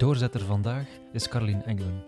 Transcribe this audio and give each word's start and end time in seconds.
Doorzetter 0.00 0.40
vandaag 0.40 0.86
is 1.12 1.28
Carlien 1.28 1.62
Engelen. 1.64 2.04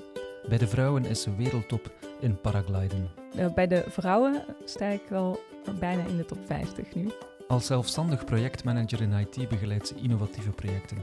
Bij 0.49 0.59
de 0.59 0.67
vrouwen 0.67 1.05
is 1.05 1.23
ze 1.23 1.37
wereldtop 1.37 1.93
in 2.21 2.41
paragliden. 2.41 3.11
Bij 3.55 3.67
de 3.67 3.85
vrouwen 3.89 4.45
sta 4.65 4.87
ik 4.87 5.03
wel 5.09 5.41
bijna 5.79 6.05
in 6.05 6.17
de 6.17 6.25
top 6.25 6.39
50 6.47 6.95
nu. 6.95 7.11
Als 7.49 7.67
zelfstandig 7.67 8.25
projectmanager 8.25 9.01
in 9.01 9.13
IT 9.13 9.49
begeleidt 9.49 9.89
ze 9.89 9.95
innovatieve 9.95 10.51
projecten. 10.51 10.99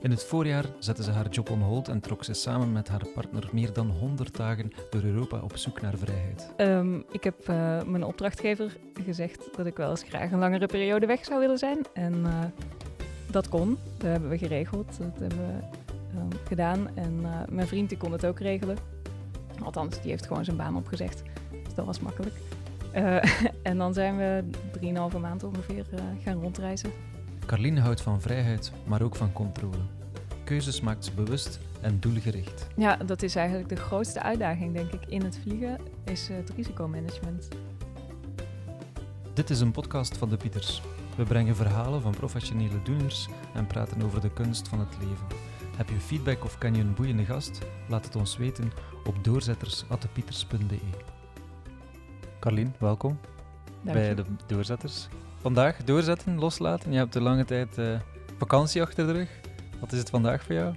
In 0.00 0.10
het 0.10 0.24
voorjaar 0.24 0.64
zette 0.78 1.02
ze 1.02 1.10
haar 1.10 1.28
job 1.28 1.50
on 1.50 1.60
hold 1.60 1.88
en 1.88 2.00
trok 2.00 2.24
ze 2.24 2.32
samen 2.32 2.72
met 2.72 2.88
haar 2.88 3.06
partner 3.14 3.48
meer 3.52 3.72
dan 3.72 3.90
100 3.90 4.36
dagen 4.36 4.72
door 4.90 5.02
Europa 5.02 5.40
op 5.40 5.56
zoek 5.56 5.80
naar 5.80 5.96
vrijheid. 5.96 6.52
Um, 6.56 7.04
ik 7.10 7.24
heb 7.24 7.48
uh, 7.48 7.82
mijn 7.82 8.04
opdrachtgever 8.04 8.76
gezegd 9.04 9.56
dat 9.56 9.66
ik 9.66 9.76
wel 9.76 9.90
eens 9.90 10.02
graag 10.02 10.32
een 10.32 10.38
langere 10.38 10.66
periode 10.66 11.06
weg 11.06 11.24
zou 11.24 11.40
willen 11.40 11.58
zijn. 11.58 11.78
En 11.92 12.14
uh, 12.14 12.44
dat 13.30 13.48
kon. 13.48 13.78
Dat 13.98 14.10
hebben 14.10 14.30
we 14.30 14.38
geregeld. 14.38 14.98
Dat 14.98 15.18
hebben 15.18 15.38
we 15.38 15.79
um, 16.16 16.28
gedaan. 16.46 16.96
En 16.96 17.18
uh, 17.22 17.28
mijn 17.48 17.66
vriend 17.66 17.88
die 17.88 17.98
kon 17.98 18.12
het 18.12 18.26
ook 18.26 18.38
regelen. 18.38 18.76
Althans, 19.62 20.00
die 20.00 20.10
heeft 20.10 20.26
gewoon 20.26 20.44
zijn 20.44 20.56
baan 20.56 20.76
opgezegd. 20.76 21.22
Dus 21.64 21.74
dat 21.74 21.86
was 21.86 22.00
makkelijk. 22.00 22.34
en 23.62 23.78
dan 23.78 23.94
zijn 23.94 24.16
we 24.16 24.44
drieënhalve 24.72 25.18
maand 25.18 25.44
ongeveer 25.44 25.84
gaan 26.24 26.40
rondreizen. 26.40 26.90
Carline 27.46 27.80
houdt 27.80 28.00
van 28.00 28.20
vrijheid, 28.20 28.72
maar 28.86 29.02
ook 29.02 29.16
van 29.16 29.32
controle. 29.32 29.78
Keuzes 30.44 30.80
maakt 30.80 31.04
ze 31.04 31.12
bewust 31.12 31.60
en 31.80 32.00
doelgericht. 32.00 32.66
Ja, 32.76 32.96
dat 32.96 33.22
is 33.22 33.36
eigenlijk 33.36 33.68
de 33.68 33.76
grootste 33.76 34.22
uitdaging, 34.22 34.74
denk 34.74 34.92
ik, 34.92 35.06
in 35.06 35.22
het 35.22 35.38
vliegen, 35.42 35.78
is 36.04 36.28
het 36.28 36.50
risicomanagement. 36.56 37.48
Dit 39.34 39.50
is 39.50 39.60
een 39.60 39.72
podcast 39.72 40.16
van 40.16 40.28
de 40.28 40.36
Pieters. 40.36 40.82
We 41.16 41.24
brengen 41.24 41.56
verhalen 41.56 42.02
van 42.02 42.12
professionele 42.12 42.82
doeners 42.82 43.28
en 43.54 43.66
praten 43.66 44.02
over 44.02 44.20
de 44.20 44.32
kunst 44.32 44.68
van 44.68 44.78
het 44.78 44.96
leven. 44.98 45.26
Heb 45.80 45.88
je 45.88 46.00
feedback 46.00 46.44
of 46.44 46.58
kan 46.58 46.74
je 46.74 46.80
een 46.80 46.94
boeiende 46.94 47.24
gast? 47.24 47.58
Laat 47.88 48.04
het 48.04 48.16
ons 48.16 48.36
weten 48.36 48.72
op 49.04 49.24
doorzetters.depieters.be. 49.24 50.78
Carlien, 52.40 52.74
welkom 52.78 53.18
Dank 53.82 53.96
bij 53.96 54.14
de 54.14 54.24
Doorzetters. 54.46 55.08
Vandaag 55.36 55.84
doorzetten, 55.84 56.38
loslaten. 56.38 56.92
Je 56.92 56.98
hebt 56.98 57.14
een 57.14 57.22
lange 57.22 57.44
tijd 57.44 57.78
uh, 57.78 58.00
vakantie 58.38 58.82
achter 58.82 59.06
de 59.06 59.12
rug. 59.12 59.40
Wat 59.80 59.92
is 59.92 59.98
het 59.98 60.10
vandaag 60.10 60.42
voor 60.42 60.54
jou? 60.54 60.74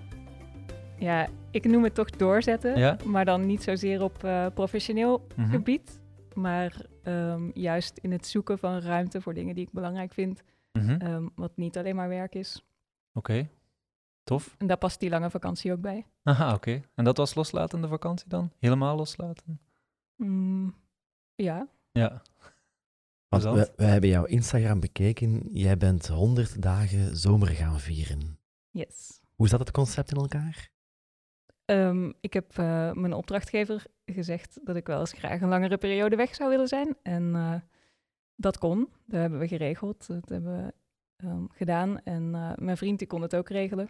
Ja, 0.97 1.27
ik 1.51 1.65
noem 1.65 1.83
het 1.83 1.95
toch 1.95 2.09
doorzetten, 2.09 2.77
ja? 2.77 2.97
maar 3.05 3.25
dan 3.25 3.45
niet 3.45 3.63
zozeer 3.63 4.03
op 4.03 4.23
uh, 4.23 4.45
professioneel 4.53 5.27
mm 5.35 5.43
-hmm. 5.43 5.51
gebied, 5.51 5.99
maar 6.33 6.85
um, 7.03 7.51
juist 7.53 7.97
in 7.97 8.11
het 8.11 8.27
zoeken 8.27 8.59
van 8.59 8.79
ruimte 8.79 9.21
voor 9.21 9.33
dingen 9.33 9.55
die 9.55 9.65
ik 9.65 9.71
belangrijk 9.71 10.13
vind, 10.13 10.43
mm 10.71 10.87
-hmm. 10.87 11.07
um, 11.07 11.31
wat 11.35 11.51
niet 11.55 11.77
alleen 11.77 11.95
maar 11.95 12.09
werk 12.09 12.35
is. 12.35 12.65
Oké, 13.13 13.31
okay. 13.31 13.49
Tof. 14.23 14.55
En 14.57 14.67
daar 14.67 14.77
past 14.77 14.99
die 14.99 15.09
lange 15.09 15.29
vakantie 15.29 15.71
ook 15.71 15.81
bij. 15.81 16.05
Aha, 16.23 16.45
oké. 16.45 16.55
Okay. 16.55 16.83
En 16.95 17.03
dat 17.03 17.17
was 17.17 17.33
loslatende 17.33 17.87
vakantie 17.87 18.29
dan? 18.29 18.51
Helemaal 18.59 18.95
loslaten? 18.95 19.59
Mm, 20.15 20.75
ja. 21.35 21.67
Ja. 21.91 22.21
Want 23.27 23.43
we, 23.43 23.73
we, 23.75 23.83
hebben 23.83 24.09
jouw 24.09 24.25
Instagram 24.25 24.79
bekeken. 24.79 25.49
Jij 25.51 25.77
bent 25.77 26.07
100 26.07 26.61
dagen 26.61 27.17
zomer 27.17 27.47
gaan 27.47 27.79
vieren. 27.79 28.39
Yes. 28.71 29.21
Hoe 29.35 29.47
zat 29.47 29.59
het 29.59 29.71
concept 29.71 30.11
in 30.11 30.17
elkaar? 30.17 30.71
Um, 31.65 32.13
ik 32.21 32.33
heb 32.33 32.57
uh, 32.57 32.91
mijn 32.91 33.13
opdrachtgever 33.13 33.85
gezegd 34.05 34.59
dat 34.63 34.75
ik 34.75 34.87
wel 34.87 34.99
eens 34.99 35.13
graag 35.13 35.41
een 35.41 35.49
langere 35.49 35.77
periode 35.77 36.15
weg 36.15 36.35
zou 36.35 36.49
willen 36.49 36.67
zijn. 36.67 36.95
En 37.01 37.23
uh, 37.23 37.55
dat 38.35 38.57
kon. 38.57 38.89
Dat 39.05 39.19
hebben 39.19 39.39
we 39.39 39.47
geregeld. 39.47 40.07
Dat 40.07 40.29
hebben 40.29 40.57
we 40.65 40.73
um, 41.27 41.49
gedaan. 41.51 41.99
En 42.03 42.23
uh, 42.33 42.51
mijn 42.55 42.77
vriend 42.77 42.99
die 42.99 43.07
kon 43.07 43.21
het 43.21 43.35
ook 43.35 43.49
regelen. 43.49 43.89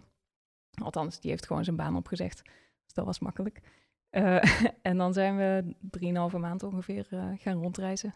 Althans, 0.81 1.19
die 1.19 1.29
heeft 1.29 1.47
gewoon 1.47 1.63
zijn 1.63 1.75
baan 1.75 1.95
opgezegd. 1.95 2.41
Dus 2.83 2.93
dat 2.93 3.05
was 3.05 3.19
makkelijk. 3.19 3.61
en 4.81 4.97
dan 4.97 5.13
zijn 5.13 5.38
we 5.38 5.75
drieënhalve 5.79 6.38
maand 6.38 6.63
ongeveer 6.63 7.07
gaan 7.38 7.61
rondreizen. 7.61 8.13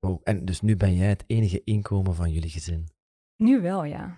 Oh, 0.00 0.20
en 0.24 0.44
dus 0.44 0.60
nu 0.60 0.76
ben 0.76 0.94
jij 0.94 1.08
het 1.08 1.24
enige 1.26 1.64
inkomen 1.64 2.14
van 2.14 2.32
jullie 2.32 2.50
gezin? 2.50 2.88
Nu 3.36 3.60
wel, 3.60 3.84
ja. 3.84 4.16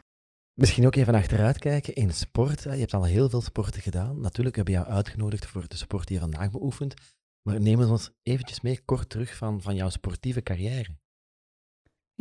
Misschien 0.60 0.86
ook 0.86 0.94
even 0.94 1.14
achteruit 1.14 1.58
kijken 1.58 1.94
in 1.94 2.12
sport. 2.12 2.62
Je 2.62 2.68
hebt 2.70 2.94
al 2.94 3.04
heel 3.04 3.28
veel 3.28 3.41
sporten 3.41 3.82
gedaan. 3.82 4.20
Natuurlijk 4.20 4.56
hebben 4.56 4.74
we 4.74 4.80
jou 4.80 4.92
uitgenodigd 4.92 5.46
voor 5.46 5.68
de 5.68 5.76
sport 5.76 6.06
die 6.06 6.16
je 6.16 6.22
vandaag 6.22 6.50
beoefent. 6.50 6.94
Maar 7.42 7.60
neem 7.60 7.80
ons 7.80 8.10
eventjes 8.22 8.60
mee 8.60 8.80
kort 8.84 9.08
terug 9.08 9.36
van, 9.36 9.62
van 9.62 9.74
jouw 9.74 9.88
sportieve 9.88 10.42
carrière. 10.42 10.96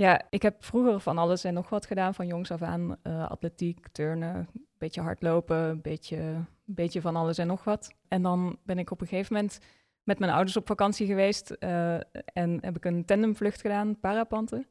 Ja, 0.01 0.21
ik 0.29 0.41
heb 0.41 0.63
vroeger 0.63 0.99
van 0.99 1.17
alles 1.17 1.43
en 1.43 1.53
nog 1.53 1.69
wat 1.69 1.85
gedaan, 1.85 2.13
van 2.13 2.27
jongs 2.27 2.51
af 2.51 2.61
aan. 2.61 2.97
Uh, 3.03 3.29
atletiek, 3.29 3.87
turnen, 3.87 4.35
een 4.35 4.65
beetje 4.77 5.01
hardlopen, 5.01 5.57
een 5.57 5.81
beetje, 5.81 6.45
beetje 6.65 7.01
van 7.01 7.15
alles 7.15 7.37
en 7.37 7.47
nog 7.47 7.63
wat. 7.63 7.93
En 8.07 8.21
dan 8.21 8.57
ben 8.63 8.79
ik 8.79 8.91
op 8.91 9.01
een 9.01 9.07
gegeven 9.07 9.33
moment 9.35 9.59
met 10.03 10.19
mijn 10.19 10.31
ouders 10.31 10.57
op 10.57 10.67
vakantie 10.67 11.07
geweest 11.07 11.55
uh, 11.59 11.93
en 12.33 12.57
heb 12.61 12.75
ik 12.75 12.85
een 12.85 13.05
tandemvlucht 13.05 13.61
gedaan, 13.61 13.99
parapanten, 13.99 14.67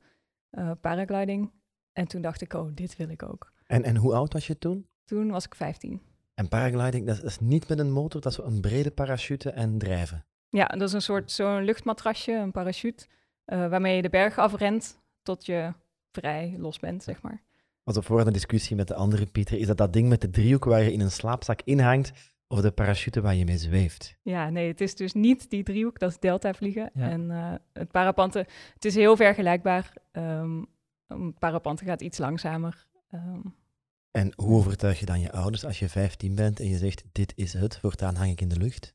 uh, 0.50 0.70
paragliding. 0.80 1.50
En 1.92 2.08
toen 2.08 2.22
dacht 2.22 2.40
ik, 2.40 2.52
oh, 2.52 2.70
dit 2.74 2.96
wil 2.96 3.08
ik 3.08 3.22
ook. 3.22 3.52
En, 3.66 3.82
en 3.82 3.96
hoe 3.96 4.14
oud 4.14 4.32
was 4.32 4.46
je 4.46 4.58
toen? 4.58 4.86
Toen 5.04 5.30
was 5.30 5.44
ik 5.44 5.54
15. 5.54 6.02
En 6.34 6.48
paragliding, 6.48 7.06
dat 7.06 7.22
is 7.22 7.38
niet 7.40 7.68
met 7.68 7.78
een 7.78 7.92
motor, 7.92 8.20
dat 8.20 8.32
is 8.32 8.38
een 8.38 8.60
brede 8.60 8.90
parachute 8.90 9.50
en 9.50 9.78
drijven. 9.78 10.24
Ja, 10.48 10.66
dat 10.66 10.88
is 10.88 10.92
een 10.92 11.02
soort 11.02 11.30
zo'n 11.30 11.64
luchtmatrasje, 11.64 12.32
een 12.32 12.50
parachute, 12.50 13.06
uh, 13.46 13.68
waarmee 13.68 13.96
je 13.96 14.02
de 14.02 14.10
berg 14.10 14.38
afrent 14.38 14.99
tot 15.22 15.46
je 15.46 15.72
vrij 16.12 16.54
los 16.58 16.78
bent, 16.78 17.02
zeg 17.02 17.22
maar. 17.22 17.42
Was 17.82 17.96
op 17.96 18.04
voorhand 18.04 18.26
een 18.28 18.34
discussie 18.34 18.76
met 18.76 18.88
de 18.88 18.94
andere 18.94 19.26
Pieter, 19.26 19.58
is 19.58 19.66
dat 19.66 19.76
dat 19.76 19.92
ding 19.92 20.08
met 20.08 20.20
de 20.20 20.30
driehoek 20.30 20.64
waar 20.64 20.82
je 20.82 20.92
in 20.92 21.00
een 21.00 21.10
slaapzak 21.10 21.60
inhangt, 21.64 22.12
of 22.48 22.60
de 22.60 22.70
parachute 22.70 23.20
waar 23.20 23.34
je 23.34 23.44
mee 23.44 23.58
zweeft. 23.58 24.16
Ja, 24.22 24.50
nee, 24.50 24.68
het 24.68 24.80
is 24.80 24.94
dus 24.94 25.12
niet 25.12 25.50
die 25.50 25.62
driehoek, 25.62 25.98
dat 25.98 26.10
is 26.10 26.18
delta 26.18 26.54
vliegen. 26.54 26.90
Ja. 26.94 27.08
En 27.08 27.30
uh, 27.30 27.54
het 27.72 27.90
parapanten, 27.90 28.46
het 28.74 28.84
is 28.84 28.94
heel 28.94 29.16
vergelijkbaar. 29.16 29.92
Um, 30.12 30.66
een 31.06 31.34
parapanten 31.34 31.86
gaat 31.86 32.00
iets 32.00 32.18
langzamer. 32.18 32.86
Um. 33.14 33.54
En 34.10 34.32
hoe 34.36 34.56
overtuig 34.56 35.00
je 35.00 35.06
dan 35.06 35.20
je 35.20 35.32
ouders 35.32 35.64
als 35.64 35.78
je 35.78 35.88
15 35.88 36.34
bent 36.34 36.60
en 36.60 36.68
je 36.68 36.76
zegt, 36.76 37.04
dit 37.12 37.32
is 37.36 37.52
het, 37.52 37.78
voortaan 37.78 38.14
hang 38.14 38.30
ik 38.30 38.40
in 38.40 38.48
de 38.48 38.56
lucht? 38.56 38.94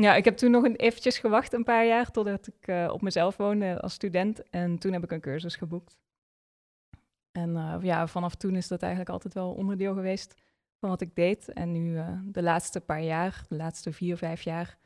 Ja, 0.00 0.14
ik 0.14 0.24
heb 0.24 0.36
toen 0.36 0.50
nog 0.50 0.64
een, 0.64 0.76
eventjes 0.76 1.18
gewacht, 1.18 1.52
een 1.52 1.64
paar 1.64 1.86
jaar, 1.86 2.10
totdat 2.10 2.46
ik 2.46 2.68
uh, 2.68 2.90
op 2.92 3.02
mezelf 3.02 3.36
woonde 3.36 3.80
als 3.80 3.92
student. 3.92 4.50
En 4.50 4.78
toen 4.78 4.92
heb 4.92 5.04
ik 5.04 5.10
een 5.10 5.20
cursus 5.20 5.56
geboekt. 5.56 5.98
En 7.32 7.50
uh, 7.50 7.76
ja, 7.80 8.06
vanaf 8.06 8.34
toen 8.34 8.56
is 8.56 8.68
dat 8.68 8.80
eigenlijk 8.80 9.12
altijd 9.12 9.34
wel 9.34 9.52
onderdeel 9.52 9.94
geweest 9.94 10.34
van 10.78 10.88
wat 10.88 11.00
ik 11.00 11.14
deed. 11.14 11.52
En 11.52 11.72
nu 11.72 11.92
uh, 11.92 12.18
de 12.24 12.42
laatste 12.42 12.80
paar 12.80 13.02
jaar, 13.02 13.44
de 13.48 13.56
laatste 13.56 13.92
vier, 13.92 14.16
vijf 14.16 14.42
jaar, 14.42 14.78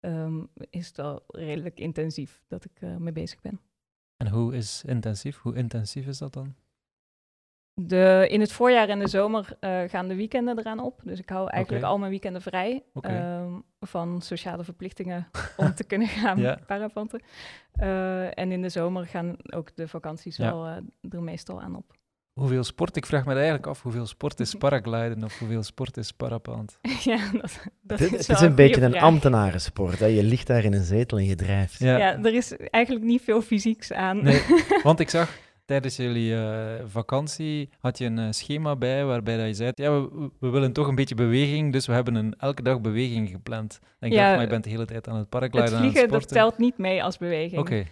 um, 0.00 0.48
is 0.70 0.86
het 0.86 0.98
al 0.98 1.24
redelijk 1.26 1.80
intensief 1.80 2.42
dat 2.48 2.64
ik 2.64 2.80
mee 2.98 3.12
bezig 3.12 3.40
ben. 3.40 3.60
En 4.16 4.28
hoe 4.28 4.54
is 4.54 4.84
intensief? 4.84 5.38
Hoe 5.38 5.54
intensief 5.54 6.06
is 6.06 6.18
dat 6.18 6.32
dan? 6.32 6.54
De, 7.74 8.26
in 8.30 8.40
het 8.40 8.52
voorjaar 8.52 8.88
en 8.88 8.98
de 8.98 9.08
zomer 9.08 9.48
uh, 9.60 9.80
gaan 9.86 10.08
de 10.08 10.14
weekenden 10.14 10.58
eraan 10.58 10.80
op. 10.80 11.00
Dus 11.04 11.18
ik 11.18 11.28
hou 11.28 11.50
eigenlijk 11.50 11.82
okay. 11.82 11.94
al 11.94 11.98
mijn 11.98 12.10
weekenden 12.10 12.42
vrij 12.42 12.82
okay. 12.92 13.40
um, 13.40 13.64
van 13.80 14.20
sociale 14.22 14.64
verplichtingen 14.64 15.28
om 15.56 15.74
te 15.74 15.84
kunnen 15.84 16.08
gaan 16.08 16.38
ja. 16.38 16.58
parapanten. 16.66 17.22
en 18.34 18.52
in 18.52 18.62
de 18.62 18.68
zomer 18.68 19.06
gaan 19.06 19.36
ook 19.50 19.76
de 19.76 19.88
vakanties 19.88 20.36
ja. 20.36 20.52
wel 20.52 20.66
er 21.10 21.22
meestal 21.22 21.60
aan 21.60 21.76
op. 21.76 21.92
Hoeveel 22.34 22.64
sport? 22.64 22.96
Ik 22.96 23.06
vraag 23.06 23.24
me 23.24 23.34
eigenlijk 23.34 23.66
af 23.66 23.82
hoeveel 23.82 24.06
sport 24.06 24.40
is 24.40 24.54
paragliden 24.64 25.24
of 25.24 25.38
hoeveel 25.38 25.62
sport 25.62 25.96
is 25.96 26.12
parapant? 26.12 26.78
Ja, 27.04 27.18
dat, 27.32 27.58
dat 27.82 27.98
het, 27.98 28.12
is, 28.12 28.26
het 28.26 28.36
is 28.36 28.42
een 28.42 28.54
beetje 28.54 28.80
een 28.80 28.98
ambtenarensport. 28.98 29.98
Hè? 29.98 30.06
Je 30.06 30.22
ligt 30.22 30.46
daar 30.46 30.64
in 30.64 30.72
een 30.72 30.84
zetel 30.84 31.18
en 31.18 31.24
je 31.24 31.34
drijft. 31.34 31.78
Ja. 31.78 31.96
ja, 31.96 32.18
er 32.22 32.34
is 32.34 32.56
eigenlijk 32.56 33.04
niet 33.04 33.22
veel 33.22 33.42
fysieks 33.42 33.92
aan. 33.92 34.22
Nee, 34.22 34.42
want 34.82 35.00
ik 35.00 35.10
zag 35.10 35.38
tijdens 35.64 35.96
jullie 35.96 36.32
uh, 36.32 36.74
vakantie 36.86 37.70
had 37.78 37.98
je 37.98 38.04
een 38.04 38.18
uh, 38.18 38.26
schema 38.30 38.76
bij 38.76 39.04
waarbij 39.04 39.36
dat 39.36 39.46
je 39.46 39.54
zei, 39.54 39.70
ja, 39.74 40.00
we, 40.00 40.30
we, 40.40 40.48
willen 40.48 40.72
toch 40.72 40.86
een 40.86 40.94
beetje 40.94 41.14
beweging, 41.14 41.72
dus 41.72 41.86
we 41.86 41.92
hebben 41.92 42.14
een 42.14 42.34
elke 42.38 42.62
dag 42.62 42.80
beweging 42.80 43.28
gepland. 43.28 43.78
En 43.98 44.08
ik 44.08 44.14
ja, 44.14 44.20
dacht, 44.20 44.32
maar 44.32 44.42
je 44.44 44.48
bent 44.48 44.64
de 44.64 44.70
hele 44.70 44.86
tijd 44.86 45.08
aan 45.08 45.16
het 45.16 45.28
paragliden 45.28 45.70
Het 45.70 45.78
vliegen, 45.78 46.08
dat 46.08 46.28
telt 46.28 46.58
niet 46.58 46.78
mee 46.78 47.02
als 47.02 47.18
beweging. 47.18 47.60
Oké. 47.60 47.70
Okay. 47.70 47.86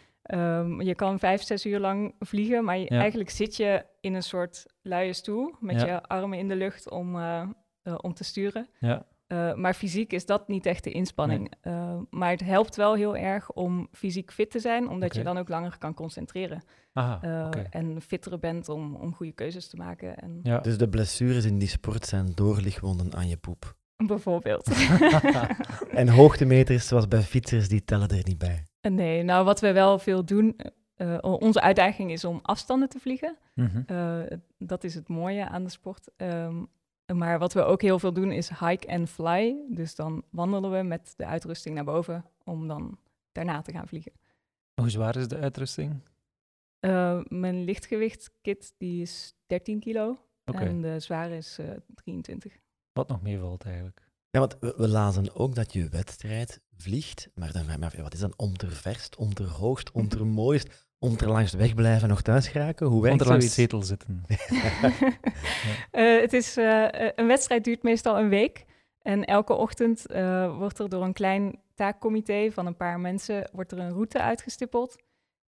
Um, 0.59 0.81
je 0.81 0.95
kan 0.95 1.19
vijf, 1.19 1.43
zes 1.43 1.67
uur 1.67 1.79
lang 1.79 2.15
vliegen, 2.19 2.65
maar 2.65 2.79
je, 2.79 2.87
ja. 2.89 3.01
eigenlijk 3.01 3.31
zit 3.31 3.57
je 3.57 3.85
in 4.01 4.15
een 4.15 4.23
soort 4.23 4.67
luie 4.83 5.13
stoel 5.13 5.55
met 5.61 5.81
ja. 5.81 5.87
je 5.87 6.03
armen 6.03 6.39
in 6.39 6.49
de 6.49 6.57
lucht 6.57 6.91
om, 6.91 7.17
uh, 7.17 7.43
uh, 7.85 7.95
om 8.01 8.15
te 8.15 8.25
sturen. 8.25 8.69
Ja. 8.79 9.07
Uh, 9.33 9.55
maar 9.55 9.75
fysiek 9.75 10.13
is 10.13 10.27
dat 10.27 10.49
niet 10.49 10.67
echt 10.67 10.85
de 10.85 10.91
inspanning. 10.91 11.53
Nee. 11.63 12.01
maar 12.11 12.31
het 12.31 12.45
helpt 12.45 12.77
wel 12.77 12.95
heel 12.95 13.17
erg 13.17 13.51
om 13.51 13.89
fysiek 13.93 14.33
fit 14.33 14.51
te 14.51 14.61
zijn, 14.61 14.89
omdat 14.89 15.09
okay. 15.09 15.19
je 15.19 15.29
dan 15.29 15.39
ook 15.39 15.49
langer 15.49 15.79
kan 15.79 15.95
concentreren. 15.95 16.63
Aha, 16.93 17.47
okay. 17.47 17.67
En 17.71 18.01
fitter 18.01 18.39
bent 18.39 18.69
om, 18.69 18.95
om 18.95 19.15
goede 19.15 19.33
keuzes 19.33 19.69
te 19.69 19.77
maken. 19.77 20.17
En... 20.17 20.41
Ja. 20.43 20.59
Dus 20.59 20.79
de 20.79 20.89
blessures 20.89 21.45
in 21.45 21.59
die 21.59 21.69
sport 21.69 22.07
zijn 22.07 22.33
doorlichtwonden 22.35 23.15
aan 23.15 23.29
je 23.29 23.37
poep. 23.37 23.77
Bijvoorbeeld. 24.07 24.71
en 25.91 26.09
hoogtemeters, 26.09 26.87
zoals 26.87 27.09
bij 27.09 27.23
fietsers, 27.23 27.69
die 27.69 27.85
tellen 27.85 28.09
er 28.09 28.21
niet 28.25 28.39
bij. 28.39 28.67
Nee, 28.81 29.23
nou 29.23 29.45
wat 29.45 29.61
we 29.61 29.73
wel 29.73 29.99
veel 29.99 30.25
doen, 30.25 30.57
uh, 30.97 31.19
onze 31.21 31.61
uitdaging 31.61 32.11
is 32.11 32.25
om 32.25 32.39
afstanden 32.43 32.89
te 32.89 32.99
vliegen. 32.99 33.37
Mhm. 33.55 33.83
Uh, 33.87 34.23
dat 34.59 34.85
is 34.85 34.95
het 34.95 35.09
mooie 35.09 35.49
aan 35.49 35.65
de 35.65 35.71
sport. 35.71 36.11
Um, 36.17 36.69
Maar 37.15 37.39
wat 37.39 37.53
we 37.53 37.63
ook 37.63 37.83
heel 37.83 37.99
veel 37.99 38.13
doen 38.13 38.33
is 38.33 38.49
hike 38.49 38.89
and 38.89 39.09
fly. 39.09 39.57
Dus 39.69 39.95
dan 39.95 40.25
wandelen 40.31 40.71
we 40.71 40.83
met 40.83 41.15
de 41.17 41.27
uitrusting 41.27 41.75
naar 41.75 41.85
boven 41.85 42.25
om 42.45 42.69
dan 42.69 42.99
daarna 43.33 43.63
te 43.63 43.73
gaan 43.73 43.89
vliegen. 43.89 44.13
Hoe 44.75 44.91
zwaar 44.91 45.17
is 45.17 45.29
de 45.29 45.39
uitrusting? 45.39 46.01
Uh, 46.81 47.21
mijn 47.29 47.65
lichtgewicht-kit 47.65 48.75
die 48.79 49.03
is 49.03 49.35
13 49.47 49.81
kilo 49.81 50.19
en 50.45 50.81
de 50.81 51.01
zware 51.01 51.37
is 51.37 51.59
uh, 51.59 51.71
23. 51.95 52.59
Wat 52.93 53.09
nog 53.09 53.23
meevalt 53.23 53.65
eigenlijk. 53.65 54.11
Ja, 54.31 54.39
want 54.39 54.57
we, 54.61 54.75
we 54.77 54.89
lazen 54.89 55.35
ook 55.35 55.55
dat 55.55 55.73
je 55.73 55.89
wedstrijd 55.89 56.61
vliegt, 56.77 57.29
maar 57.35 57.53
dan 57.53 57.67
maar 57.67 57.95
wat 57.97 58.15
is 58.15 58.21
dan 58.21 58.33
om 58.37 58.57
ter 58.57 58.73
verst, 58.73 59.17
om 61.03 61.17
ter 61.17 61.19
hoogst, 61.19 61.19
om 61.19 61.19
ter 61.19 61.27
mooist, 61.27 61.27
om 61.27 61.27
ter 61.27 61.29
langs 61.29 61.51
de 61.51 61.59
weg 61.59 61.75
blijven 61.75 62.09
nog 62.09 62.23
thuis 62.23 62.49
geraken? 62.49 62.87
Hoe 62.87 63.03
werkt 63.03 63.21
Om 63.21 63.27
er 63.27 63.33
langs 63.33 63.47
de 63.47 63.53
zetel 63.53 63.83
zitten. 63.83 64.25
Eh, 65.91 66.21
het 66.21 66.33
is, 66.33 66.57
eh, 66.57 66.87
een 67.15 67.27
wedstrijd 67.27 67.65
duurt 67.65 67.83
meestal 67.83 68.19
een 68.19 68.29
week. 68.29 68.65
En 69.03 69.25
elke 69.25 69.53
ochtend 69.53 70.07
eh, 70.07 70.57
wordt 70.59 70.79
er 70.79 70.89
door 70.89 71.05
een 71.05 71.13
klein 71.13 71.61
taakcomité 71.75 72.51
van 72.51 72.67
een 72.67 72.77
paar 72.77 73.01
mensen 73.01 73.51
wordt 73.53 73.73
er 73.73 73.79
een 73.79 73.93
route 73.93 74.21
uitgestippeld. 74.21 74.97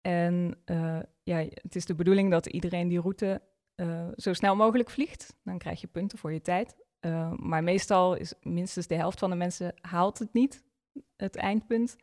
En 0.02 0.58
eh, 0.66 1.00
ja, 1.24 1.38
het 1.38 1.76
is 1.76 1.86
de 1.86 1.96
bedoeling 1.96 2.32
dat 2.32 2.46
iedereen 2.46 2.88
die 2.88 3.02
route 3.02 3.42
eh, 3.76 4.08
zo 4.16 4.34
snel 4.34 4.56
mogelijk 4.56 4.90
vliegt. 4.90 5.38
Dan 5.44 5.58
krijg 5.58 5.82
je 5.82 5.88
punten 5.88 6.18
voor 6.18 6.34
je 6.34 6.42
tijd. 6.42 6.76
Eh, 7.00 7.32
maar 7.36 7.64
meestal 7.64 8.16
is 8.16 8.34
minstens 8.42 8.88
de 8.88 8.96
helft 8.96 9.20
van 9.20 9.30
de 9.30 9.36
mensen 9.36 9.74
haalt 9.82 10.20
het 10.20 10.34
niet, 10.34 10.64
het 11.16 11.36
eindpunt. 11.36 11.96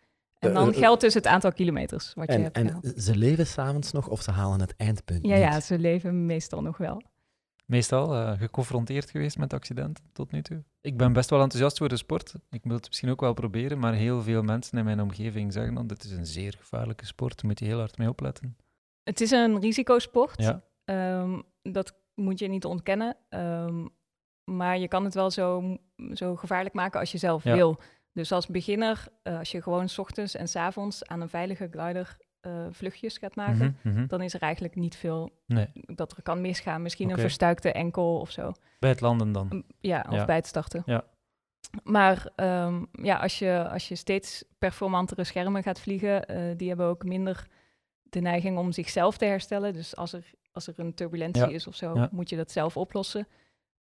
En 0.47 0.57
Eh, 0.57 0.65
dan 0.65 0.73
eh, 0.73 0.79
geldt 0.79 1.01
dus 1.01 1.15
het 1.15 1.27
aantal 1.27 1.53
kilometers 1.53 2.13
wat 2.15 2.27
je 2.27 2.33
En, 2.33 2.43
hebt 2.43 2.57
en 2.57 3.03
ze 3.03 3.17
leven 3.17 3.47
s'avonds 3.47 3.93
nog 3.93 4.09
of 4.09 4.23
ze 4.23 4.31
halen 4.31 4.61
het 4.61 4.75
eindpunt 4.77 5.27
Ja, 5.27 5.35
niet? 5.35 5.43
ja, 5.43 5.61
ze 5.61 5.79
leven 5.79 6.27
meestal 6.27 6.63
nog 6.63 6.77
wel. 6.77 7.03
Meestal 7.67 8.15
eh, 8.15 8.39
geconfronteerd 8.39 9.11
geweest 9.11 9.39
met 9.39 9.53
accidenten 9.53 10.05
tot 10.13 10.33
nu 10.33 10.43
toe. 10.43 10.65
Ik 10.81 10.97
ben 10.97 11.13
best 11.13 11.31
wel 11.31 11.41
enthousiast 11.41 11.79
voor 11.79 11.89
de 11.89 11.97
sport. 11.97 12.35
Ik 12.51 12.61
wil 12.63 12.77
het 12.77 12.87
misschien 12.89 13.11
ook 13.11 13.21
wel 13.21 13.33
proberen, 13.35 13.79
maar 13.79 13.95
heel 13.95 14.23
veel 14.23 14.43
mensen 14.43 14.79
in 14.79 14.85
mijn 14.85 15.01
omgeving 15.01 15.53
zeggen 15.53 15.75
dan 15.75 15.87
dit 15.87 16.05
is 16.05 16.11
een 16.11 16.27
zeer 16.27 16.55
gevaarlijke 16.59 17.07
sport, 17.07 17.37
daar 17.37 17.47
moet 17.47 17.59
je 17.59 17.65
heel 17.65 17.79
hard 17.79 17.99
mee 17.99 18.09
opletten. 18.09 18.57
Het 19.03 19.21
is 19.21 19.31
een 19.31 19.61
risicosport. 19.61 20.43
Ja. 20.43 20.63
Ehm, 20.85 21.41
dat 21.63 21.95
moet 22.15 22.39
je 22.39 22.49
niet 22.49 22.65
ontkennen. 22.65 23.17
Ehm, 23.29 23.87
maar 24.45 24.79
je 24.79 24.89
kan 24.89 25.05
het 25.05 25.15
wel 25.15 25.31
zo, 25.31 25.77
zo 26.13 26.37
gevaarlijk 26.37 26.75
maken 26.75 27.01
als 27.01 27.13
je 27.13 27.19
zelf 27.19 27.45
Ja. 27.45 27.55
wil. 27.55 27.79
Dus 28.17 28.33
als 28.33 28.47
beginner, 28.47 29.07
eh, 29.23 29.39
als 29.39 29.51
je 29.51 29.63
gewoon 29.63 29.89
's 29.89 29.99
ochtends 29.99 30.35
en 30.35 30.49
's 30.49 30.57
avonds 30.57 31.07
aan 31.07 31.21
een 31.21 31.29
veilige 31.29 31.69
glider 31.71 32.17
eh, 32.41 32.67
vluchtjes 32.71 33.19
gaat 33.19 33.35
maken, 33.37 33.77
Mhm, 33.83 33.95
mhm. 33.97 34.07
dan 34.07 34.21
is 34.21 34.35
er 34.35 34.41
eigenlijk 34.43 34.75
niet 34.75 34.97
veel 34.97 35.31
Nee, 35.47 35.67
dat 35.73 36.17
er 36.17 36.23
kan 36.23 36.41
misgaan. 36.41 36.83
Misschien 36.83 37.11
een 37.11 37.19
verstuikte 37.19 37.73
enkel 37.73 38.19
of 38.21 38.31
zo. 38.31 38.53
bij 38.79 38.91
het 38.91 39.01
landen 39.01 39.33
dan. 39.33 39.47
M, 39.51 39.63
Ja, 39.81 40.05
of 40.09 40.15
Ja. 40.15 40.25
bij 40.25 40.37
het 40.37 40.47
starten. 40.47 40.83
Ja. 40.87 41.05
Maar 41.85 42.29
ehm, 42.37 42.85
ja, 42.93 43.17
als 43.19 43.39
je, 43.39 43.69
als 43.69 43.89
je 43.89 43.95
steeds 43.95 44.45
performantere 44.59 45.25
schermen 45.25 45.63
gaat 45.63 45.81
vliegen, 45.81 46.27
eh, 46.29 46.57
die 46.57 46.69
hebben 46.69 46.87
ook 46.87 47.05
minder 47.05 47.47
de 48.03 48.21
neiging 48.21 48.59
om 48.59 48.73
zichzelf 48.73 49.17
te 49.19 49.25
herstellen. 49.25 49.73
Dus 49.73 49.97
als 49.97 50.13
er, 50.13 50.25
als 50.53 50.67
er 50.67 50.75
een 50.77 50.95
turbulentie 50.95 51.43
Ja. 51.43 51.49
is 51.55 51.67
of 51.67 51.75
zo, 51.75 51.95
Ja. 51.95 52.09
moet 52.13 52.29
je 52.31 52.37
dat 52.37 52.51
zelf 52.51 52.77
oplossen. 52.77 53.27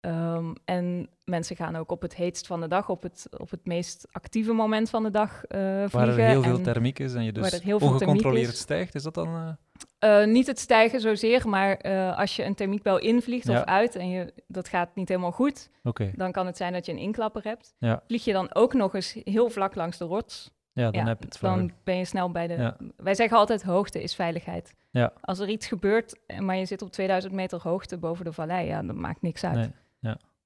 Ehm, 0.02 0.54
en 0.66 1.10
mensen 1.24 1.56
gaan 1.56 1.76
ook 1.76 1.92
op 1.92 2.02
het 2.02 2.16
heetst 2.16 2.48
van 2.48 2.62
de 2.62 2.68
dag, 2.68 2.90
op 2.90 3.04
het, 3.04 3.28
op 3.38 3.50
het 3.50 3.66
meest 3.66 4.08
actieve 4.12 4.54
moment 4.54 4.90
van 4.90 5.04
de 5.04 5.12
dag 5.12 5.44
eh 5.46 5.60
vliegen. 5.60 5.90
Waar 6.00 6.08
er 6.08 6.16
heel 6.16 6.44
veel 6.44 6.62
thermiek 6.62 7.00
is 7.00 7.14
en 7.14 7.24
je 7.24 7.32
dus 7.32 7.52
er 7.52 7.76
ongecontroleerd 7.76 8.52
is. 8.54 8.60
stijgt, 8.60 8.96
is 8.96 9.04
dat 9.04 9.14
dan... 9.14 9.58
eh, 10.00 10.22
eh, 10.22 10.28
niet 10.28 10.48
het 10.48 10.60
stijgen 10.60 11.02
zozeer, 11.02 11.50
maar 11.50 11.78
als 12.16 12.36
je 12.36 12.44
een 12.44 12.56
thermiekbel 12.56 12.98
invliegt 13.00 13.48
Ja. 13.48 13.60
of 13.60 13.66
uit 13.66 13.96
en 13.96 14.10
je, 14.10 14.34
dat 14.48 14.68
gaat 14.68 14.96
niet 14.96 15.10
helemaal 15.10 15.32
goed, 15.32 15.70
dan 16.16 16.32
kan 16.32 16.46
het 16.46 16.58
zijn 16.58 16.74
dat 16.74 16.86
je 16.86 16.92
een 16.92 16.98
inklapper 16.98 17.44
hebt. 17.44 17.76
Ja. 17.78 18.04
Vlieg 18.08 18.24
je 18.24 18.34
dan 18.34 18.54
ook 18.54 18.74
nog 18.74 18.96
eens 18.96 19.18
heel 19.24 19.50
vlak 19.50 19.76
langs 19.76 19.98
de 19.98 20.06
rots, 20.06 20.52
ja, 20.74 20.92
dan 20.92 21.02
ja, 21.02 21.08
heb 21.08 21.20
je 21.20 21.26
het 21.26 21.38
dan 21.42 21.72
ben 21.84 21.98
je 21.98 22.06
snel 22.06 22.32
bij 22.32 22.48
de... 22.48 22.74
Wij 22.98 23.16
zeggen 23.16 23.38
altijd 23.38 23.64
hoogte 23.64 24.04
is 24.04 24.16
veiligheid. 24.16 24.76
Ja. 24.92 25.14
Als 25.22 25.40
er 25.40 25.50
iets 25.50 25.68
gebeurt, 25.68 26.20
maar 26.40 26.56
je 26.56 26.66
zit 26.66 26.82
op 26.82 26.92
2000 26.92 27.34
meter 27.34 27.60
hoogte 27.62 27.98
boven 27.98 28.26
de 28.26 28.32
vallei, 28.32 28.68
ja, 28.68 28.82
dat 28.84 28.96
maakt 28.96 29.22
niks 29.22 29.44
uit. 29.44 29.56
Nee. 29.56 29.72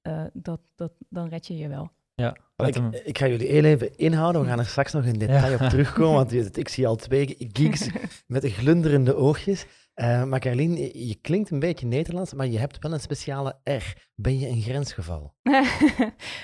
Eh, 0.02 0.24
dat, 0.32 0.60
dat, 0.74 0.92
dan 1.08 1.28
red 1.28 1.46
je 1.46 1.56
je 1.56 1.68
wel. 1.68 1.90
Ja, 2.14 2.36
Ik, 2.56 2.76
ik 3.04 3.18
ga 3.18 3.26
jullie 3.28 3.46
heel 3.48 3.64
even 3.64 3.96
inhouden. 3.96 4.42
We 4.42 4.48
gaan 4.50 4.58
er 4.58 4.66
straks 4.66 4.92
nog 4.92 5.04
in 5.04 5.18
detail 5.18 5.50
Ja. 5.58 5.64
op 5.64 5.70
terugkomen, 5.74 6.14
want 6.14 6.30
je- 6.30 6.50
ik 6.52 6.68
zie 6.68 6.86
al 6.86 6.96
twee 6.96 7.34
geeks 7.38 7.88
met 8.26 8.44
glunderende 8.44 9.14
oogjes. 9.14 9.66
Eh, 9.94 10.24
maar 10.24 10.40
Carlien, 10.40 10.76
je, 10.76 11.06
je 11.08 11.14
klinkt 11.14 11.50
een 11.50 11.58
beetje 11.58 11.86
Nederlands, 11.86 12.34
maar 12.34 12.46
je 12.46 12.58
hebt 12.58 12.78
wel 12.78 12.92
een 12.92 13.00
speciale 13.00 13.56
R. 13.64 13.92
Ben 14.14 14.38
je 14.38 14.48
een 14.48 14.60
grensgeval? 14.62 15.34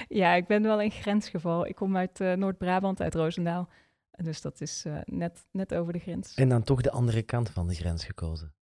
ja, 0.09 0.35
ik 0.35 0.47
ben 0.47 0.62
wel 0.62 0.82
een 0.82 0.91
grensgeval. 0.91 1.67
Ik 1.67 1.75
kom 1.75 1.97
uit 1.97 2.20
eh, 2.20 2.32
Noord-Brabant, 2.32 3.00
uit 3.00 3.14
Roosendaal. 3.14 3.69
Dus 4.11 4.41
dat 4.41 4.61
is 4.61 4.85
eh, 4.85 4.99
net, 5.05 5.47
net 5.50 5.75
over 5.75 5.93
de 5.93 5.99
grens. 5.99 6.35
En 6.35 6.49
dan 6.49 6.62
toch 6.62 6.81
de 6.81 6.91
andere 6.91 7.23
kant 7.23 7.50
van 7.50 7.69
de 7.69 7.75
grens 7.75 8.05
gekozen. 8.05 8.55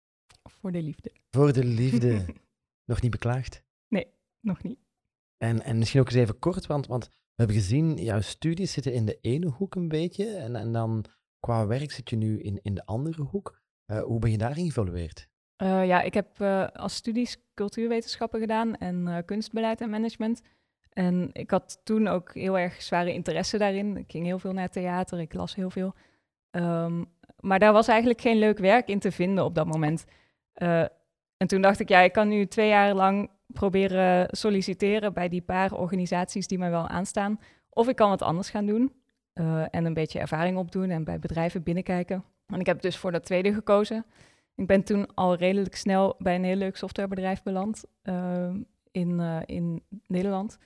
Voor 0.43 0.73
de 0.73 0.83
liefde. 0.83 1.13
Voor 1.31 1.53
de 1.53 1.65
liefde. 1.65 2.25
nog 2.85 3.01
niet 3.03 3.11
beklaagd? 3.11 3.63
Nog 4.49 4.63
niet. 4.63 4.79
En, 5.37 5.63
en 5.63 5.79
misschien 5.79 6.01
ook 6.01 6.07
eens 6.07 6.17
even 6.17 6.39
kort, 6.39 6.67
want, 6.67 6.87
want 6.87 7.05
we 7.09 7.45
hebben 7.45 7.57
gezien, 7.57 7.97
jouw 7.97 8.21
studies 8.21 8.73
zitten 8.73 8.93
in 8.93 9.07
de 9.07 9.19
ene 9.21 9.47
hoek 9.47 9.75
een 9.75 9.89
beetje. 9.89 10.37
En, 10.37 10.57
en 10.57 10.73
dan 10.73 11.05
qua 11.41 11.67
werk 11.67 11.91
zit 11.91 12.11
je 12.11 12.17
nu 12.17 12.41
in, 12.41 12.61
in 12.63 12.75
de 12.75 12.87
andere 12.87 13.23
hoek. 13.23 13.61
Eh, 13.87 14.03
hoe 14.03 14.19
ben 14.19 14.31
je 14.31 14.39
daar 14.39 14.55
geëvolueerd? 14.55 15.29
Eh, 15.57 15.87
ja, 15.87 16.03
ik 16.03 16.15
heb 16.15 16.41
eh, 16.41 16.67
als 16.67 16.95
studies 16.95 17.37
cultuurwetenschappen 17.55 18.41
gedaan 18.41 18.77
en 18.77 19.25
kunstbeleid 19.25 19.81
en 19.81 19.91
management. 19.91 20.43
En 20.91 21.31
ik 21.33 21.51
had 21.51 21.81
toen 21.85 22.09
ook 22.09 22.35
heel 22.35 22.59
erg 22.59 22.83
zware 22.83 23.13
interesse 23.13 23.59
daarin. 23.59 23.97
Ik 23.97 24.11
ging 24.11 24.27
heel 24.27 24.39
veel 24.39 24.53
naar 24.53 24.71
theater, 24.71 25.21
ik 25.21 25.35
las 25.35 25.55
heel 25.55 25.71
veel. 25.71 25.95
Ehm, 26.51 27.05
maar 27.41 27.59
daar 27.59 27.73
was 27.73 27.89
eigenlijk 27.89 28.21
geen 28.21 28.39
leuk 28.39 28.59
werk 28.59 28.89
in 28.89 28.99
te 28.99 29.13
vinden 29.13 29.45
op 29.45 29.55
dat 29.55 29.67
moment. 29.67 30.05
En 31.37 31.47
toen 31.47 31.61
dacht 31.61 31.81
ik, 31.81 31.89
ja, 31.89 32.01
ik 32.01 32.13
kan 32.13 32.29
nu 32.29 32.47
twee 32.47 32.69
jaar 32.69 32.95
lang 32.95 33.31
proberen 33.53 34.29
solliciteren 34.31 35.13
bij 35.13 35.29
die 35.29 35.43
paar 35.43 35.73
organisaties 35.73 36.47
die 36.47 36.59
mij 36.59 36.71
wel 36.71 36.89
aanstaan. 36.89 37.41
Of 37.71 37.89
ik 37.89 37.97
kan 37.97 38.09
wat 38.09 38.23
anders 38.23 38.51
gaan 38.51 38.67
doen 38.67 38.93
eh, 39.33 39.65
en 39.71 39.85
een 39.85 39.95
beetje 39.95 40.19
ervaring 40.19 40.57
opdoen 40.59 40.91
en 40.91 41.05
bij 41.05 41.19
bedrijven 41.19 41.63
binnenkijken. 41.63 42.25
En 42.47 42.61
ik 42.61 42.67
heb 42.67 42.83
dus 42.83 42.97
voor 42.97 43.13
dat 43.13 43.25
tweede 43.25 43.53
gekozen. 43.55 44.05
Ik 44.55 44.67
ben 44.67 44.83
toen 44.83 45.15
al 45.15 45.35
redelijk 45.35 45.77
snel 45.77 46.15
bij 46.19 46.35
een 46.35 46.45
heel 46.45 46.57
leuk 46.57 46.77
softwarebedrijf 46.77 47.43
beland 47.43 47.85
eh, 48.03 48.55
in, 48.91 49.21
eh, 49.21 49.41
in 49.45 49.83
Nederland, 50.07 50.59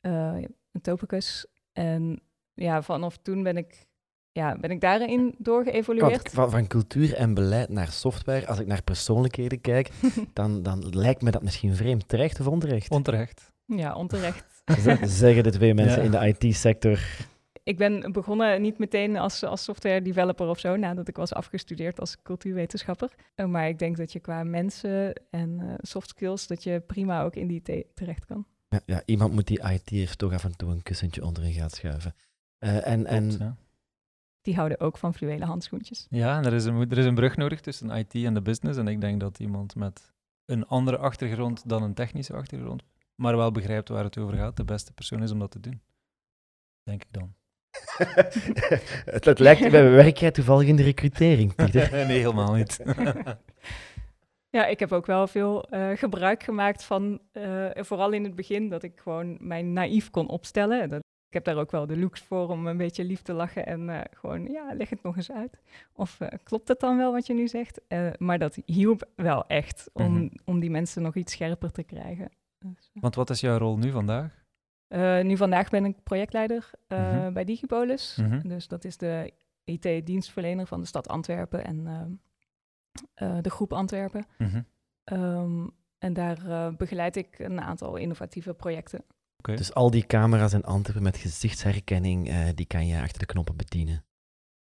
eh 0.00 0.36
Topicus. 0.82 1.46
En 1.72 2.20
ja, 2.54 2.82
vanaf 2.82 3.16
toen 3.16 3.42
ben 3.42 3.56
ik, 3.56 3.86
ja, 4.34 4.56
ben 4.60 4.70
ik 4.70 4.80
daarin 4.80 5.34
doorgeëvolueerd. 5.38 6.28
Van, 6.32 6.50
van 6.50 6.66
cultuur 6.66 7.14
en 7.14 7.34
beleid 7.34 7.68
naar 7.68 7.88
software, 7.90 8.46
als 8.46 8.58
ik 8.58 8.66
naar 8.66 8.82
persoonlijkheden 8.82 9.60
kijk, 9.60 9.90
dan, 10.32 10.62
dan 10.62 10.88
lijkt 10.96 11.22
me 11.22 11.30
dat 11.30 11.42
misschien 11.42 11.74
vreemd. 11.74 12.08
Terecht 12.08 12.40
of 12.40 12.46
onterecht? 12.46 12.90
Onterecht. 12.90 13.52
ja, 13.66 13.94
onterecht. 13.94 14.62
Z- 14.80 15.00
Zeggen 15.18 15.42
de 15.42 15.50
twee 15.50 15.74
mensen 15.74 16.10
Ja. 16.10 16.20
in 16.22 16.36
de 16.38 16.46
IT-sector. 16.48 16.98
ik 17.62 17.76
ben 17.78 18.12
begonnen 18.12 18.62
niet 18.62 18.78
meteen 18.78 19.16
als, 19.16 19.42
als 19.44 19.64
software 19.64 20.02
developer 20.02 20.46
of 20.48 20.58
zo, 20.58 20.76
nadat 20.76 21.08
ik 21.08 21.16
was 21.16 21.32
afgestudeerd 21.34 22.00
als 22.00 22.22
cultuurwetenschapper. 22.22 23.10
Eh, 23.34 23.46
maar 23.46 23.68
ik 23.68 23.78
denk 23.78 23.96
dat 23.96 24.12
je 24.12 24.20
qua 24.20 24.42
mensen 24.44 25.12
en 25.30 25.60
eh, 25.60 25.74
soft 25.80 26.08
skills, 26.08 26.46
dat 26.46 26.62
je 26.62 26.80
prima 26.86 27.22
ook 27.22 27.34
in 27.36 27.46
die 27.46 27.62
te- 27.62 27.86
terecht 27.94 28.24
kan. 28.26 28.46
Ja, 28.68 28.80
ja, 28.86 29.02
iemand 29.04 29.32
moet 29.32 29.46
die 29.46 29.60
IT'ers 29.72 30.16
toch 30.16 30.32
af 30.32 30.44
en 30.44 30.56
toe 30.56 30.70
een 30.70 30.82
kussentje 30.82 31.24
onderin 31.24 31.52
gaan 31.52 31.70
schuiven. 31.70 32.14
Eh, 32.58 32.86
en, 32.86 33.06
en 33.06 33.30
ja. 33.38 33.56
Die 34.44 34.54
houden 34.54 34.80
ook 34.80 34.98
van 34.98 35.14
fluwelen 35.14 35.46
handschoentjes. 35.46 36.06
Ja, 36.10 36.38
en 36.38 36.44
er 36.44 36.52
is, 36.52 36.64
een, 36.64 36.90
er 36.90 36.98
is 36.98 37.04
een 37.04 37.14
brug 37.14 37.36
nodig 37.36 37.60
tussen 37.60 37.90
IT 37.90 38.14
en 38.14 38.34
de 38.34 38.42
business. 38.42 38.78
En 38.78 38.88
ik 38.88 39.00
denk 39.00 39.20
dat 39.20 39.38
iemand 39.38 39.74
met 39.74 40.12
een 40.44 40.66
andere 40.66 40.98
achtergrond 40.98 41.68
dan 41.68 41.82
een 41.82 41.94
technische 41.94 42.34
achtergrond, 42.34 42.82
maar 43.14 43.36
wel 43.36 43.52
begrijpt 43.52 43.88
waar 43.88 44.04
het 44.04 44.18
over 44.18 44.36
gaat, 44.36 44.56
de 44.56 44.64
beste 44.64 44.92
persoon 44.92 45.22
is 45.22 45.30
om 45.30 45.38
dat 45.38 45.50
te 45.50 45.60
doen. 45.60 45.80
Denk 46.82 47.02
ik 47.02 47.08
dan. 47.10 47.34
het, 49.04 49.24
het 49.24 49.38
lijkt 49.38 49.70
bij 49.70 49.90
werk 49.90 50.16
jij 50.16 50.30
toevallig 50.30 50.68
in 50.68 50.76
de 50.76 50.82
recrutering, 50.82 51.54
Pieter. 51.54 51.90
nee, 52.06 52.18
helemaal 52.18 52.54
niet. 52.54 52.80
Ja, 54.54 54.66
ik 54.66 54.80
heb 54.80 54.92
ook 54.92 55.06
wel 55.06 55.26
veel 55.26 55.68
eh, 55.68 55.90
gebruik 55.96 56.42
gemaakt 56.42 56.84
van, 56.84 57.20
eh, 57.32 57.70
vooral 57.74 58.12
in 58.12 58.24
het 58.24 58.34
begin, 58.34 58.68
dat 58.68 58.82
ik 58.82 59.00
gewoon 59.00 59.36
mij 59.40 59.62
naïef 59.62 60.10
kon 60.10 60.28
opstellen. 60.28 60.88
Dat, 60.88 61.02
heb 61.34 61.44
daar 61.44 61.56
ook 61.56 61.70
wel 61.70 61.86
de 61.86 61.96
looks 61.98 62.20
voor 62.20 62.48
om 62.48 62.66
een 62.66 62.76
beetje 62.76 63.04
lief 63.04 63.22
te 63.22 63.32
lachen 63.32 63.66
en 63.66 63.88
eh, 63.88 64.00
gewoon, 64.16 64.44
ja, 64.44 64.74
leg 64.74 64.90
het 64.90 65.02
nog 65.02 65.16
eens 65.16 65.30
uit. 65.32 65.60
Of 65.92 66.20
eh, 66.20 66.38
klopt 66.42 66.68
het 66.68 66.80
dan 66.80 66.96
wel 66.96 67.12
wat 67.12 67.26
je 67.26 67.34
nu 67.34 67.48
zegt? 67.48 67.80
Eh, 67.88 68.08
maar 68.18 68.38
dat 68.38 68.58
hielp 68.66 69.08
wel 69.16 69.46
echt 69.46 69.90
om, 69.92 70.12
Mhm. 70.14 70.28
om 70.44 70.60
die 70.60 70.70
mensen 70.70 71.02
nog 71.02 71.14
iets 71.14 71.32
scherper 71.32 71.72
te 71.72 71.82
krijgen. 71.82 72.30
Dus. 72.58 72.90
Want 72.94 73.14
wat 73.14 73.30
is 73.30 73.40
jouw 73.40 73.58
rol 73.58 73.76
nu 73.78 73.90
vandaag? 73.90 74.42
Nu 75.22 75.36
vandaag 75.36 75.70
ben 75.70 75.84
ik 75.84 76.02
projectleider 76.02 76.70
Mhm. 76.88 77.32
bij 77.32 77.44
Digipolis. 77.44 78.16
Mhm. 78.20 78.48
Dus 78.48 78.68
dat 78.68 78.84
is 78.84 78.96
de 78.96 79.32
IT-dienstverlener 79.64 80.66
van 80.66 80.80
de 80.80 80.86
stad 80.86 81.08
Antwerpen 81.08 81.64
en 81.64 81.86
ehm, 81.86 82.10
eh, 83.14 83.38
de 83.42 83.50
groep 83.50 83.72
Antwerpen. 83.72 84.26
Ehm, 85.04 85.66
en 85.98 86.12
daar 86.12 86.74
begeleid 86.76 87.16
ik 87.16 87.38
een 87.38 87.60
aantal 87.60 87.96
innovatieve 87.96 88.54
projecten. 88.54 89.04
Dus 89.52 89.74
al 89.74 89.90
die 89.90 90.06
camera's 90.06 90.52
in 90.52 90.64
Antwerpen 90.64 91.02
met 91.02 91.16
gezichtsherkenning, 91.16 92.28
eh, 92.28 92.48
die 92.54 92.66
kan 92.66 92.86
je 92.86 93.00
achter 93.00 93.18
de 93.18 93.26
knoppen 93.26 93.56
bedienen. 93.56 94.04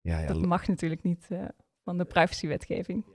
Ja, 0.01 0.19
ja. 0.19 0.27
Dat 0.27 0.45
mag 0.45 0.67
natuurlijk 0.67 1.03
niet 1.03 1.25
eh, 1.29 1.45
van 1.83 1.97
de 1.97 2.05
privacywetgeving. 2.05 3.05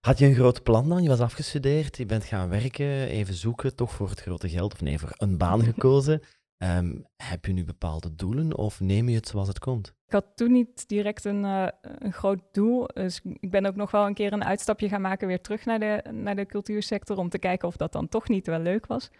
Had 0.00 0.18
je 0.18 0.26
een 0.26 0.34
groot 0.34 0.62
plan 0.62 0.88
dan? 0.88 1.02
Je 1.02 1.08
was 1.08 1.20
afgestudeerd, 1.20 1.96
je 1.96 2.06
bent 2.06 2.24
gaan 2.24 2.48
werken, 2.48 3.06
even 3.06 3.34
zoeken, 3.34 3.74
toch 3.74 3.92
voor 3.92 4.08
het 4.08 4.20
grote 4.20 4.48
geld, 4.48 4.72
of 4.72 4.80
nee, 4.80 4.98
voor 4.98 5.14
een 5.16 5.38
baan 5.38 5.62
gekozen. 5.72 6.22
Ehm, 6.58 7.00
heb 7.16 7.44
je 7.44 7.52
nu 7.52 7.64
bepaalde 7.64 8.14
doelen 8.14 8.56
of 8.56 8.80
neem 8.80 9.08
je 9.08 9.14
het 9.14 9.28
zoals 9.28 9.48
het 9.48 9.58
komt? 9.58 9.94
Ik 10.06 10.12
had 10.12 10.26
toen 10.34 10.52
niet 10.52 10.88
direct 10.88 11.24
een, 11.24 11.44
eh, 11.44 11.68
een 11.80 12.12
groot 12.12 12.40
doel. 12.52 12.86
Dus 12.86 13.20
ik 13.24 13.50
ben 13.50 13.66
ook 13.66 13.76
nog 13.76 13.90
wel 13.90 14.06
een 14.06 14.14
keer 14.14 14.32
een 14.32 14.44
uitstapje 14.44 14.88
gaan 14.88 15.00
maken 15.00 15.28
weer 15.28 15.40
terug 15.40 15.64
naar 15.64 15.78
de, 15.78 16.02
naar 16.10 16.36
de 16.36 16.46
cultuursector 16.46 17.16
om 17.16 17.28
te 17.28 17.38
kijken 17.38 17.68
of 17.68 17.76
dat 17.76 17.92
dan 17.92 18.08
toch 18.08 18.28
niet 18.28 18.46
wel 18.46 18.58
leuk 18.60 18.86
was. 18.86 19.10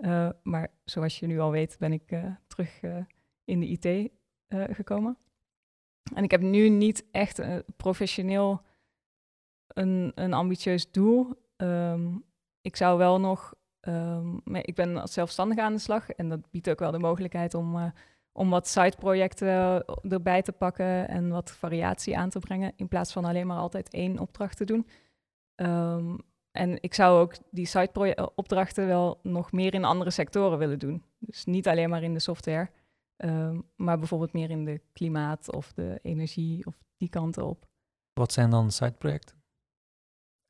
Eh, 0.00 0.28
maar 0.42 0.68
zoals 0.84 1.18
je 1.18 1.26
nu 1.26 1.38
al 1.38 1.50
weet, 1.50 1.76
ben 1.78 1.92
ik 1.92 2.10
eh, 2.10 2.24
terug 2.46 2.80
eh, 2.80 3.04
in 3.44 3.60
de 3.60 3.66
IT 3.66 4.10
gekomen. 4.50 5.18
En 6.14 6.24
ik 6.24 6.30
heb 6.30 6.40
nu 6.40 6.68
niet 6.68 7.06
echt 7.10 7.40
professioneel 7.76 8.62
een, 9.66 10.12
een 10.14 10.32
ambitieus 10.32 10.90
doel. 10.90 11.34
Ehm, 11.56 12.16
ik 12.60 12.76
zou 12.76 12.98
wel 12.98 13.20
nog. 13.20 13.54
ehm, 13.80 14.36
ik 14.52 14.74
ben 14.74 14.96
als 14.96 15.12
zelfstandige 15.12 15.62
aan 15.62 15.72
de 15.72 15.78
slag 15.78 16.10
en 16.10 16.28
dat 16.28 16.50
biedt 16.50 16.70
ook 16.70 16.78
wel 16.78 16.90
de 16.90 16.98
mogelijkheid 16.98 17.54
om, 17.54 17.92
om 18.32 18.50
wat 18.50 18.68
side-projecten 18.68 19.84
erbij 20.02 20.42
te 20.42 20.52
pakken 20.52 21.08
en 21.08 21.28
wat 21.28 21.50
variatie 21.50 22.18
aan 22.18 22.30
te 22.30 22.38
brengen, 22.38 22.72
in 22.76 22.88
plaats 22.88 23.12
van 23.12 23.24
alleen 23.24 23.46
maar 23.46 23.58
altijd 23.58 23.90
één 23.90 24.18
opdracht 24.18 24.56
te 24.56 24.64
doen. 24.64 24.86
Ehm, 25.54 26.16
en 26.58 26.78
ik 26.82 26.94
zou 26.94 27.20
ook 27.20 27.34
die 27.50 27.66
side-opdrachten 27.66 28.86
wel 28.86 29.20
nog 29.22 29.52
meer 29.52 29.74
in 29.74 29.84
andere 29.84 30.10
sectoren 30.10 30.58
willen 30.58 30.78
doen. 30.78 31.04
Dus 31.18 31.44
niet 31.44 31.68
alleen 31.68 31.88
maar 31.90 32.02
in 32.02 32.12
de 32.14 32.20
software, 32.20 32.70
ehm, 33.16 33.60
maar 33.76 33.98
bijvoorbeeld 33.98 34.32
meer 34.32 34.50
in 34.50 34.64
de 34.64 34.80
klimaat 34.92 35.52
of 35.52 35.72
de 35.72 35.98
energie 36.02 36.66
of 36.66 36.74
die 36.96 37.08
kanten 37.08 37.46
op. 37.46 37.66
Wat 38.12 38.32
zijn 38.32 38.50
dan 38.50 38.70
sideprojecten? 38.70 39.36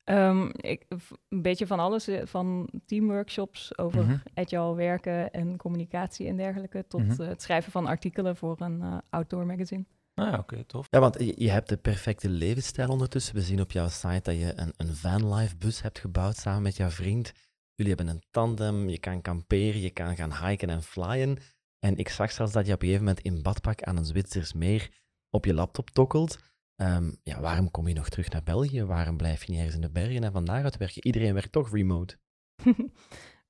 Ehm, 0.03 0.49
ik, 0.55 0.85
een 1.29 1.41
beetje 1.41 1.67
van 1.67 1.79
alles, 1.79 2.07
eh, 2.07 2.25
van 2.25 2.69
teamworkshops 2.85 3.77
over 3.77 4.03
Mhm. 4.03 4.17
agile 4.33 4.75
werken 4.75 5.31
en 5.31 5.57
communicatie 5.57 6.27
en 6.27 6.37
dergelijke, 6.37 6.87
tot 6.87 7.07
Mhm. 7.07 7.21
eh, 7.21 7.27
het 7.27 7.41
schrijven 7.41 7.71
van 7.71 7.85
artikelen 7.85 8.35
voor 8.35 8.61
een 8.61 8.81
eh, 8.81 8.97
outdoor 9.09 9.45
magazine. 9.45 9.85
Ah 10.19 10.31
ja, 10.31 10.37
oké, 10.37 10.63
tof. 10.63 10.87
Ja, 10.89 10.99
want 10.99 11.15
je, 11.19 11.49
hebt 11.49 11.69
de 11.69 11.77
perfecte 11.77 12.29
levensstijl 12.29 12.89
ondertussen. 12.89 13.35
We 13.35 13.41
zien 13.41 13.61
op 13.61 13.71
jouw 13.71 13.87
site 13.87 14.21
dat 14.23 14.35
je 14.35 14.53
een, 14.55 14.73
een 14.77 14.95
vanlife 14.95 15.57
bus 15.57 15.81
hebt 15.81 15.99
gebouwd 15.99 16.35
samen 16.35 16.61
met 16.61 16.77
jouw 16.77 16.89
vriend. 16.89 17.31
Jullie 17.75 17.95
hebben 17.95 18.15
een 18.15 18.23
tandem, 18.31 18.89
je 18.89 18.99
kan 18.99 19.21
kamperen, 19.21 19.81
je 19.81 19.89
kan 19.89 20.15
gaan 20.15 20.47
hiken 20.47 20.69
en 20.69 20.83
flyen. 20.83 21.37
En 21.79 21.97
ik 21.97 22.09
zag 22.09 22.31
zelfs 22.31 22.51
dat 22.51 22.65
je 22.67 22.73
op 22.73 22.81
een 22.81 22.87
gegeven 22.87 23.07
moment 23.07 23.25
in 23.25 23.41
badpak 23.41 23.81
aan 23.81 23.97
een 23.97 24.05
Zwitsers 24.05 24.53
meer 24.53 24.91
op 25.29 25.45
je 25.45 25.53
laptop 25.53 25.89
tokkelt. 25.89 26.37
Ehm, 26.75 27.11
ja, 27.23 27.41
waarom 27.41 27.71
kom 27.71 27.87
je 27.87 27.93
nog 27.93 28.09
terug 28.09 28.29
naar 28.29 28.43
België? 28.43 28.83
Waarom 28.83 29.17
blijf 29.17 29.43
je 29.43 29.51
niet 29.51 29.57
ergens 29.57 29.75
in 29.75 29.81
de 29.81 29.91
bergen 29.91 30.23
en 30.23 30.31
van 30.31 30.45
daaruit 30.45 30.77
werken? 30.77 31.05
Iedereen 31.05 31.33
werkt 31.33 31.51
toch 31.51 31.71
remote. 31.71 32.17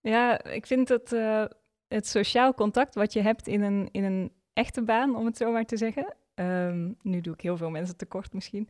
ja, 0.01 0.43
ik 0.43 0.65
vind 0.65 0.89
het, 0.89 1.13
eh, 1.13 1.45
het 1.88 2.07
sociaal 2.07 2.53
contact 2.53 2.95
wat 2.95 3.13
je 3.13 3.21
hebt 3.21 3.47
in 3.47 3.61
een, 3.61 3.89
in 3.91 4.03
een 4.03 4.31
echte 4.53 4.83
baan, 4.83 5.15
om 5.15 5.25
het 5.25 5.38
zo 5.38 5.51
maar 5.51 5.65
te 5.65 5.77
zeggen. 5.77 6.15
Ehm, 6.39 6.91
nu 7.01 7.22
doe 7.22 7.34
ik 7.34 7.41
heel 7.41 7.58
veel 7.58 7.69
mensen 7.69 7.98
tekort 7.98 8.34
misschien. 8.34 8.69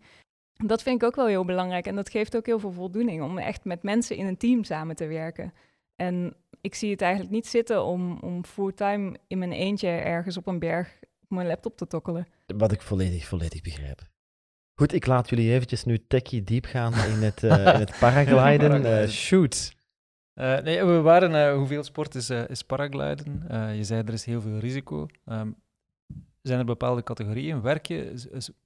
Dat 0.66 0.84
vind 0.84 1.02
ik 1.02 1.08
ook 1.08 1.16
wel 1.16 1.28
heel 1.28 1.46
belangrijk. 1.46 1.86
En 1.86 1.96
dat 1.96 2.10
geeft 2.10 2.36
ook 2.36 2.46
heel 2.46 2.60
veel 2.60 2.72
voldoening 2.72 3.24
om 3.24 3.38
echt 3.38 3.66
met 3.66 3.84
mensen 3.84 4.16
in 4.16 4.26
een 4.26 4.38
team 4.38 4.64
samen 4.64 4.96
te 4.96 5.08
werken. 5.08 5.54
En 5.96 6.34
ik 6.62 6.76
zie 6.76 6.92
het 6.92 7.02
eigenlijk 7.02 7.32
niet 7.32 7.48
zitten 7.48 7.84
om, 7.84 8.18
om 8.20 8.46
fulltime 8.46 9.18
in 9.28 9.38
mijn 9.38 9.52
eentje 9.52 9.88
ergens 9.88 10.38
op 10.38 10.48
een 10.48 10.60
berg 10.60 11.00
op 11.22 11.30
mijn 11.30 11.48
laptop 11.48 11.78
te 11.78 11.88
tokkelen. 11.88 12.28
Wat 12.46 12.72
ik 12.72 12.82
volledig, 12.82 13.26
volledig 13.26 13.62
begrijp. 13.62 14.02
Goed, 14.80 14.94
ik 14.94 15.06
laat 15.06 15.30
jullie 15.30 15.52
eventjes 15.52 15.84
nu 15.84 16.08
techie 16.08 16.44
diep 16.44 16.66
gaan 16.66 16.94
in 17.14 17.22
het, 17.22 17.44
eh, 17.44 17.52
in 17.52 17.80
het 17.80 18.00
paragliden. 18.00 18.36
Paragliden. 18.36 19.02
Eh, 19.02 19.08
shoot. 19.08 19.78
Eh, 20.40 20.60
nee, 20.60 20.86
we 20.86 21.02
waren, 21.02 21.36
eh, 21.36 21.56
hoeveel 21.56 21.84
sport 21.84 22.16
is, 22.16 22.30
eh, 22.30 22.50
is 22.50 22.64
paragliden? 22.64 23.44
Eh, 23.48 23.76
je 23.76 23.84
zei 23.84 24.04
er 24.06 24.14
is 24.14 24.26
heel 24.26 24.42
veel 24.42 24.58
risico. 24.58 25.08
Ehm, 25.26 25.52
zijn 26.42 26.60
er 26.60 26.66
bepaalde 26.66 27.04
categorieën? 27.04 27.62
Werk 27.62 27.86
je, 27.86 28.14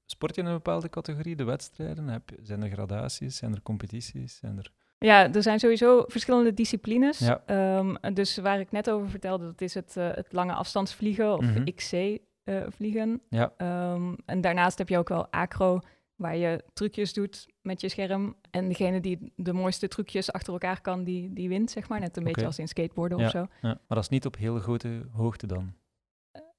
sport 0.05 0.35
je 0.35 0.41
in 0.41 0.47
een 0.47 0.53
bepaalde 0.53 0.89
categorie, 0.89 1.35
de 1.35 1.43
wedstrijden? 1.43 2.07
Heb 2.07 2.29
je, 2.29 2.37
zijn 2.41 2.63
er 2.63 2.69
gradaties? 2.69 3.37
Zijn 3.37 3.53
er 3.53 3.61
competities? 3.61 4.37
Zijn 4.37 4.57
er... 4.57 4.71
Ja, 4.97 5.33
er 5.33 5.41
zijn 5.43 5.59
sowieso 5.59 6.03
verschillende 6.07 6.53
disciplines. 6.53 7.19
Ja. 7.19 7.43
Ehm, 7.45 8.13
dus 8.13 8.37
waar 8.37 8.59
ik 8.59 8.71
net 8.71 8.89
over 8.89 9.09
vertelde, 9.09 9.45
dat 9.45 9.61
is 9.61 9.73
het, 9.73 9.97
eh, 9.97 10.09
het 10.13 10.31
lange 10.33 10.53
afstandsvliegen 10.53 11.33
of 11.37 11.41
Mhm. 11.45 11.63
XC-vliegen. 11.75 13.21
Ja. 13.29 13.53
Ehm, 13.57 14.13
en 14.25 14.41
daarnaast 14.41 14.77
heb 14.77 14.89
je 14.89 14.97
ook 14.97 15.09
wel 15.09 15.27
acro, 15.31 15.79
waar 16.15 16.37
je 16.37 16.63
trucjes 16.73 17.13
doet 17.13 17.47
met 17.61 17.81
je 17.81 17.89
scherm. 17.89 18.35
En 18.51 18.67
degene 18.67 18.99
die 18.99 19.33
de 19.35 19.53
mooiste 19.53 19.87
trucjes 19.87 20.31
achter 20.31 20.53
elkaar 20.53 20.81
kan, 20.81 21.03
die, 21.03 21.33
die 21.33 21.49
wint, 21.49 21.71
zeg 21.71 21.89
maar. 21.89 21.99
Net 21.99 22.17
een 22.17 22.23
beetje 22.23 22.45
als 22.45 22.59
in 22.59 22.67
skateboarden 22.67 23.17
Ja. 23.17 23.25
of 23.25 23.31
zo. 23.31 23.37
Ja, 23.39 23.47
maar 23.61 23.79
dat 23.87 23.97
is 24.03 24.09
niet 24.09 24.25
op 24.25 24.37
heel 24.37 24.59
grote 24.59 25.01
hoogte 25.11 25.47
dan. 25.47 25.73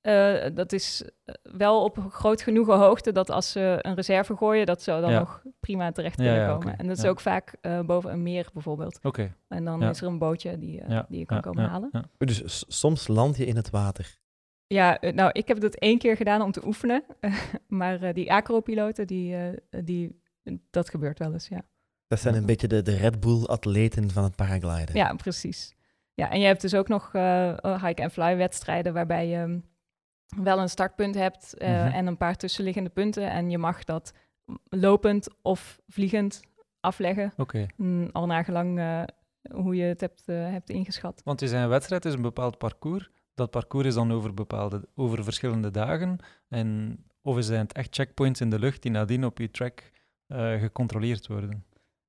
Eh, 0.04 0.44
dat 0.54 0.73
is 0.73 1.02
eh, 1.25 1.34
wel 1.56 1.84
op 1.84 1.99
groot 2.11 2.42
genoeg 2.42 2.66
hoogte 2.66 3.12
dat 3.12 3.30
als 3.30 3.50
ze 3.52 3.78
een 3.80 3.94
reserve 3.94 4.37
gooien, 4.37 4.66
dat 4.66 4.82
zou 4.82 5.00
dan 5.00 5.11
Ja. 5.11 5.18
nog 5.18 5.42
prima 5.61 5.92
terecht 5.92 6.16
kunnen 6.16 6.34
ja, 6.34 6.46
komen. 6.56 6.78
En 6.78 6.87
dat 6.87 6.99
is 6.99 7.04
ook 7.04 7.20
vaak 7.20 7.56
eh, 7.61 7.80
boven 7.80 8.12
een 8.12 8.23
meer 8.23 8.49
bijvoorbeeld. 8.52 8.99
Oké. 9.02 9.34
En 9.49 9.64
dan 9.64 9.80
Ja. 9.80 9.88
is 9.90 10.00
er 10.00 10.06
een 10.06 10.18
bootje 10.18 10.58
die, 10.58 10.80
eh, 10.80 10.88
Ja, 10.90 11.06
die 11.08 11.18
je 11.18 11.25
kan 11.25 11.37
ja, 11.37 11.42
komen 11.42 11.62
ja, 11.62 11.68
halen. 11.68 11.88
ja. 11.92 12.04
Dus 12.18 12.64
soms 12.68 13.08
land 13.08 13.37
je 13.37 13.44
in 13.46 13.56
het 13.56 13.70
water. 13.70 14.16
Ja, 14.66 14.99
nou, 15.14 15.30
ik 15.32 15.49
heb 15.49 15.61
dat 15.61 15.75
één 15.75 15.99
keer 15.99 16.16
gedaan 16.16 16.42
om 16.42 16.52
te 16.52 16.66
oefenen. 16.66 17.04
maar 17.68 18.02
eh, 18.02 18.14
die 18.14 18.32
acro-piloten, 18.32 19.06
die, 19.06 19.37
eh, 19.37 19.82
die, 19.84 20.23
dat 20.70 20.90
gebeurt 20.90 21.18
wel 21.18 21.32
eens, 21.32 21.49
ja. 21.49 21.62
Dat 22.06 22.20
zijn 22.20 22.34
een 22.34 22.46
beetje 22.46 22.68
de, 22.68 22.82
de 22.82 22.96
Red 22.96 23.20
Bull-atleten 23.20 24.11
van 24.11 24.25
het 24.25 24.37
paragliden. 24.37 24.94
Ja, 24.96 25.14
precies. 25.14 25.75
Ja, 26.14 26.30
en 26.30 26.40
je 26.40 26.46
hebt 26.46 26.61
dus 26.61 26.75
ook 26.75 26.88
nog 26.88 27.11
eh, 27.14 27.50
eh, 27.50 27.84
hike-and-fly-wedstrijden 27.84 28.92
waarbij 28.92 29.28
je 29.28 29.61
wel 30.42 30.58
een 30.58 30.68
startpunt 30.68 31.14
hebt 31.14 31.54
eh, 31.54 31.68
Mhm. 31.68 31.92
en 31.92 32.06
een 32.06 32.16
paar 32.16 32.36
tussenliggende 32.36 32.90
punten. 32.90 33.30
En 33.30 33.50
je 33.50 33.58
mag 33.58 33.84
dat 33.84 34.12
lopend 34.68 35.28
of 35.42 35.78
vliegend 35.88 36.40
afleggen, 36.80 37.32
Oké. 37.36 37.66
mm, 37.76 38.08
al 38.12 38.26
nagelang 38.26 38.78
eh, 38.78 39.02
hoe 39.52 39.74
je 39.76 39.82
het 39.84 40.00
hebt, 40.00 40.22
eh, 40.26 40.50
hebt 40.50 40.70
ingeschat. 40.70 41.20
Want 41.24 41.40
je 41.40 41.48
zei 41.48 41.62
een 41.62 41.68
wedstrijd 41.68 42.04
is 42.04 42.14
een 42.14 42.22
bepaald 42.22 42.58
parcours. 42.58 43.10
Dat 43.34 43.50
parcours 43.50 43.86
is 43.86 43.94
dan 43.94 44.12
over, 44.12 44.34
bepaalde, 44.34 44.88
over 44.94 45.24
verschillende 45.24 45.70
dagen. 45.70 46.18
En, 46.48 46.98
of 47.22 47.36
zijn 47.44 47.60
het 47.60 47.72
echt 47.72 47.94
checkpoints 47.94 48.40
in 48.40 48.50
de 48.50 48.58
lucht 48.58 48.82
die 48.82 48.90
nadien 48.90 49.24
op 49.24 49.38
je 49.38 49.50
track 49.50 49.90
gecontroleerd 50.58 51.26
worden? 51.26 51.64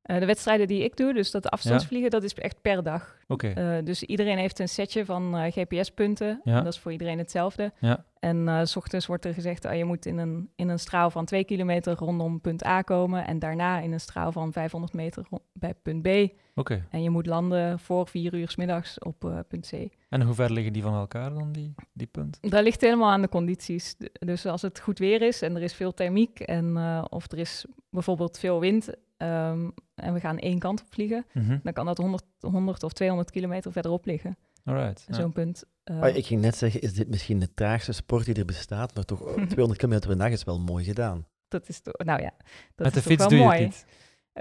Eh, 0.06 0.20
de 0.20 0.26
wedstrijden 0.26 0.68
die 0.68 0.84
ik 0.84 0.98
doe, 0.98 1.14
dus 1.14 1.32
dat 1.32 1.50
afstandsvliegen, 1.50 2.10
dat 2.10 2.24
is 2.24 2.34
echt 2.34 2.62
per 2.62 2.84
dag. 2.84 3.18
Oké. 3.28 3.48
Eh, 3.48 3.84
dus 3.84 4.04
iedereen 4.04 4.38
heeft 4.38 4.60
een 4.60 4.70
setje 4.70 5.06
van 5.06 5.38
eh, 5.38 5.52
GPS-punten. 5.52 6.42
Ja. 6.44 6.62
Dat 6.62 6.74
is 6.74 6.80
voor 6.80 6.92
iedereen 6.92 7.18
hetzelfde. 7.18 7.72
Ja. 7.80 8.06
En 8.20 8.68
s 8.68 8.76
ochtends 8.76 9.06
wordt 9.06 9.26
er 9.26 9.34
gezegd, 9.34 9.66
oh, 9.66 9.76
je 9.76 9.86
moet 9.86 10.06
in 10.06 10.18
een, 10.18 10.50
in 10.56 10.70
een 10.70 10.80
straal 10.80 11.10
van 11.10 11.26
2 11.26 11.44
kilometer 11.44 11.96
rondom 11.96 12.42
punt 12.42 12.66
A 12.66 12.82
komen. 12.82 13.28
En 13.28 13.40
daarna 13.40 13.80
in 13.80 13.92
een 13.92 14.00
straal 14.00 14.32
van 14.32 14.52
500 14.52 14.94
meter 14.94 15.26
bij 15.54 15.74
punt 15.74 16.02
B. 16.02 16.08
Oké. 16.56 16.86
En 16.90 17.04
je 17.04 17.10
moet 17.10 17.26
landen 17.26 17.80
voor 17.80 18.08
4 18.08 18.34
uur 18.34 18.50
's 18.50 18.56
middags 18.56 19.00
op 19.00 19.44
punt 19.48 19.70
C. 19.70 19.88
En 20.10 20.22
hoe 20.22 20.34
ver 20.34 20.52
liggen 20.52 20.74
die 20.74 20.82
van 20.82 20.94
elkaar 20.94 21.34
dan, 21.34 21.52
die, 21.52 21.74
die 21.94 22.08
punten? 22.08 22.50
Dat 22.50 22.64
ligt 22.64 22.82
helemaal 22.82 23.12
aan 23.12 23.22
de 23.22 23.30
condities. 23.30 23.96
Dus 24.12 24.46
als 24.46 24.62
het 24.62 24.80
goed 24.80 25.00
weer 25.00 25.22
is 25.22 25.42
en 25.42 25.56
er 25.56 25.62
is 25.62 25.74
veel 25.74 25.94
thermiek 25.94 26.40
en 26.40 26.78
of 27.10 27.32
er 27.32 27.38
is 27.38 27.66
bijvoorbeeld 27.90 28.40
veel 28.40 28.60
wind 28.60 28.90
ehm, 29.18 29.68
en 29.96 30.14
we 30.14 30.20
gaan 30.20 30.38
één 30.40 30.60
kant 30.60 30.82
op 30.82 30.88
vliegen, 30.90 31.26
Mhm. 31.34 31.58
dan 31.64 31.74
kan 31.74 31.86
dat 31.86 31.98
100, 31.98 32.24
100 32.40 32.84
of 32.84 32.94
200 32.94 33.32
kilometer 33.32 33.72
verderop 33.72 34.06
liggen. 34.06 34.38
Alright. 34.64 35.04
ja. 35.08 35.14
Zo'n 35.14 35.32
punt. 35.32 35.64
eh, 35.84 36.00
Maar 36.00 36.16
ik 36.16 36.26
ging 36.26 36.42
net 36.42 36.56
zeggen, 36.56 36.82
is 36.82 36.94
dit 36.94 37.10
misschien 37.10 37.40
de 37.40 37.54
traagste 37.54 37.92
sport 37.92 38.26
die 38.26 38.36
er 38.36 38.46
bestaat? 38.46 38.96
Maar 38.96 39.04
toch, 39.06 39.22
oh, 39.28 39.34
200 39.36 39.78
kilometer 39.80 40.10
per 40.10 40.18
dag 40.18 40.30
is 40.30 40.44
wel 40.44 40.60
mooi 40.60 40.84
gedaan. 40.84 41.28
Dat 41.48 41.70
is 41.70 41.80
toch, 41.82 41.94
nou 41.98 42.22
ja, 42.22 42.32
dat 42.76 42.86
Met 42.86 42.94
de 42.94 43.00
is 43.00 43.06
fiets 43.06 43.22
toch 43.22 43.32
doe 43.32 43.40
wel 43.40 43.48
je 43.54 43.54
het 43.54 43.62
mooi. 43.62 43.66
niet. 43.66 43.86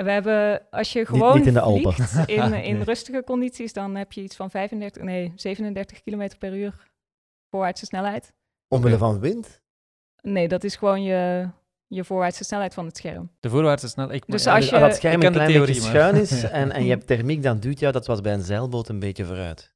We 0.04 0.10
hebben, 0.10 0.70
als 0.70 0.92
je 0.92 1.06
gewoon 1.06 1.36
niet 1.36 1.46
in 1.46 1.52
de 1.52 1.60
Alpen. 1.60 1.92
vliegt 1.92 2.28
in, 2.38 2.52
in 2.52 2.80
rustige 2.82 3.24
condities, 3.24 3.72
dan 3.72 3.94
heb 3.94 4.12
je 4.12 4.22
iets 4.22 4.36
van 4.36 4.50
35, 4.50 5.02
nee, 5.02 5.32
37 5.36 6.02
kilometer 6.02 6.38
per 6.38 6.54
uur 6.56 6.90
voorwaartse 7.50 7.86
snelheid. 7.86 8.32
Omwille 8.68 8.98
van 8.98 9.20
wind? 9.20 9.60
Nee, 10.22 10.48
dat 10.48 10.64
is 10.64 10.76
gewoon 10.76 11.02
je, 11.02 11.48
je 11.94 12.04
voorwaartse 12.04 12.44
snelheid 12.44 12.74
van 12.74 12.86
het 12.86 12.96
scherm. 12.96 13.30
De 13.40 13.48
voorwaartse 13.50 13.88
snel. 13.88 14.12
Ik, 14.12 14.22
Dus 14.26 14.44
ja, 14.44 14.54
als 14.54 14.68
je- 14.68 14.78
dat 14.78 14.94
scherm 14.94 15.22
een 15.22 15.32
klein 15.32 15.48
theorie, 15.50 15.74
beetje 15.74 15.88
schuin 15.90 16.14
is 16.16 16.42
en, 16.60 16.72
en 16.72 16.84
je 16.84 16.90
hebt 16.90 17.06
thermiek, 17.06 17.42
dan 17.42 17.58
duwt 17.60 17.78
jou, 17.78 17.92
dat 17.92 18.06
was 18.06 18.20
bij 18.20 18.32
een 18.32 18.42
zeilboot, 18.42 18.88
een 18.88 18.98
beetje 18.98 19.24
vooruit. 19.24 19.72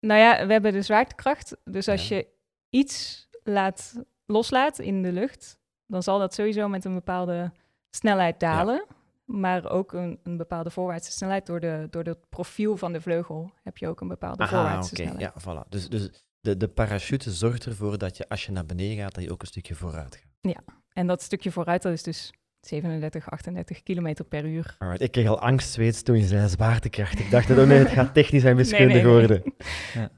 Nou 0.00 0.20
ja, 0.20 0.46
we 0.46 0.52
hebben 0.52 0.72
de 0.72 0.82
zwaartekracht. 0.82 1.56
Dus 1.64 1.88
als 1.88 2.08
Ja. 2.08 2.16
je 2.16 2.26
iets 2.70 3.28
laat, 3.42 3.94
loslaat 4.26 4.78
in 4.78 5.02
de 5.02 5.12
lucht, 5.12 5.58
dan 5.86 6.02
zal 6.02 6.18
dat 6.18 6.34
sowieso 6.34 6.68
met 6.68 6.84
een 6.84 6.94
bepaalde 6.94 7.52
snelheid 7.90 8.40
dalen. 8.40 8.84
maar 9.24 9.70
ook 9.70 9.92
een, 9.92 10.18
een 10.22 10.36
bepaalde 10.36 10.70
voorwaartse 10.70 11.12
snelheid. 11.12 11.46
Door, 11.46 11.60
de, 11.60 11.86
door 11.90 12.02
het 12.04 12.28
profiel 12.28 12.76
van 12.76 12.92
de 12.92 13.00
vleugel 13.00 13.50
heb 13.62 13.78
je 13.78 13.88
ook 13.88 14.00
een 14.00 14.08
bepaalde 14.08 14.42
Aha, 14.42 14.50
voorwaartse 14.56 14.92
oké. 14.92 15.02
snelheid. 15.02 15.32
Ja, 15.34 15.40
voilà. 15.64 15.68
Dus, 15.68 15.88
dus 15.88 16.10
de, 16.40 16.56
de 16.56 16.68
parachute 16.68 17.30
zorgt 17.30 17.64
ervoor 17.66 17.98
dat 17.98 18.16
je 18.16 18.28
als 18.28 18.46
je 18.46 18.52
naar 18.52 18.66
beneden 18.66 18.96
gaat, 18.96 19.14
dat 19.14 19.24
je 19.24 19.32
ook 19.32 19.40
een 19.40 19.46
stukje 19.46 19.74
vooruit 19.74 20.16
gaat. 20.16 20.62
En 20.98 21.06
dat 21.06 21.22
stukje 21.22 21.50
vooruit, 21.50 21.82
dat 21.82 21.92
is 21.92 22.02
dus 22.02 22.32
37, 22.60 23.30
38 23.30 23.82
kilometer 23.82 24.24
per 24.24 24.44
uur. 24.44 24.76
Alright, 24.78 25.02
ik 25.02 25.10
kreeg 25.10 25.26
al 25.26 25.40
angstzweets 25.40 26.02
toen 26.02 26.16
je 26.16 26.24
zei 26.24 26.48
zwaartekracht. 26.48 27.18
Ik 27.18 27.30
dacht, 27.30 27.50
oh 27.50 27.56
nee, 27.66 27.78
het 27.78 27.88
gaat 27.88 28.14
technisch 28.14 28.44
en 28.44 28.56
wiskundig 28.56 29.02
nee, 29.02 29.02
nee. 29.02 29.12
worden. 29.12 29.42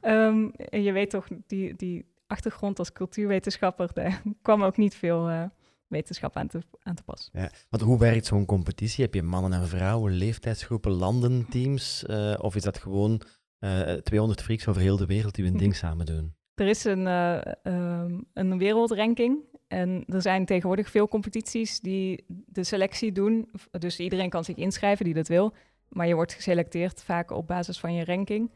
Ehm, 0.00 0.48
en 0.68 0.82
je 0.82 0.92
weet 0.92 1.10
toch, 1.10 1.26
die, 1.46 1.76
die 1.76 2.06
achtergrond 2.26 2.78
als 2.78 2.92
cultuurwetenschapper, 2.92 3.90
daar 3.92 4.22
kwam 4.42 4.62
ook 4.62 4.76
niet 4.76 4.94
veel 4.94 5.28
eh, 5.28 5.42
wetenschap 5.86 6.36
aan 6.36 6.48
te, 6.48 6.62
aan 6.82 6.94
te 6.94 7.02
pas. 7.02 7.30
Ja. 7.32 7.50
Want 7.68 7.82
hoe 7.82 7.98
werkt 7.98 8.26
zo'n 8.26 8.46
competitie? 8.46 9.04
Heb 9.04 9.14
je 9.14 9.22
mannen 9.22 9.52
en 9.52 9.68
vrouwen, 9.68 10.12
leeftijdsgroepen, 10.12 10.92
landen, 10.92 11.46
teams? 11.50 12.04
eh, 12.04 12.34
of 12.38 12.56
is 12.56 12.62
dat 12.62 12.78
gewoon 12.78 13.20
eh 13.58 13.92
200 13.92 14.42
freaks 14.42 14.68
over 14.68 14.82
heel 14.82 14.96
de 14.96 15.06
wereld 15.06 15.34
die 15.34 15.44
hun 15.44 15.56
ding 15.64 15.76
samen 15.76 16.06
doen? 16.06 16.34
Er 16.60 16.68
is 16.68 16.84
een, 16.84 17.06
eh, 17.06 17.40
ehm, 17.62 18.20
een 18.34 18.58
wereldranking. 18.58 19.38
En 19.68 20.04
er 20.06 20.22
zijn 20.22 20.44
tegenwoordig 20.44 20.90
veel 20.90 21.08
competities 21.08 21.80
die 21.80 22.24
de 22.28 22.64
selectie 22.64 23.12
doen. 23.12 23.50
Dus 23.70 23.98
iedereen 23.98 24.30
kan 24.30 24.44
zich 24.44 24.56
inschrijven 24.56 25.04
die 25.04 25.14
dat 25.14 25.28
wil. 25.28 25.54
Maar 25.88 26.06
je 26.06 26.14
wordt 26.14 26.32
geselecteerd 26.32 27.02
vaak 27.02 27.30
op 27.30 27.46
basis 27.46 27.80
van 27.80 27.94
je 27.94 28.04
ranking. 28.04 28.50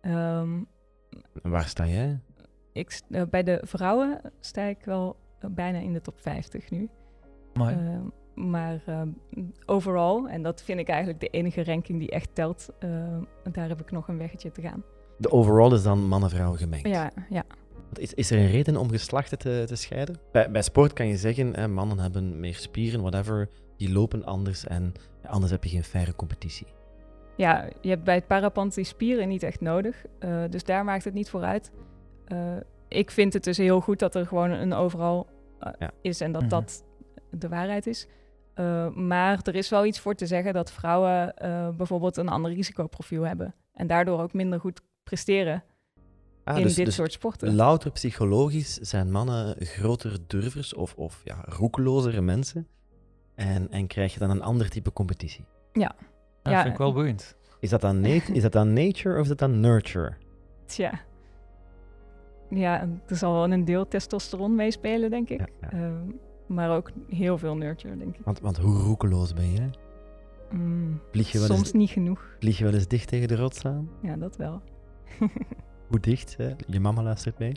Ehm, 0.00 0.62
waar 1.42 1.68
sta 1.68 1.86
jij? 1.86 2.20
ik, 2.72 3.00
eh, 3.10 3.22
bij 3.30 3.42
de 3.42 3.60
vrouwen 3.62 4.20
sta 4.40 4.62
ik 4.62 4.84
wel 4.84 5.16
eh, 5.38 5.50
bijna 5.50 5.78
in 5.78 5.92
de 5.92 6.00
top 6.00 6.20
50 6.20 6.70
nu. 6.70 6.88
Amai. 7.52 7.76
Ehm, 7.76 8.08
maar 8.48 8.82
overal, 9.66 10.28
en 10.28 10.42
dat 10.42 10.62
vind 10.62 10.80
ik 10.80 10.88
eigenlijk 10.88 11.20
de 11.20 11.28
enige 11.28 11.64
ranking 11.64 11.98
die 11.98 12.10
echt 12.10 12.34
telt, 12.34 12.68
ehm, 12.78 13.22
daar 13.52 13.68
heb 13.68 13.80
ik 13.80 13.90
nog 13.90 14.08
een 14.08 14.18
weggetje 14.18 14.50
te 14.50 14.60
gaan. 14.60 14.84
De 15.16 15.30
overall 15.30 15.72
is 15.72 15.82
dan 15.82 16.06
mannen-vrouwen 16.08 16.58
gemengd. 16.58 16.88
Ja, 16.88 17.10
ja. 17.30 17.42
Is, 17.94 18.14
is 18.14 18.30
er 18.30 18.38
een 18.38 18.50
reden 18.50 18.76
om 18.76 18.90
geslachten 18.90 19.38
te, 19.38 19.62
te 19.66 19.76
scheiden? 19.76 20.16
Bij, 20.32 20.50
bij 20.50 20.62
sport 20.62 20.92
kan 20.92 21.06
je 21.06 21.16
zeggen, 21.16 21.54
hè, 21.54 21.68
mannen 21.68 21.98
hebben 21.98 22.40
meer 22.40 22.54
spieren, 22.54 23.00
whatever, 23.00 23.48
die 23.76 23.92
lopen 23.92 24.24
anders 24.24 24.66
en 24.66 24.92
anders 25.26 25.52
heb 25.52 25.64
je 25.64 25.70
geen 25.70 25.84
faire 25.84 26.14
competitie. 26.16 26.66
ja, 27.36 27.68
je 27.80 27.88
hebt 27.88 28.04
bij 28.04 28.14
het 28.14 28.26
parapant 28.26 28.74
die 28.74 28.84
spieren 28.84 29.28
niet 29.28 29.42
echt 29.42 29.60
nodig. 29.60 30.04
eh, 30.18 30.42
dus 30.50 30.64
daar 30.64 30.84
maakt 30.84 31.04
het 31.04 31.14
niet 31.14 31.30
voor 31.30 31.42
uit. 31.42 31.70
Eh, 32.26 32.38
ik 32.88 33.10
vind 33.10 33.32
het 33.32 33.44
dus 33.44 33.56
heel 33.56 33.80
goed 33.80 33.98
dat 33.98 34.14
er 34.14 34.26
gewoon 34.26 34.50
een 34.50 34.72
overal 34.72 35.26
eh, 35.58 35.72
Ja. 35.78 35.90
is 36.00 36.20
en 36.20 36.32
dat 36.32 36.40
Mhm. 36.42 36.50
dat 36.50 36.84
de 37.30 37.48
waarheid 37.48 37.86
is. 37.86 38.06
Eh, 38.54 38.88
maar 38.94 39.40
er 39.42 39.54
is 39.54 39.68
wel 39.68 39.86
iets 39.86 40.00
voor 40.00 40.14
te 40.14 40.26
zeggen 40.26 40.52
dat 40.52 40.72
vrouwen 40.72 41.36
eh, 41.36 41.68
bijvoorbeeld 41.68 42.16
een 42.16 42.28
ander 42.28 42.52
risicoprofiel 42.54 43.22
hebben. 43.22 43.54
En 43.74 43.86
daardoor 43.86 44.20
ook 44.20 44.32
minder 44.32 44.60
goed 44.60 44.80
presteren 45.04 45.62
Ah, 46.44 46.56
in 46.56 46.62
dus, 46.62 46.74
dit 46.74 46.84
dus 46.84 46.94
soort 46.94 47.12
sporten. 47.12 47.54
louter 47.54 47.90
psychologisch 47.90 48.74
zijn 48.74 49.10
mannen 49.10 49.56
grotere 49.58 50.18
durvers 50.26 50.74
of, 50.74 50.94
of 50.94 51.20
ja, 51.24 51.44
roekelozere 51.46 52.20
mensen 52.20 52.66
en, 53.34 53.70
en 53.70 53.86
krijg 53.86 54.12
je 54.12 54.18
dan 54.18 54.30
een 54.30 54.42
ander 54.42 54.68
type 54.68 54.92
competitie. 54.92 55.44
Ja, 55.72 55.94
ja, 56.42 56.60
vind 56.62 56.72
ik 56.72 56.78
wel 56.78 56.92
boeiend. 56.92 57.36
Is 57.60 57.70
dat 57.70 57.80
dan, 57.80 58.04
is 58.04 58.42
dat 58.42 58.52
dan 58.52 58.72
nature 58.72 59.14
of 59.14 59.22
is 59.22 59.28
dat 59.28 59.38
dan 59.38 59.60
nurture? 59.60 60.14
Tja. 60.66 61.00
Ja, 62.50 62.88
er 63.06 63.16
zal 63.16 63.32
wel 63.32 63.52
een 63.52 63.64
deel 63.64 63.88
testosteron 63.88 64.54
meespelen, 64.54 65.10
denk 65.10 65.28
ik. 65.28 65.38
Ja, 65.40 65.46
ja. 65.60 65.70
Ehm, 65.70 66.10
maar 66.46 66.76
ook 66.76 66.90
heel 67.08 67.38
veel 67.38 67.56
nurture, 67.56 67.96
denk 67.96 68.16
ik. 68.16 68.24
Want, 68.24 68.40
want 68.40 68.56
hoe 68.58 68.74
roekeloos 68.78 69.32
ben 69.32 69.52
jij? 69.52 69.70
Mm, 70.50 71.00
Vlieg 71.10 71.32
je, 71.32 71.38
wel 71.38 71.46
soms 71.46 71.60
eens, 71.60 71.72
niet 71.72 71.90
genoeg. 71.90 72.36
vlieg 72.38 72.58
je 72.58 72.64
wel 72.64 72.74
eens 72.74 72.88
dicht 72.88 73.08
tegen 73.08 73.28
de 73.28 73.36
rots 73.36 73.64
aan? 73.64 73.88
Ja, 74.02 74.16
dat 74.16 74.36
wel. 74.36 74.62
Hoe 75.88 76.00
dicht? 76.00 76.36
Hè? 76.36 76.50
Je 76.66 76.80
mama 76.80 77.02
luistert 77.02 77.38
mee. 77.38 77.52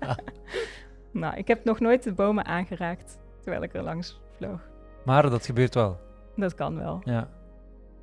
nou, 1.12 1.36
ik 1.36 1.48
heb 1.48 1.64
nog 1.64 1.80
nooit 1.80 2.02
de 2.02 2.12
bomen 2.12 2.44
aangeraakt 2.44 3.18
terwijl 3.40 3.62
ik 3.62 3.74
er 3.74 3.82
langs 3.82 4.20
vloog. 4.36 4.68
Maar 5.04 5.30
dat 5.30 5.46
gebeurt 5.46 5.74
wel. 5.74 6.00
Dat 6.36 6.54
kan 6.54 6.76
wel. 6.76 7.00
Ja. 7.04 7.28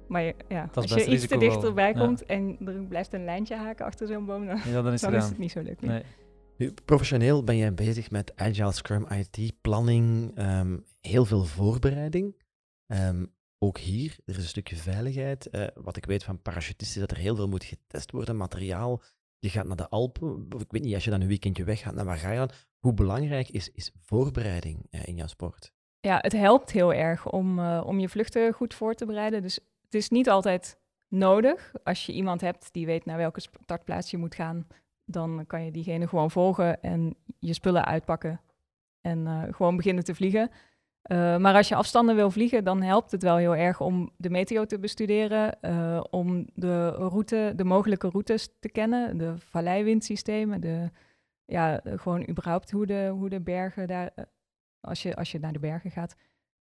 Maar 0.08 0.22
je- 0.22 0.36
ja, 0.48 0.70
als 0.74 0.94
je 0.94 1.06
iets 1.06 1.28
te 1.28 1.38
dichterbij 1.38 1.94
ja. 1.94 2.00
komt 2.00 2.26
en 2.26 2.58
er 2.66 2.74
blijft 2.74 3.14
een 3.14 3.24
lijntje 3.26 3.56
haken 3.56 3.86
achter 3.86 4.08
zo'n 4.08 4.26
boom, 4.26 4.46
dan, 4.46 4.58
ja, 4.66 4.82
dan 4.82 4.94
is 4.94 5.02
dan 5.02 5.14
het 5.14 5.24
is 5.24 5.28
gedaan. 5.28 5.30
het 5.30 5.38
niet 5.38 5.52
zo 5.52 5.62
leuk 5.62 5.82
meer. 5.82 5.92
Nee. 5.92 6.04
Nu, 6.58 6.74
professioneel 6.86 7.44
ben 7.44 7.58
jij 7.58 7.74
bezig 7.74 8.12
met 8.12 8.34
Agile 8.36 8.72
Scrum 8.72 9.06
IT, 9.10 9.54
planning, 9.62 10.32
ehm, 10.36 10.78
heel 11.02 11.26
veel 11.26 11.44
voorbereiding. 11.44 12.36
Ehm, 12.88 13.26
ook 13.60 13.78
hier, 13.78 14.18
er 14.26 14.38
is 14.38 14.44
een 14.44 14.50
stukje 14.50 14.76
veiligheid. 14.76 15.50
Eh, 15.50 15.68
wat 15.76 15.98
ik 15.98 16.06
weet 16.06 16.24
van 16.24 16.42
parachutisten 16.42 17.02
is 17.02 17.08
dat 17.08 17.18
er 17.18 17.24
heel 17.24 17.36
veel 17.36 17.48
moet 17.48 17.64
getest 17.64 18.12
worden, 18.12 18.38
materiaal. 18.38 19.02
Je 19.40 19.50
gaat 19.50 19.66
naar 19.66 19.76
de 19.76 19.90
Alpen, 19.90 20.48
of 20.56 20.62
ik 20.62 20.72
weet 20.72 20.82
niet, 20.82 20.94
als 20.94 21.04
je 21.04 21.10
dan 21.10 21.22
een 21.22 21.28
weekendje 21.28 21.64
weggaat, 21.64 21.94
naar 21.94 22.06
waar 22.06 22.18
ga 22.18 22.32
je 22.32 22.38
dan? 22.38 22.50
Hoe 22.80 22.94
belangrijk 22.94 23.50
is, 23.50 23.70
is 23.70 23.92
voorbereiding 24.00 24.88
eh, 24.90 25.08
in 25.08 25.16
jouw 25.16 25.28
sport? 25.28 25.74
Ja, 26.00 26.18
het 26.22 26.32
helpt 26.32 26.72
heel 26.72 26.94
erg 26.94 27.32
om, 27.32 27.60
eh, 27.60 27.84
om 27.86 28.00
je 28.00 28.10
vluchten 28.10 28.54
goed 28.54 28.74
voor 28.74 28.94
te 28.94 29.06
bereiden. 29.06 29.42
Dus 29.42 29.60
het 29.82 29.94
is 29.94 30.10
niet 30.10 30.30
altijd 30.30 30.78
nodig. 31.08 31.74
Als 31.84 32.06
je 32.06 32.14
iemand 32.14 32.42
hebt 32.42 32.74
die 32.74 32.86
weet 32.86 33.06
naar 33.06 33.18
welke 33.18 33.40
startplaats 33.40 34.12
je 34.12 34.18
moet 34.18 34.36
gaan, 34.36 34.68
dan 35.06 35.44
kan 35.48 35.66
je 35.66 35.72
diegene 35.72 36.08
gewoon 36.08 36.32
volgen 36.32 36.82
en 36.82 37.16
je 37.40 37.54
spullen 37.54 37.86
uitpakken 37.86 38.42
en 39.02 39.48
gewoon 39.54 39.76
beginnen 39.76 40.04
te 40.04 40.16
vliegen. 40.16 40.52
Eh, 41.02 41.38
maar 41.38 41.56
als 41.56 41.68
je 41.68 41.76
afstanden 41.76 42.16
wil 42.16 42.32
vliegen, 42.32 42.64
dan 42.64 42.82
helpt 42.82 43.12
het 43.12 43.24
wel 43.24 43.36
heel 43.36 43.56
erg 43.56 43.82
om 43.82 44.12
de 44.18 44.30
meteo 44.30 44.66
te 44.66 44.80
bestuderen, 44.80 45.62
eh, 45.62 46.04
om 46.10 46.48
de 46.54 46.90
route, 46.90 47.54
de 47.56 47.64
mogelijke 47.64 48.10
routes 48.10 48.50
te 48.60 48.70
kennen, 48.70 49.18
de 49.18 49.38
valleiwindsystemen, 49.38 50.62
de, 50.62 50.92
ja, 51.46 51.82
gewoon 51.84 52.30
überhaupt 52.30 52.72
hoe 52.72 52.86
de, 52.86 53.10
hoe 53.14 53.30
de 53.30 53.42
bergen 53.42 53.88
daar, 53.88 54.12
eh, 54.16 54.26
als 54.80 55.04
je, 55.04 55.16
als 55.16 55.32
je 55.32 55.40
naar 55.40 55.54
de 55.54 55.60
bergen 55.60 55.92
gaat, 55.92 56.16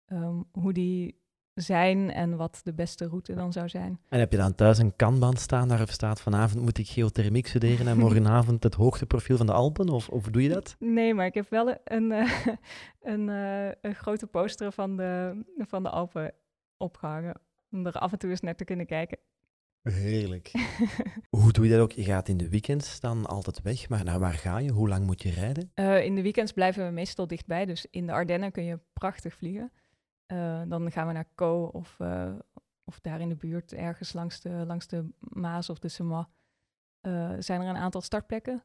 ehm, 0.07 0.43
hoe 0.53 0.73
die 0.73 1.21
zijn 1.61 2.11
en 2.11 2.37
wat 2.37 2.61
de 2.65 2.73
beste 2.73 3.07
route 3.09 3.35
dan 3.35 3.53
zou 3.53 3.69
zijn. 3.69 4.01
En 4.09 4.19
heb 4.19 4.31
je 4.31 4.37
dan 4.37 4.55
thuis 4.55 4.79
een 4.79 4.97
kanban 4.97 5.37
staan 5.37 5.69
waarop 5.69 5.91
staat 5.91 6.21
vanavond 6.21 6.63
moet 6.63 6.79
ik 6.79 6.89
geothermiek 6.89 7.47
studeren 7.47 7.89
en 7.89 7.99
morgenavond 7.99 8.63
het 8.63 8.75
hoogteprofiel 8.75 9.37
van 9.37 9.47
de 9.47 9.53
Alpen? 9.53 9.89
Of, 9.89 10.09
of 10.09 10.25
doe 10.25 10.43
je 10.43 10.49
dat? 10.49 10.77
Nee, 10.79 11.15
maar 11.15 11.27
ik 11.27 11.35
heb 11.35 11.51
wel 11.51 11.77
een, 11.85 12.13
eh, 12.13 12.47
een, 13.13 13.29
eh, 13.29 13.71
een 13.81 13.95
grote 13.95 14.27
poster 14.27 14.73
van 14.73 14.97
de, 14.97 15.43
van 15.57 15.83
de 15.83 15.91
Alpen 15.91 16.35
opgehangen. 16.77 17.41
Om 17.71 17.87
er 17.87 17.93
af 17.93 18.13
en 18.13 18.19
toe 18.19 18.31
eens 18.31 18.41
naar 18.41 18.57
te 18.57 18.65
kunnen 18.65 18.87
kijken. 18.87 19.19
Heerlijk. 19.83 20.51
Hoe 21.39 21.53
doe 21.53 21.65
je 21.65 21.71
dat 21.71 21.81
ook? 21.81 21.93
Je 21.93 22.05
gaat 22.05 22.29
in 22.29 22.37
de 22.37 22.49
weekends 22.49 23.01
dan 23.01 23.27
altijd 23.27 23.63
weg, 23.63 23.89
maar 23.89 24.05
naar 24.05 24.19
waar 24.19 24.35
ga 24.35 24.59
je? 24.59 24.71
Hoe 24.71 24.89
lang 24.89 25.07
moet 25.07 25.23
je 25.23 25.31
rijden? 25.31 25.71
Eh, 25.75 26.05
in 26.05 26.15
de 26.15 26.23
weekends 26.23 26.53
blijven 26.53 26.87
we 26.87 26.93
meestal 26.93 27.27
dichtbij. 27.27 27.65
Dus 27.65 27.87
in 27.91 28.07
de 28.07 28.13
Ardennen 28.13 28.53
kun 28.53 28.65
je 28.65 28.79
prachtig 28.93 29.35
vliegen. 29.35 29.73
Eh, 30.29 30.63
dan 30.69 30.91
gaan 30.91 31.07
we 31.07 31.13
naar 31.13 31.29
Co 31.35 31.63
of, 31.73 31.97
eh, 32.01 32.33
of 32.85 33.01
daar 33.01 33.21
in 33.21 33.29
de 33.29 33.37
buurt, 33.37 33.73
ergens 33.73 34.13
langs 34.13 34.41
de, 34.41 34.51
langs 34.51 34.87
de 34.87 35.09
Maas 35.19 35.71
of 35.71 35.79
de 35.79 35.89
Semois. 35.89 36.27
eh, 37.01 37.33
zijn 37.39 37.61
er 37.61 37.69
een 37.69 37.77
aantal 37.77 38.01
startplekken. 38.01 38.63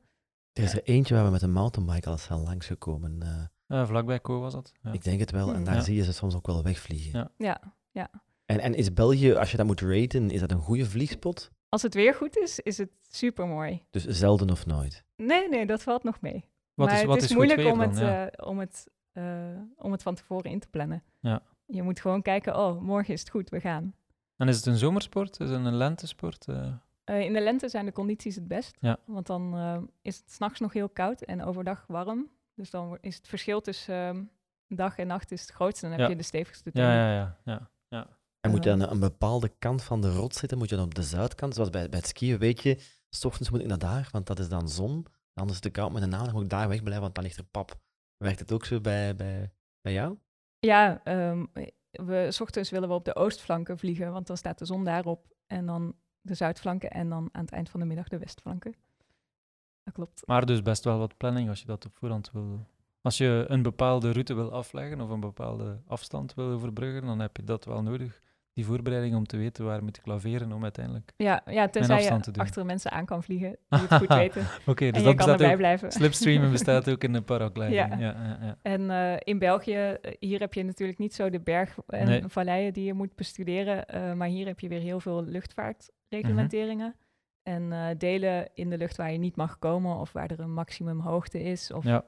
Er 0.53 0.63
is 0.63 0.73
er 0.73 0.83
eentje 0.83 1.15
waar 1.15 1.25
we 1.25 1.29
met 1.31 1.41
een 1.41 1.51
mountainbike 1.51 2.09
al 2.09 2.17
zijn 2.17 2.39
langsgekomen. 2.39 3.21
eh 3.67 3.85
vlakbij 3.85 4.21
Co 4.21 4.39
was 4.39 4.53
dat. 4.53 4.71
Ja. 4.81 4.91
Ik 4.91 5.03
denk 5.03 5.19
het 5.19 5.31
wel. 5.31 5.47
En 5.49 5.55
Hmm. 5.55 5.63
daar 5.63 5.75
Ja. 5.75 5.81
zie 5.81 5.95
je 5.95 6.03
ze 6.03 6.13
soms 6.13 6.35
ook 6.35 6.45
wel 6.47 6.63
wegvliegen. 6.63 7.19
Ja. 7.19 7.31
Ja, 7.37 7.73
ja. 7.91 8.09
En, 8.45 8.59
en 8.59 8.73
is 8.73 8.93
België, 8.93 9.33
als 9.33 9.51
je 9.51 9.57
dat 9.57 9.65
moet 9.65 9.81
raten, 9.81 10.29
is 10.29 10.39
dat 10.39 10.51
een 10.51 10.59
goede 10.61 10.85
vliegspot? 10.85 11.51
Als 11.69 11.81
het 11.81 11.93
weer 11.93 12.13
goed 12.13 12.37
is, 12.37 12.59
is 12.59 12.77
het 12.77 12.89
super 13.09 13.47
mooi. 13.47 13.85
Dus 13.89 14.05
zelden 14.05 14.49
of 14.49 14.65
nooit. 14.65 15.03
Nee, 15.15 15.49
nee, 15.49 15.65
dat 15.65 15.83
valt 15.83 16.03
nog 16.03 16.21
mee. 16.21 16.49
Wat 16.73 16.87
maar 16.87 16.97
is, 16.99 17.05
wat 17.05 17.15
het 17.15 17.23
is, 17.23 17.29
is, 17.29 17.35
moeilijk 17.35 17.59
om, 17.71 17.79
dan? 17.79 17.89
het, 17.89 17.97
ja. 17.97 18.29
eh, 18.29 18.47
om, 18.47 18.59
het, 18.59 18.87
eh, 19.11 19.47
om 19.75 19.91
het 19.91 20.01
van 20.03 20.15
tevoren 20.15 20.51
in 20.51 20.59
te 20.59 20.67
plannen. 20.67 21.03
Ja. 21.19 21.41
Je 21.65 21.83
moet 21.83 21.99
gewoon 21.99 22.21
kijken, 22.21 22.57
oh, 22.57 22.81
morgen 22.81 23.13
is 23.13 23.19
het 23.19 23.29
goed, 23.29 23.49
we 23.49 23.59
gaan. 23.59 23.95
En 24.37 24.47
is 24.47 24.55
het 24.55 24.65
een 24.65 24.77
zomersport? 24.77 25.39
Is 25.39 25.49
het 25.49 25.65
een 25.65 25.75
lentesport? 25.75 26.47
Eh, 26.47 26.73
Eh, 27.03 27.19
in 27.21 27.33
de 27.33 27.41
lente 27.41 27.69
zijn 27.69 27.85
de 27.85 27.91
condities 27.91 28.35
het 28.35 28.47
best. 28.47 28.77
Ja. 28.79 28.97
Want 29.05 29.25
dan 29.27 29.55
eh, 29.57 29.77
is 30.01 30.17
het 30.17 30.31
s'nachts 30.31 30.59
nog 30.59 30.73
heel 30.73 30.89
koud 30.89 31.21
en 31.21 31.43
overdag 31.43 31.85
warm. 31.87 32.29
Dus 32.55 32.69
dan 32.69 32.97
is 33.01 33.15
het 33.15 33.27
verschil 33.27 33.61
tussen 33.61 33.95
ehm, 33.95 34.23
dag 34.67 34.97
en 34.97 35.07
nacht 35.07 35.31
is 35.31 35.41
het 35.41 35.49
grootste. 35.51 35.81
Dan 35.81 35.91
heb 35.91 35.99
Ja. 35.99 36.07
je 36.09 36.15
de 36.15 36.23
stevigste 36.23 36.69
ja, 36.73 36.81
tenen. 36.81 36.95
ja, 36.97 37.13
ja, 37.13 37.37
ja, 37.43 37.69
ja. 37.87 38.07
En 38.39 38.51
moet 38.51 38.63
je 38.63 38.71
aan 38.71 38.81
een 38.81 38.99
bepaalde 38.99 39.51
kant 39.59 39.83
van 39.83 40.01
de 40.01 40.11
rot 40.15 40.35
zitten? 40.35 40.57
Moet 40.57 40.69
je 40.69 40.75
dan 40.75 40.85
op 40.85 40.95
de 40.95 41.03
zuidkant? 41.03 41.53
Zoals 41.53 41.69
bij, 41.69 41.89
bij 41.89 41.99
het 41.99 42.07
skiën 42.07 42.37
weet 42.37 42.61
je, 42.61 42.79
s 43.09 43.25
ochtends 43.25 43.49
moet 43.49 43.59
ik 43.61 43.67
naar 43.67 43.77
daar, 43.77 44.09
want 44.11 44.27
dat 44.27 44.39
is 44.39 44.49
dan 44.49 44.69
zon. 44.69 45.05
Dan 45.33 45.47
is 45.47 45.53
het 45.53 45.61
te 45.61 45.69
koud 45.69 45.91
met 45.91 46.01
de 46.01 46.07
namiddag 46.07 46.33
moet 46.35 46.43
ik 46.43 46.49
daar 46.49 46.67
wegblijven, 46.67 47.01
want 47.01 47.15
dan 47.15 47.23
ligt 47.23 47.37
er 47.37 47.43
pap. 47.43 47.75
Werkt 48.17 48.39
het 48.39 48.51
ook 48.51 48.65
zo 48.65 48.81
bij, 48.81 49.15
bij, 49.15 49.51
bij 49.81 49.93
jou? 49.93 50.17
Ja, 50.65 51.01
ehm, 51.03 51.45
we, 51.91 52.27
s 52.29 52.41
ochtends 52.41 52.69
willen 52.69 52.89
we 52.89 52.95
op 52.95 53.05
de 53.05 53.15
oostflanken 53.15 53.77
vliegen, 53.77 54.11
want 54.11 54.27
dan 54.27 54.37
staat 54.37 54.59
de 54.59 54.65
zon 54.65 54.83
daarop. 54.83 55.25
En 55.47 55.65
dan 55.65 55.95
de 56.21 56.33
zuidflanken 56.33 56.91
en 56.91 57.09
dan 57.09 57.29
aan 57.31 57.41
het 57.41 57.51
eind 57.53 57.69
van 57.69 57.79
de 57.79 57.85
middag 57.85 58.07
de 58.07 58.17
westflanken. 58.17 58.75
Dat 59.83 59.93
klopt. 59.93 60.27
Maar 60.27 60.45
dus 60.45 60.61
best 60.61 60.83
wel 60.83 60.97
wat 60.97 61.17
planning 61.17 61.49
als 61.49 61.59
je 61.59 61.65
dat 61.65 61.85
op 61.85 61.95
voorhand 61.95 62.31
wil. 62.31 62.67
Als 63.01 63.17
je 63.17 63.45
een 63.47 63.61
bepaalde 63.61 64.11
route 64.11 64.33
wil 64.33 64.51
afleggen 64.51 65.01
of 65.01 65.09
een 65.09 65.19
bepaalde 65.19 65.81
afstand 65.87 66.33
wil 66.33 66.49
overbruggen, 66.49 67.05
dan 67.05 67.19
heb 67.19 67.37
je 67.37 67.43
dat 67.43 67.65
wel 67.65 67.81
nodig. 67.81 68.21
Die 68.53 68.65
voorbereiding 68.65 69.15
om 69.15 69.25
te 69.25 69.37
weten 69.37 69.65
waar 69.65 69.83
moet 69.83 69.97
ik 69.97 70.05
laveren 70.05 70.51
om 70.51 70.63
uiteindelijk... 70.63 71.13
Ja, 71.17 71.41
ja 71.45 71.67
tenzij 71.69 72.03
je 72.03 72.19
te 72.19 72.31
achter 72.39 72.65
mensen 72.65 72.91
aan 72.91 73.05
kan 73.05 73.23
vliegen 73.23 73.49
die 73.69 73.79
het 73.79 73.93
goed 73.93 74.07
weten. 74.07 74.45
Oké, 74.65 74.91
dus 74.91 75.01
en 75.01 75.09
je 75.09 75.15
dat 75.15 75.25
kan 75.25 75.29
erbij 75.29 75.51
ook... 75.51 75.57
blijven. 75.57 75.91
Slipstreamen 75.91 76.51
bestaat 76.57 76.89
ook 76.89 77.03
in 77.03 77.13
de 77.13 77.21
paragliding. 77.21 77.99
Ja. 77.99 78.15
Ja. 78.41 78.57
En 78.61 78.89
eh, 78.91 79.15
in 79.23 79.39
België, 79.39 79.75
eh, 79.75 80.11
hier 80.19 80.39
heb 80.39 80.53
je 80.53 80.63
natuurlijk 80.63 80.99
niet 80.99 81.13
zo 81.13 81.29
de 81.29 81.39
berg- 81.39 81.77
en 81.87 82.05
Nee. 82.07 82.23
valleien 82.27 82.73
die 82.73 82.85
je 82.85 82.93
moet 82.93 83.15
bestuderen. 83.15 83.85
eh, 83.87 84.13
maar 84.13 84.27
hier 84.27 84.45
heb 84.45 84.59
je 84.59 84.67
weer 84.67 84.81
heel 84.81 84.99
veel 84.99 85.23
luchtvaartreglementeringen. 85.23 86.95
En 87.43 87.71
eh, 87.71 87.85
delen 87.97 88.49
in 88.53 88.69
de 88.69 88.77
lucht 88.77 88.97
waar 88.97 89.11
je 89.11 89.17
niet 89.17 89.35
mag 89.35 89.59
komen 89.59 89.97
of 89.99 90.11
waar 90.11 90.31
er 90.31 90.39
een 90.39 90.53
maximumhoogte 90.53 91.43
is. 91.43 91.71
Of 91.71 91.85
ehm, 91.85 92.01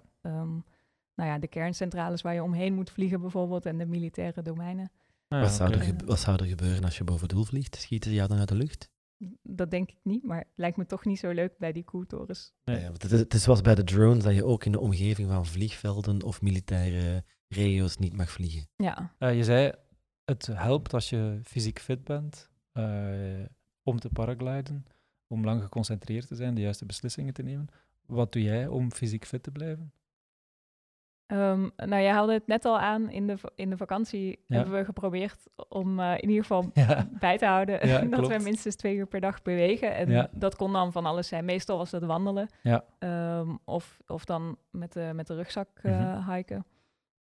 nou 1.16 1.30
ja, 1.30 1.40
de 1.40 1.48
kerncentrales 1.48 2.22
waar 2.22 2.34
je 2.34 2.44
omheen 2.44 2.74
moet 2.74 2.90
vliegen 2.90 3.22
bijvoorbeeld 3.22 3.66
en 3.66 3.78
de 3.78 3.86
militaire 3.86 4.42
domeinen. 4.42 4.92
Ah, 5.36 5.42
wat, 5.42 5.52
zou 5.52 5.74
er 5.74 5.96
wat 6.06 6.20
zou 6.20 6.38
er 6.38 6.46
gebeuren 6.46 6.84
als 6.84 6.98
je 6.98 7.04
boven 7.04 7.28
doel 7.28 7.44
vliegt? 7.44 7.76
Schieten 7.76 8.10
ze 8.10 8.16
jou 8.16 8.28
dan 8.30 8.38
uit 8.40 8.48
de 8.48 8.56
lucht? 8.56 8.90
Dat 9.42 9.72
denk 9.72 9.90
ik 9.90 10.00
niet, 10.04 10.24
maar 10.24 10.38
het 10.38 10.48
lijkt 10.56 10.78
me 10.78 10.86
toch 10.86 11.06
niet 11.06 11.20
zo 11.20 11.32
leuk 11.32 11.58
bij 11.58 11.72
die 11.72 11.84
koeltorens. 11.84 12.54
Nee. 12.64 12.80
Ja, 12.80 12.86
want 12.86 13.02
het, 13.02 13.12
is, 13.12 13.20
het 13.20 13.34
is 13.34 13.44
zoals 13.44 13.62
bij 13.62 13.76
de 13.76 13.84
drones 13.84 14.24
dat 14.24 14.36
je 14.36 14.46
ook 14.46 14.66
in 14.66 14.72
de 14.72 14.80
omgeving 14.80 15.30
van 15.30 15.46
vliegvelden 15.46 16.24
of 16.24 16.42
militaire 16.42 17.24
regio's 17.48 17.98
niet 17.98 18.14
mag 18.14 18.32
vliegen. 18.32 18.68
Ja, 18.76 19.16
Eh, 19.18 19.36
je 19.36 19.44
zei, 19.44 19.72
het 20.26 20.46
helpt 20.46 20.94
als 20.94 21.10
je 21.10 21.40
fysiek 21.44 21.80
fit 21.80 22.04
bent 22.04 22.50
eh, 22.72 23.46
om 23.84 24.00
te 24.00 24.10
paragliden, 24.10 24.86
om 25.28 25.44
lang 25.44 25.62
geconcentreerd 25.62 26.28
te 26.28 26.36
zijn, 26.36 26.56
de 26.56 26.62
juiste 26.62 26.86
beslissingen 26.86 27.34
te 27.34 27.44
nemen. 27.44 27.68
Wat 28.06 28.32
doe 28.32 28.42
jij 28.42 28.68
om 28.68 28.92
fysiek 28.92 29.26
fit 29.26 29.44
te 29.44 29.52
blijven? 29.52 29.94
Ehm, 31.26 31.62
nou, 31.76 32.02
jij 32.02 32.12
haalde 32.12 32.34
het 32.34 32.48
net 32.48 32.66
al 32.66 32.80
aan. 32.80 33.10
In 33.10 33.28
de, 33.28 33.36
in 33.56 33.70
de 33.70 33.78
vakantie 33.78 34.40
Ja. 34.48 34.56
hebben 34.56 34.74
we 34.74 34.86
geprobeerd 34.86 35.48
om 35.70 36.00
eh, 36.00 36.12
in 36.12 36.30
ieder 36.30 36.42
geval 36.42 36.70
Ja, 36.74 37.08
bij 37.20 37.38
te 37.38 37.46
houden 37.46 37.76
Ja, 37.88 38.00
dat 38.02 38.20
klopt. 38.20 38.38
we 38.38 38.44
minstens 38.44 38.76
twee 38.76 38.96
uur 38.96 39.08
per 39.08 39.20
dag 39.20 39.42
bewegen. 39.42 39.96
En 39.96 40.10
Ja. 40.10 40.30
dat 40.32 40.56
kon 40.56 40.74
dan 40.74 40.92
van 40.92 41.06
alles 41.06 41.28
zijn. 41.28 41.46
Meestal 41.46 41.78
was 41.78 41.90
dat 41.90 42.04
wandelen. 42.04 42.50
Ja. 42.62 42.84
Ehm, 43.00 43.56
of, 43.64 44.00
of 44.08 44.26
dan 44.26 44.58
met 44.72 44.94
de, 44.94 45.12
met 45.14 45.28
de 45.28 45.36
rugzak 45.36 45.70
Mhm. 45.84 46.32
hiken. 46.34 46.66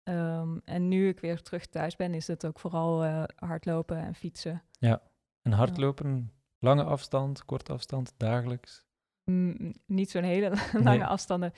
Ehm, 0.02 0.58
en 0.64 0.88
nu 0.88 1.08
ik 1.08 1.20
weer 1.20 1.42
terug 1.42 1.66
thuis 1.66 1.96
ben, 1.96 2.14
is 2.14 2.26
het 2.26 2.46
ook 2.46 2.58
vooral 2.58 3.04
eh, 3.04 3.22
hardlopen 3.36 3.96
en 3.96 4.14
fietsen. 4.14 4.62
en 5.42 5.52
hardlopen, 5.52 6.32
lange 6.58 6.84
afstand, 6.84 7.44
korte 7.44 7.72
afstand, 7.72 8.14
dagelijks. 8.16 8.84
Mm, 9.30 9.72
niet 9.86 10.10
zo'n 10.10 10.22
hele 10.22 10.48
Nee. 10.72 10.82
lange 10.82 11.06
afstanden. 11.06 11.52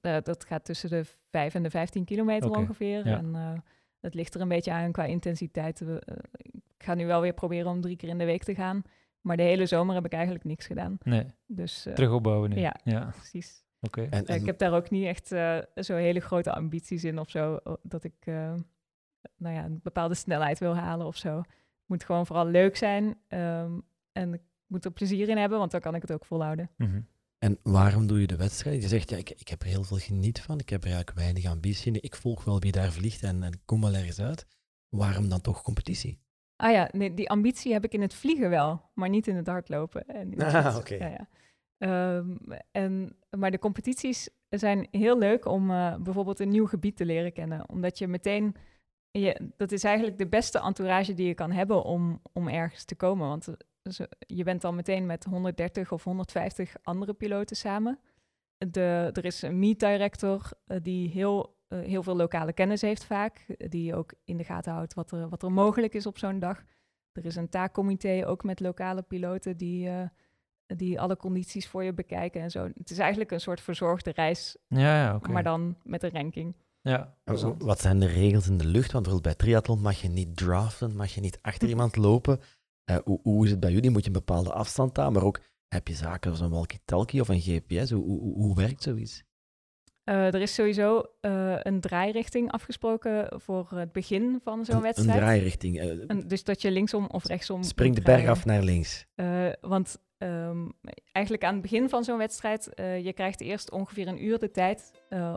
Eh, 0.00 0.16
dat 0.22 0.44
gaat 0.44 0.64
tussen 0.64 0.90
de 0.90 1.04
5 1.30 1.54
en 1.54 1.62
de 1.62 1.70
15 1.70 2.04
kilometer 2.04 2.50
ongeveer. 2.50 3.06
ja. 3.06 3.16
En 3.16 3.34
eh, 3.34 3.52
het 4.00 4.14
ligt 4.14 4.34
er 4.34 4.40
een 4.40 4.48
beetje 4.48 4.72
aan 4.72 4.92
qua 4.92 5.04
intensiteit. 5.04 5.78
We, 5.80 6.00
eh, 6.00 6.16
ik 6.76 6.84
ga 6.84 6.94
nu 6.94 7.06
wel 7.06 7.20
weer 7.20 7.32
proberen 7.34 7.70
om 7.70 7.80
drie 7.80 7.96
keer 7.96 8.08
in 8.08 8.18
de 8.18 8.24
week 8.24 8.42
te 8.44 8.54
gaan. 8.54 8.82
Maar 9.20 9.36
de 9.36 9.42
hele 9.42 9.66
zomer 9.66 9.94
heb 9.94 10.04
ik 10.04 10.12
eigenlijk 10.12 10.44
niks 10.44 10.66
gedaan. 10.66 10.98
Nee, 11.04 11.26
Dus 11.46 11.86
eh, 11.86 11.94
terug 11.94 12.10
opbouwen 12.12 12.50
nu. 12.50 12.56
ja. 12.58 12.76
ja 12.84 13.12
precies. 13.16 13.64
oké. 13.80 14.02
En, 14.10 14.26
ik 14.26 14.46
heb 14.46 14.58
daar 14.58 14.72
ook 14.72 14.90
niet 14.90 15.04
echt 15.06 15.32
eh, 15.32 15.58
zo 15.74 15.94
hele 15.96 16.20
grote 16.20 16.52
ambities 16.52 17.04
in 17.04 17.18
of 17.18 17.30
zo. 17.30 17.58
Dat 17.82 18.04
ik 18.04 18.14
eh, 18.20 18.54
nou 19.36 19.54
ja, 19.54 19.64
een 19.64 19.80
bepaalde 19.82 20.14
snelheid 20.14 20.58
wil 20.58 20.76
halen 20.76 21.06
of 21.06 21.16
zo. 21.16 21.36
Het 21.38 21.86
moet 21.86 22.04
gewoon 22.04 22.26
vooral 22.26 22.46
leuk 22.46 22.76
zijn. 22.76 23.16
ehm, 23.28 23.78
en 24.12 24.32
ik 24.34 24.42
moet 24.68 24.84
er 24.84 24.90
plezier 24.90 25.28
in 25.28 25.36
hebben, 25.36 25.58
want 25.58 25.70
dan 25.70 25.80
kan 25.80 25.94
ik 25.94 26.02
het 26.02 26.12
ook 26.12 26.24
volhouden. 26.24 26.70
Mhm. 26.76 27.00
En 27.38 27.58
waarom 27.62 28.06
doe 28.06 28.20
je 28.20 28.26
de 28.26 28.36
wedstrijd? 28.36 28.82
Je 28.82 28.88
zegt, 28.88 29.10
ja, 29.10 29.16
ik, 29.16 29.30
ik 29.30 29.48
heb 29.48 29.62
er 29.62 29.68
heel 29.68 29.84
veel 29.84 29.96
geniet 29.96 30.40
van. 30.40 30.58
Ik 30.58 30.68
heb 30.68 30.84
er 30.84 30.90
eigenlijk 30.90 31.18
weinig 31.18 31.44
ambitie 31.44 31.92
in. 31.92 32.02
Ik 32.02 32.16
volg 32.16 32.44
wel 32.44 32.60
wie 32.60 32.72
daar 32.72 32.92
vliegt 32.92 33.22
en, 33.22 33.42
en 33.42 33.60
kom 33.64 33.80
wel 33.80 33.94
ergens 33.94 34.20
uit. 34.20 34.46
Waarom 34.88 35.28
dan 35.28 35.40
toch 35.40 35.62
competitie? 35.62 36.18
Ah 36.56 36.72
ja, 36.72 36.88
nee, 36.92 37.14
die 37.14 37.30
ambitie 37.30 37.72
heb 37.72 37.84
ik 37.84 37.92
in 37.92 38.00
het 38.00 38.14
vliegen 38.14 38.50
wel, 38.50 38.90
maar 38.94 39.08
niet 39.08 39.26
in 39.26 39.36
het 39.36 39.46
hardlopen. 39.46 40.06
En 40.06 40.32
in 40.32 40.40
het 40.40 40.54
Ah, 40.64 40.76
oké. 40.76 40.94
Ja, 40.94 41.08
ja. 41.08 41.28
Ehm, 41.78 42.36
en, 42.70 43.16
maar 43.30 43.50
de 43.50 43.58
competities 43.58 44.28
zijn 44.48 44.88
heel 44.90 45.18
leuk 45.18 45.46
om 45.46 45.70
eh, 45.70 45.96
bijvoorbeeld 45.96 46.40
een 46.40 46.48
nieuw 46.48 46.66
gebied 46.66 46.96
te 46.96 47.04
leren 47.04 47.32
kennen. 47.32 47.68
Omdat 47.68 47.98
je 47.98 48.08
meteen, 48.08 48.54
je, 49.10 49.50
dat 49.56 49.72
is 49.72 49.84
eigenlijk 49.84 50.18
de 50.18 50.28
beste 50.28 50.60
entourage 50.60 51.14
die 51.14 51.26
je 51.26 51.34
kan 51.34 51.50
hebben 51.50 51.82
om, 51.82 52.20
om 52.32 52.48
ergens 52.48 52.84
te 52.84 52.94
komen. 52.94 53.28
Want 53.28 53.56
eh, 53.88 53.94
ze- 53.94 54.08
je 54.18 54.44
bent 54.44 54.60
dan 54.60 54.74
meteen 54.74 55.06
met 55.06 55.24
130 55.24 55.92
of 55.92 56.04
150 56.04 56.74
andere 56.82 57.12
piloten 57.14 57.56
samen. 57.56 57.98
De, 58.70 59.10
er 59.12 59.24
is 59.24 59.42
een 59.42 59.58
meet 59.58 59.80
director 59.80 60.50
eh, 60.66 60.78
die 60.82 61.08
heel, 61.08 61.56
eh, 61.68 61.78
heel 61.80 62.02
veel 62.02 62.16
lokale 62.16 62.52
kennis 62.52 62.80
heeft 62.80 63.04
vaak. 63.04 63.44
eh, 63.58 63.68
die 63.68 63.94
ook 63.94 64.12
in 64.24 64.36
de 64.36 64.44
gaten 64.44 64.72
houdt 64.72 64.94
wat 64.94 65.10
er, 65.12 65.28
wat 65.28 65.42
er 65.42 65.52
mogelijk 65.52 65.94
is 65.94 66.06
op 66.06 66.18
zo'n 66.18 66.38
dag. 66.38 66.62
Er 67.12 67.24
is 67.24 67.36
een 67.36 67.48
taakcomité 67.48 68.26
ook 68.26 68.44
met 68.44 68.60
lokale 68.60 69.02
piloten 69.02 69.56
die, 69.56 69.88
eh, 69.88 70.02
die 70.66 71.00
alle 71.00 71.16
condities 71.16 71.68
voor 71.68 71.84
je 71.84 71.92
bekijken 71.92 72.40
en 72.40 72.50
zo. 72.50 72.64
Het 72.78 72.90
is 72.90 72.98
eigenlijk 72.98 73.30
een 73.30 73.40
soort 73.40 73.60
verzorgde 73.60 74.10
reis, 74.10 74.56
Ja, 74.68 74.96
ja, 75.04 75.14
oké. 75.14 75.30
maar 75.30 75.42
dan 75.42 75.76
met 75.82 76.02
een 76.02 76.10
ranking. 76.10 76.56
Ja. 76.80 77.16
Wat 77.58 77.80
zijn 77.80 77.98
de 78.00 78.06
regels 78.06 78.48
in 78.48 78.58
de 78.58 78.66
lucht? 78.66 78.92
Want 78.92 79.04
bijvoorbeeld 79.04 79.36
bij 79.36 79.46
triathlon 79.46 79.80
mag 79.80 80.00
je 80.00 80.08
niet 80.08 80.36
draften, 80.36 80.96
mag 80.96 81.14
je 81.14 81.20
niet 81.20 81.38
achter 81.42 81.68
iemand 81.74 81.96
lopen. 81.96 82.40
Eh, 82.88 82.96
hoe, 83.04 83.20
hoe 83.22 83.44
is 83.44 83.50
het 83.50 83.60
bij 83.60 83.72
jullie? 83.72 83.90
Moet 83.90 84.00
je 84.00 84.06
een 84.06 84.12
bepaalde 84.12 84.52
afstand 84.52 84.98
aan, 84.98 85.12
maar 85.12 85.22
ook 85.22 85.40
heb 85.68 85.88
je 85.88 85.94
zaken 85.94 86.30
als 86.30 86.40
een 86.40 86.50
walkie-talkie 86.50 87.20
of 87.20 87.28
een 87.28 87.40
GPS? 87.40 87.90
Hoe, 87.90 88.04
hoe, 88.04 88.34
hoe 88.34 88.54
werkt 88.54 88.82
zoiets? 88.82 89.22
Eh, 90.04 90.26
er 90.34 90.40
is 90.40 90.54
sowieso 90.54 91.02
eh, 91.20 91.56
een 91.58 91.80
draairichting 91.80 92.52
afgesproken 92.52 93.40
voor 93.40 93.68
het 93.70 93.92
begin 93.92 94.40
van 94.44 94.64
zo'n 94.64 94.74
Een, 94.74 94.76
een 94.76 94.82
wedstrijd. 94.86 95.18
draairichting. 95.18 96.06
dus 96.26 96.44
dat 96.44 96.62
je 96.62 96.70
linksom 96.70 97.06
of 97.06 97.24
rechtsom 97.24 97.62
spring 97.62 97.94
de 97.94 98.02
berg 98.02 98.26
af 98.26 98.44
naar 98.44 98.62
links. 98.62 99.06
Want 99.60 99.98
ehm, 100.18 100.68
eigenlijk 101.12 101.44
aan 101.44 101.52
het 101.52 101.62
begin 101.62 101.88
van 101.88 102.04
zo'n 102.04 102.18
wedstrijd, 102.18 102.70
je 103.02 103.12
krijgt 103.14 103.40
eerst 103.40 103.70
ongeveer 103.70 104.08
een 104.08 104.24
uur 104.24 104.38
de 104.38 104.50
tijd 104.50 104.90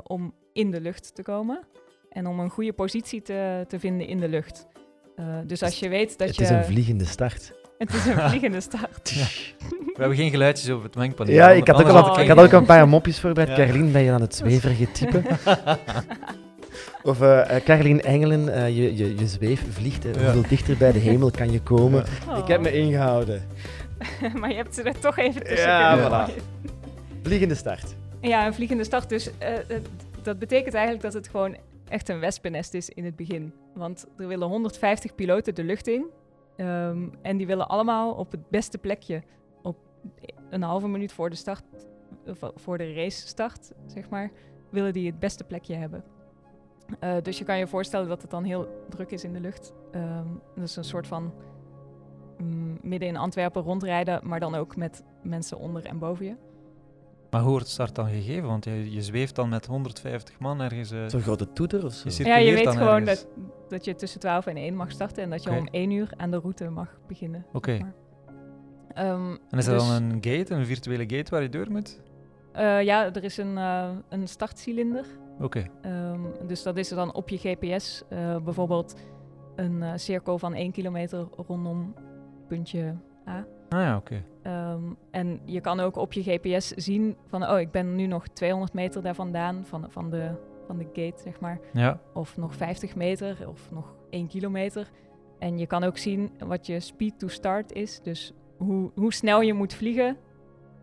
om 0.04 0.36
in 0.54 0.72
de 0.72 0.82
lucht 0.82 1.16
te 1.16 1.24
komen. 1.24 1.68
En 2.10 2.28
om 2.28 2.40
een 2.40 2.50
goede 2.50 2.74
positie 2.74 3.22
te, 3.22 3.66
te 3.68 3.80
vinden 3.80 4.08
in 4.08 4.20
de 4.20 4.30
lucht. 4.30 4.68
Eh, 5.22 5.28
dus 5.44 5.64
als 5.64 5.80
je 5.80 5.90
weet 5.90 6.18
dat 6.18 6.28
het 6.28 6.38
je... 6.38 6.44
is 6.44 6.50
een 6.50 6.66
vliegende 6.66 7.06
start. 7.06 7.54
het 7.78 7.94
is 7.94 8.06
een 8.06 8.20
vliegende 8.30 8.62
start. 8.62 9.10
Ja. 9.10 9.26
We 9.70 9.94
hebben 9.98 10.18
geen 10.18 10.30
geluidjes 10.30 10.70
over 10.70 10.86
het 10.86 10.96
mengpaneel. 10.96 11.34
Ja, 11.34 11.50
ik 11.50 11.68
had, 11.68 11.82
ook 11.82 11.88
al, 11.88 12.12
Oh, 12.12 12.20
ik 12.20 12.28
had 12.28 12.38
ook 12.40 12.52
een 12.52 12.66
paar 12.66 12.88
mopjes 12.88 13.20
voorbereid. 13.20 13.58
Ja. 13.58 13.66
Carlien, 13.66 13.92
ben 13.92 14.02
je 14.02 14.12
aan 14.12 14.22
het 14.22 14.36
zweverige 14.36 14.92
type? 14.98 15.22
Of 17.04 17.18
Carlien 17.64 18.02
Engelen, 18.02 18.54
eh, 18.54 18.68
je, 18.68 18.96
je, 18.96 19.18
je 19.18 19.28
zweef 19.28 19.64
vliegt. 19.70 20.04
Ja. 20.04 20.10
Hoeveel 20.10 20.44
dichter 20.50 20.78
bij 20.78 20.92
de 20.92 21.00
hemel 21.00 21.32
kan 21.32 21.52
je 21.52 21.62
komen? 21.62 22.04
Oh. 22.30 22.38
Ik 22.38 22.48
heb 22.48 22.62
me 22.62 22.72
ingehouden. 22.72 23.48
maar 24.40 24.50
je 24.50 24.56
hebt 24.56 24.76
ze 24.76 24.84
er 24.84 25.00
toch 25.00 25.18
even 25.18 25.44
tussen 25.44 25.68
Ja, 25.68 25.94
kunnen 25.94 26.30
voilà. 26.30 26.42
Vliegende 27.24 27.56
start. 27.56 27.96
Ja, 28.22 28.46
een 28.46 28.54
vliegende 28.54 28.84
start. 28.84 29.10
Dus 29.10 29.30
dat 30.24 30.40
betekent 30.40 30.74
eigenlijk 30.74 31.04
dat 31.04 31.14
het 31.14 31.28
gewoon 31.28 31.56
echt 31.92 32.10
een 32.10 32.20
wespennest 32.20 32.74
is 32.74 32.90
in 32.90 33.06
het 33.06 33.16
begin. 33.16 33.54
Want 33.74 34.06
er 34.18 34.28
willen 34.28 34.48
150 34.48 35.16
piloten 35.16 35.56
de 35.56 35.64
lucht 35.64 35.88
in. 35.88 36.06
Ehm, 36.56 37.08
en 37.22 37.38
die 37.38 37.48
willen 37.48 37.68
allemaal 37.68 38.14
op 38.14 38.32
het 38.32 38.50
beste 38.50 38.78
plekje. 38.78 39.24
Op 39.62 39.78
een 40.50 40.62
halve 40.62 40.88
minuut 40.88 41.12
voor 41.12 41.30
de 41.30 41.36
start, 41.36 41.64
of 42.26 42.52
voor 42.56 42.78
de 42.78 42.94
race 42.94 43.28
start, 43.28 43.72
zeg 43.86 44.10
maar, 44.10 44.32
willen 44.70 44.94
die 44.94 45.10
het 45.10 45.20
beste 45.20 45.44
plekje 45.44 45.76
hebben. 45.76 46.04
Eh, 47.00 47.16
dus 47.22 47.38
je 47.38 47.44
kan 47.44 47.58
je 47.58 47.68
voorstellen 47.68 48.08
dat 48.08 48.22
het 48.22 48.32
dan 48.32 48.44
heel 48.44 48.86
druk 48.90 49.12
is 49.12 49.24
in 49.24 49.34
de 49.34 49.40
lucht. 49.40 49.74
Dat 50.56 50.64
is 50.64 50.76
een 50.76 50.84
soort 50.84 51.08
van 51.08 51.34
mm, 52.38 52.78
midden 52.82 53.08
in 53.08 53.18
Antwerpen 53.18 53.62
rondrijden, 53.62 54.28
maar 54.28 54.40
dan 54.40 54.56
ook 54.56 54.76
met 54.76 55.04
mensen 55.24 55.60
onder 55.60 55.86
en 55.86 56.00
boven 56.00 56.26
je. 56.26 56.36
Maar 57.32 57.42
hoe 57.42 57.50
wordt 57.50 57.66
de 57.66 57.72
start 57.72 57.96
dan 57.96 58.10
gegeven? 58.10 58.48
Want 58.48 58.66
je, 58.66 58.92
je 58.92 59.02
zweeft 59.02 59.36
dan 59.36 59.50
met 59.50 59.66
150 59.66 60.40
man 60.40 60.62
ergens. 60.62 60.92
eh, 60.92 61.00
Zo'n 61.08 61.22
grote 61.22 61.54
toeter 61.54 61.86
of 61.86 61.94
zo? 61.94 62.10
Je 62.10 62.24
Ja, 62.24 62.38
je 62.38 62.54
weet 62.54 62.64
dan 62.64 62.76
gewoon 62.78 63.02
ergens. 63.08 63.22
dat, 63.22 63.70
dat 63.70 63.86
je 63.86 63.96
tussen 63.96 64.20
12 64.20 64.46
en 64.46 64.58
1 64.58 64.76
mag 64.76 64.92
starten 64.92 65.24
en 65.24 65.30
dat 65.30 65.44
je 65.44 65.50
om 65.52 65.68
1 65.72 65.92
uur 65.92 66.10
aan 66.18 66.32
de 66.32 66.38
route 66.40 66.70
mag 66.70 66.98
beginnen. 67.08 67.46
Oké. 67.54 67.94
Ehm, 68.94 69.30
En 69.50 69.58
is 69.58 69.66
dat 69.66 69.80
dus, 69.80 69.88
dan 69.88 70.02
een 70.04 70.18
gate, 70.22 70.54
een 70.54 70.66
virtuele 70.66 71.04
gate 71.16 71.32
waar 71.32 71.42
je 71.42 71.50
door 71.50 71.72
moet? 71.72 72.02
eh, 72.54 72.82
ja, 72.84 73.14
er 73.14 73.24
is 73.24 73.38
een, 73.38 73.58
eh, 73.58 73.90
een 74.10 74.28
startcilinder. 74.28 75.06
Oké. 75.40 75.66
Ehm, 75.82 76.20
dus 76.48 76.64
dat 76.64 76.78
is 76.78 76.90
er 76.90 76.96
dan 76.96 77.14
op 77.14 77.30
je 77.30 77.38
GPS. 77.38 78.04
eh, 78.10 78.38
bijvoorbeeld 78.38 78.96
een 79.56 80.00
cirkel 80.00 80.38
van 80.40 80.54
1 80.54 80.72
kilometer 80.72 81.28
rondom 81.48 81.94
puntje 82.48 82.96
A. 83.28 83.46
Ah 83.74 83.82
ja, 83.82 83.96
oké. 83.96 84.24
Ehm, 84.44 84.84
en 85.12 85.40
je 85.46 85.62
kan 85.62 85.80
ook 85.80 85.96
op 85.96 86.14
je 86.14 86.24
GPS 86.24 86.68
zien 86.70 87.16
van, 87.28 87.50
oh, 87.50 87.60
ik 87.60 87.72
ben 87.72 87.96
nu 87.96 88.06
nog 88.08 88.28
200 88.28 88.74
meter 88.74 89.02
daar 89.02 89.16
vandaan, 89.16 89.66
van, 89.66 89.86
van, 89.90 90.10
de, 90.10 90.32
van 90.68 90.78
de 90.78 90.84
gate, 90.94 91.22
zeg 91.24 91.40
maar. 91.40 91.60
Ja, 91.74 92.00
of 92.14 92.38
nog 92.38 92.56
50 92.56 92.96
meter 92.96 93.48
of 93.48 93.72
nog 93.72 93.96
1 94.10 94.28
kilometer. 94.28 94.90
En 95.40 95.58
je 95.58 95.66
kan 95.68 95.84
ook 95.84 95.98
zien 95.98 96.32
wat 96.46 96.66
je 96.66 96.80
speed 96.80 97.20
to 97.20 97.28
start 97.28 97.74
is. 97.74 98.00
Dus 98.02 98.34
hoe, 98.58 98.92
hoe 98.96 99.14
snel 99.14 99.42
je 99.42 99.54
moet 99.54 99.74
vliegen 99.74 100.18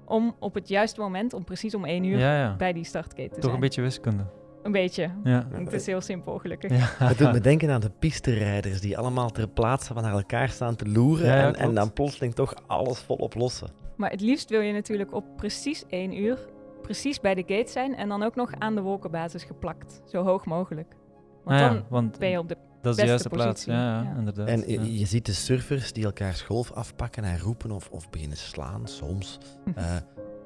om 0.05 0.35
op 0.39 0.55
het 0.55 0.69
juiste 0.69 1.01
moment, 1.01 1.33
om 1.33 1.45
precies 1.45 1.75
om 1.75 1.85
1 1.85 2.05
uur, 2.05 2.19
ja, 2.19 2.39
ja. 2.39 2.57
bij 2.57 2.73
die 2.73 2.85
startgate 2.85 3.29
te 3.29 3.35
Toch 3.35 3.43
zijn. 3.43 3.55
een 3.55 3.61
beetje 3.61 3.83
wiskunde. 3.83 4.25
Een 4.69 4.75
beetje. 4.75 5.11
Ja. 5.25 5.47
Het 5.53 5.73
is 5.73 5.87
heel 5.87 6.01
simpel, 6.01 6.39
gelukkig. 6.39 6.71
Ja. 6.71 7.07
Het 7.07 7.19
doet 7.19 7.33
me 7.33 7.41
denken 7.41 7.71
aan 7.71 7.81
de 7.81 7.91
pisterijders 7.99 8.81
die 8.81 8.99
allemaal 8.99 9.31
ter 9.31 9.49
plaatse 9.49 9.95
van 9.95 10.05
elkaar 10.05 10.49
staan 10.49 10.77
te 10.77 10.87
loeren 10.89 11.27
Ja, 11.27 11.47
en, 11.47 11.55
en 11.55 11.75
dan 11.75 11.93
plotseling 11.93 12.35
toch 12.35 12.55
alles 12.67 12.99
volop 12.99 13.35
lossen. 13.35 13.69
Maar 13.97 14.11
het 14.11 14.21
liefst 14.21 14.51
wil 14.51 14.61
je 14.61 14.73
natuurlijk 14.73 15.15
op 15.15 15.25
precies 15.37 15.85
één 15.89 16.19
uur, 16.19 16.39
precies 16.83 17.21
bij 17.21 17.35
de 17.35 17.45
gate 17.47 17.71
zijn 17.71 17.97
en 17.97 18.09
dan 18.09 18.23
ook 18.23 18.35
nog 18.35 18.51
aan 18.59 18.75
de 18.75 18.81
wolkenbasis 18.81 19.45
geplakt. 19.45 20.01
Zo 20.07 20.23
hoog 20.25 20.45
mogelijk. 20.45 20.97
Want 21.45 21.61
Ah 21.61 21.67
ja, 21.67 21.73
dan 21.73 21.85
want 21.89 22.19
ben 22.19 22.31
je 22.31 22.39
op 22.39 22.49
de... 22.49 22.55
dat 22.55 22.65
is 22.65 22.81
de 22.81 22.87
beste 22.91 23.07
juiste 23.07 23.29
plaats. 23.29 23.49
positie. 23.65 23.73
Ja, 23.73 24.03
ja, 24.03 24.03
Ja. 24.03 24.15
inderdaad. 24.19 24.49
En 24.49 24.59
ja. 24.59 24.81
je, 24.81 24.99
je 24.99 25.07
ziet 25.07 25.27
de 25.27 25.33
surfers 25.33 25.93
die 25.93 26.05
elkaars 26.05 26.43
golf 26.43 26.73
afpakken 26.73 27.25
en 27.25 27.39
roepen 27.39 27.71
of, 27.71 27.89
of 27.91 28.11
beginnen 28.11 28.37
slaan 28.37 28.87
soms. 28.87 29.39
Eh, 29.75 29.85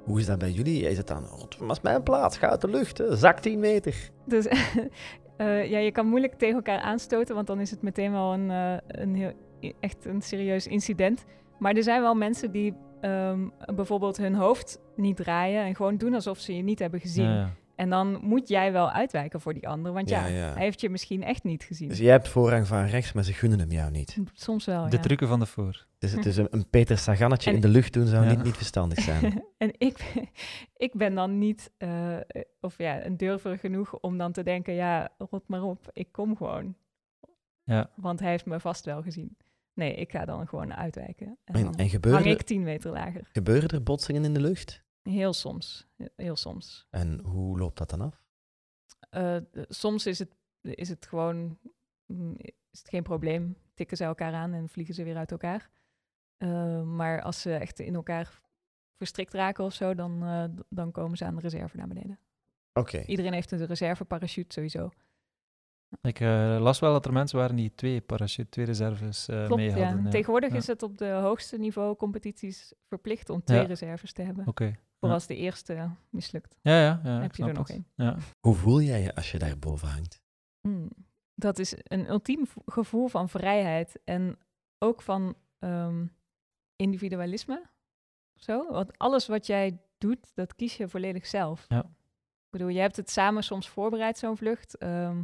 hoe 0.04 0.18
is 0.20 0.26
dat 0.26 0.38
bij 0.38 0.50
jullie? 0.50 0.88
Is 0.88 0.96
het 0.96 1.06
dan, 1.06 1.24
"Rot, 1.24 1.58
dat 1.58 1.70
is 1.70 1.80
mijn 1.80 2.02
plaats, 2.02 2.38
ga 2.38 2.48
uit 2.48 2.60
de 2.60 2.68
lucht, 2.68 2.98
hè. 2.98 3.16
zak 3.16 3.38
10 3.38 3.60
meter. 3.60 4.10
Dus 4.26 4.46
eh, 5.36 5.70
ja, 5.70 5.78
je 5.78 5.92
kan 5.92 6.06
moeilijk 6.06 6.34
tegen 6.34 6.54
elkaar 6.54 6.80
aanstoten, 6.80 7.34
want 7.34 7.46
dan 7.46 7.60
is 7.60 7.70
het 7.70 7.82
meteen 7.82 8.12
wel 8.12 8.32
een, 8.32 8.50
eh, 8.50 8.76
een 8.86 9.14
heel, 9.14 9.32
echt 9.80 10.04
een 10.04 10.22
serieus 10.22 10.66
incident. 10.66 11.24
Maar 11.58 11.74
er 11.74 11.82
zijn 11.82 12.00
wel 12.02 12.14
mensen 12.14 12.50
die 12.50 12.74
ehm, 13.00 13.48
bijvoorbeeld 13.74 14.16
hun 14.16 14.34
hoofd 14.34 14.80
niet 14.96 15.16
draaien 15.16 15.64
en 15.64 15.74
gewoon 15.74 15.96
doen 15.96 16.14
alsof 16.14 16.38
ze 16.38 16.56
je 16.56 16.62
niet 16.62 16.78
hebben 16.78 17.00
gezien. 17.00 17.24
Ja, 17.24 17.34
ja. 17.34 17.50
En 17.76 17.90
dan 17.90 18.18
moet 18.22 18.48
jij 18.48 18.72
wel 18.72 18.90
uitwijken 18.90 19.40
voor 19.40 19.54
die 19.54 19.68
ander, 19.68 19.92
want 19.92 20.08
ja, 20.08 20.26
Ja, 20.26 20.37
ja. 20.46 20.52
hij 20.52 20.62
heeft 20.62 20.80
je 20.80 20.90
misschien 20.90 21.22
echt 21.22 21.44
niet 21.44 21.62
gezien. 21.64 21.88
Dus 21.88 21.98
jij 21.98 22.11
hebt 22.11 22.28
voorrang 22.28 22.66
van 22.66 22.85
rechts, 22.85 23.12
maar 23.12 23.24
ze 23.24 23.32
gunnen 23.32 23.58
hem 23.58 23.70
jou 23.70 23.90
niet. 23.90 24.18
Soms 24.32 24.64
wel, 24.64 24.88
De 24.88 24.96
ja. 24.96 25.02
trucken 25.02 25.28
van 25.28 25.38
de 25.38 25.46
voor. 25.46 25.87
Dus, 25.98 26.14
dus 26.14 26.37
een, 26.42 26.46
een 26.50 26.68
Peter 26.70 26.98
Sagannetje 26.98 27.50
En- 27.50 27.56
in 27.56 27.62
de 27.62 27.68
lucht 27.68 27.92
doen 27.92 28.06
zou 28.06 28.24
Ja. 28.24 28.30
niet, 28.30 28.42
niet 28.44 28.56
verstandig 28.56 29.00
zijn. 29.00 29.44
en 29.58 29.72
ik, 29.78 30.11
ben- 30.14 30.28
ik 30.88 30.92
ben 30.94 31.14
dan 31.14 31.38
niet, 31.38 31.70
eh, 31.78 32.16
of 32.61 32.78
ja, 32.78 33.04
een 33.04 33.16
durver 33.16 33.58
genoeg 33.58 33.92
om 33.98 34.18
dan 34.18 34.32
te 34.32 34.42
denken, 34.42 34.74
ja, 34.74 35.08
rot 35.18 35.48
maar 35.48 35.62
op, 35.62 35.90
ik 35.92 36.08
kom 36.12 36.37
gewoon. 36.37 36.74
Ja. 37.64 37.90
Want 37.96 38.20
hij 38.20 38.30
heeft 38.30 38.46
me 38.46 38.61
vast 38.61 38.85
wel 38.85 39.02
gezien. 39.02 39.37
Nee, 39.74 39.94
ik 39.94 40.11
ga 40.11 40.24
dan 40.24 40.48
gewoon 40.48 40.74
uitwijken. 40.74 41.26
En, 41.26 41.54
En, 41.54 41.62
dan 41.62 41.72
en 41.72 41.78
hang 41.78 41.90
gebeuren, 41.90 42.26
ik 42.26 42.42
tien 42.42 42.62
meter 42.62 42.90
lager. 42.90 43.28
gebeuren 43.32 43.68
er 43.68 43.82
botsingen 43.82 44.24
in 44.24 44.35
de 44.35 44.40
lucht? 44.40 44.82
Heel 45.02 45.32
soms. 45.32 45.86
Heel 46.16 46.36
soms. 46.36 46.86
En 46.90 47.20
hoe 47.24 47.58
loopt 47.58 47.78
dat 47.78 47.90
dan 47.90 48.00
af? 48.00 48.22
Eh, 49.10 49.36
soms 49.68 50.06
is 50.06 50.18
het, 50.18 50.36
is 50.60 50.88
het 50.88 51.06
gewoon 51.06 51.58
mm, 52.06 52.34
is 52.70 52.78
het 52.78 52.88
geen 52.88 53.02
probleem. 53.02 53.56
Tikken 53.74 53.96
ze 53.96 54.04
elkaar 54.04 54.32
aan 54.34 54.52
en 54.52 54.68
vliegen 54.68 54.94
ze 54.94 55.02
weer 55.04 55.16
uit 55.16 55.30
elkaar. 55.30 55.70
Eh, 56.36 56.82
maar 56.82 57.22
als 57.22 57.40
ze 57.40 57.54
echt 57.54 57.80
in 57.80 57.94
elkaar 57.94 58.40
verstrikt 58.96 59.34
raken 59.34 59.64
of 59.64 59.72
zo, 59.74 59.94
dan, 59.94 60.22
eh, 60.22 60.44
dan 60.68 60.90
komen 60.90 61.16
ze 61.16 61.24
aan 61.24 61.34
de 61.34 61.40
reserve 61.40 61.76
naar 61.76 61.88
beneden. 61.88 62.18
Oké. 62.72 63.04
Iedereen 63.04 63.32
heeft 63.32 63.50
een 63.50 63.66
reserveparachute 63.66 64.52
sowieso. 64.54 64.90
Ik 66.00 66.20
eh, 66.20 66.56
las 66.60 66.78
wel 66.78 66.92
dat 66.92 67.06
er 67.06 67.12
mensen 67.12 67.38
waren 67.38 67.56
die 67.56 67.74
twee 67.74 68.00
parachute, 68.00 68.48
twee 68.48 68.64
reserves 68.64 69.28
eh 69.28 69.36
Klopt, 69.46 69.56
mee 69.60 69.72
hadden. 69.72 70.04
ja. 70.04 70.10
Tegenwoordig 70.10 70.50
Ja. 70.50 70.56
is 70.56 70.66
het 70.66 70.82
op 70.82 70.98
de 70.98 71.10
hoogste 71.10 71.58
niveau 71.58 71.96
competities 71.96 72.72
verplicht 72.86 73.30
om 73.30 73.42
twee 73.44 73.60
Ja. 73.60 73.66
reserves 73.66 74.12
te 74.12 74.22
hebben. 74.22 74.46
Oké. 74.46 74.74
Voor 75.02 75.10
ja. 75.10 75.16
als 75.16 75.26
de 75.26 75.36
eerste 75.36 75.90
mislukt. 76.10 76.56
Ja, 76.60 76.80
ja, 76.80 77.00
ja. 77.04 77.20
heb 77.20 77.30
ik 77.30 77.36
je 77.36 77.44
er 77.44 77.52
nog 77.52 77.68
één. 77.68 77.86
Ja. 77.94 78.16
Hoe 78.40 78.54
voel 78.54 78.80
jij 78.80 79.02
je 79.02 79.14
als 79.14 79.30
je 79.30 79.38
daar 79.38 79.58
boven 79.58 79.88
hangt? 79.88 80.22
Hmm. 80.60 80.88
Dat 81.34 81.58
is 81.58 81.74
een 81.82 82.08
ultiem 82.08 82.46
gevoel 82.66 83.08
van 83.08 83.28
vrijheid 83.28 84.00
en 84.04 84.38
ook 84.78 85.02
van 85.02 85.34
ehm, 85.58 86.06
individualisme. 86.76 87.70
Zo, 88.34 88.72
want 88.72 88.98
alles 88.98 89.26
wat 89.26 89.46
jij 89.46 89.80
doet, 89.98 90.34
dat 90.34 90.54
kies 90.54 90.76
je 90.76 90.88
volledig 90.88 91.26
zelf. 91.26 91.64
Ja. 91.68 91.80
Ik 91.80 92.50
bedoel, 92.50 92.68
je 92.68 92.80
hebt 92.80 92.96
het 92.96 93.10
samen 93.10 93.44
soms 93.44 93.68
voorbereid, 93.68 94.18
zo'n 94.18 94.36
vlucht. 94.36 94.78
ehm, 94.78 95.22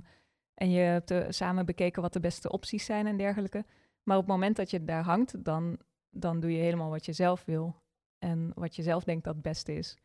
en 0.55 0.71
je 0.71 0.81
hebt 0.81 1.11
eh, 1.11 1.27
samen 1.29 1.67
bekeken 1.67 2.03
wat 2.03 2.13
de 2.13 2.21
beste 2.21 2.51
opties 2.51 2.85
zijn 2.85 3.07
en 3.07 3.17
dergelijke. 3.17 3.65
Maar 4.03 4.17
op 4.17 4.23
het 4.23 4.33
moment 4.33 4.57
dat 4.57 4.71
je 4.71 4.85
daar 4.85 5.05
hangt, 5.05 5.45
dan, 5.45 5.79
dan 6.11 6.41
doe 6.41 6.53
je 6.53 6.63
helemaal 6.63 6.91
wat 6.91 7.05
je 7.07 7.13
zelf 7.13 7.45
wil. 7.45 7.83
En 8.19 8.53
wat 8.55 8.77
je 8.77 8.83
zelf 8.83 9.05
denkt 9.05 9.25
dat 9.25 9.35
het 9.35 9.43
beste 9.43 9.75
is. 9.75 9.97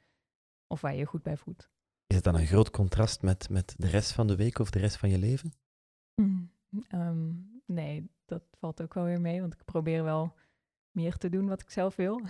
Of 0.68 0.82
waar 0.82 0.92
je 0.92 0.98
je 0.98 1.06
goed 1.06 1.24
bij 1.24 1.38
voelt. 1.38 1.70
Is 2.08 2.16
het 2.16 2.24
dan 2.24 2.36
een 2.36 2.48
groot 2.48 2.70
contrast 2.70 3.22
met, 3.22 3.50
met 3.50 3.76
de 3.78 3.88
rest 3.88 4.12
van 4.12 4.28
de 4.28 4.36
week 4.36 4.60
of 4.60 4.70
de 4.70 4.80
rest 4.80 4.98
van 4.98 5.10
je 5.10 5.18
leven? 5.18 5.52
Mm, 6.16 6.52
ehm, 6.88 7.32
nee, 7.66 8.10
dat 8.26 8.44
valt 8.60 8.82
ook 8.82 8.94
wel 8.94 9.04
weer 9.04 9.22
mee, 9.22 9.42
want 9.42 9.54
ik 9.54 9.66
probeer 9.66 10.04
wel 10.04 10.34
meer 10.92 11.18
te 11.18 11.30
doen 11.30 11.48
wat 11.48 11.62
ik 11.62 11.70
zelf 11.70 11.96
wil. 11.96 12.22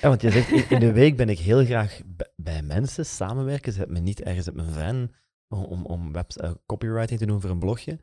Ja, 0.00 0.08
want 0.08 0.20
je 0.20 0.30
zegt, 0.30 0.50
in, 0.70 0.80
de 0.80 0.92
week 0.92 1.16
ben 1.16 1.28
ik 1.28 1.38
heel 1.38 1.64
graag 1.64 2.00
bij 2.36 2.62
mensen 2.62 3.06
samenwerken. 3.06 3.72
Zet 3.72 3.88
me 3.88 3.98
niet 3.98 4.20
ergens 4.20 4.48
op 4.48 4.54
mijn 4.54 5.10
van 5.48 5.66
om, 5.66 5.84
om, 5.84 6.12
webs- 6.12 6.36
eh, 6.36 6.52
copywriting 6.66 7.18
te 7.18 7.26
doen 7.26 7.40
voor 7.40 7.50
een 7.50 7.58
blogje. 7.58 8.00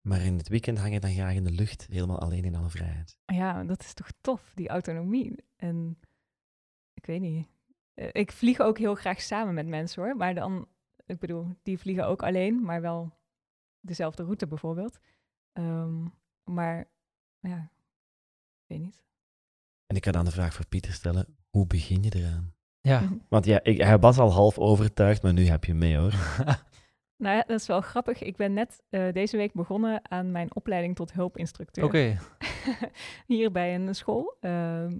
Maar 0.00 0.20
in 0.20 0.36
het 0.36 0.48
weekend 0.48 0.78
hang 0.78 0.94
ik 0.94 1.00
dan 1.00 1.12
graag 1.12 1.34
in 1.34 1.44
de 1.44 1.50
lucht, 1.50 1.86
helemaal 1.90 2.20
alleen 2.20 2.44
in 2.44 2.54
alle 2.54 2.70
vrijheid. 2.70 3.18
ja, 3.24 3.64
dat 3.64 3.80
is 3.80 3.94
toch 3.94 4.08
tof, 4.20 4.52
die 4.54 4.68
autonomie. 4.68 5.44
En 5.56 5.98
ik 6.94 7.06
weet 7.06 7.20
niet. 7.20 7.46
Eh, 7.94 8.08
Ik 8.12 8.32
vlieg 8.32 8.60
ook 8.60 8.78
heel 8.78 8.94
graag 8.94 9.20
samen 9.20 9.54
met 9.54 9.66
mensen 9.66 10.02
hoor, 10.02 10.16
maar 10.16 10.34
dan, 10.34 10.68
ik 11.06 11.18
bedoel, 11.18 11.46
die 11.62 11.78
vliegen 11.78 12.06
ook 12.06 12.22
alleen, 12.22 12.62
maar 12.62 12.80
wel 12.80 13.10
dezelfde 13.80 14.22
route 14.22 14.46
bijvoorbeeld. 14.46 14.98
Ehm, 15.52 16.06
maar 16.44 16.88
ja, 17.40 17.70
ik 18.62 18.66
weet 18.66 18.80
niet. 18.80 19.02
En 19.86 19.96
ik 19.96 20.04
ga 20.04 20.10
dan 20.12 20.24
de 20.24 20.30
vraag 20.30 20.54
voor 20.54 20.66
Pieter 20.66 20.92
stellen, 20.92 21.36
hoe 21.50 21.66
begin 21.66 22.02
je 22.02 22.14
eraan? 22.14 22.54
Ja. 22.80 23.08
Want 23.28 23.44
ja, 23.44 23.62
ik, 23.62 23.80
hij 23.82 23.98
was 23.98 24.18
al 24.18 24.32
half 24.32 24.58
overtuigd, 24.58 25.22
maar 25.22 25.32
nu 25.32 25.44
heb 25.46 25.64
je 25.64 25.74
mee 25.74 25.96
hoor. 25.96 26.12
Nou 27.22 27.36
ja, 27.36 27.44
dat 27.46 27.60
is 27.60 27.66
wel 27.66 27.80
grappig. 27.80 28.22
Ik 28.22 28.36
ben 28.36 28.52
net 28.52 28.82
eh, 28.90 29.12
deze 29.12 29.36
week 29.36 29.52
begonnen 29.52 30.00
aan 30.10 30.30
mijn 30.30 30.54
opleiding 30.54 30.96
tot 30.96 31.12
hulpinstructeur. 31.12 31.84
Oké, 31.84 32.18
Hier 33.26 33.52
bij 33.52 33.74
een 33.74 33.94
school 33.94 34.36
ehm, 34.40 34.98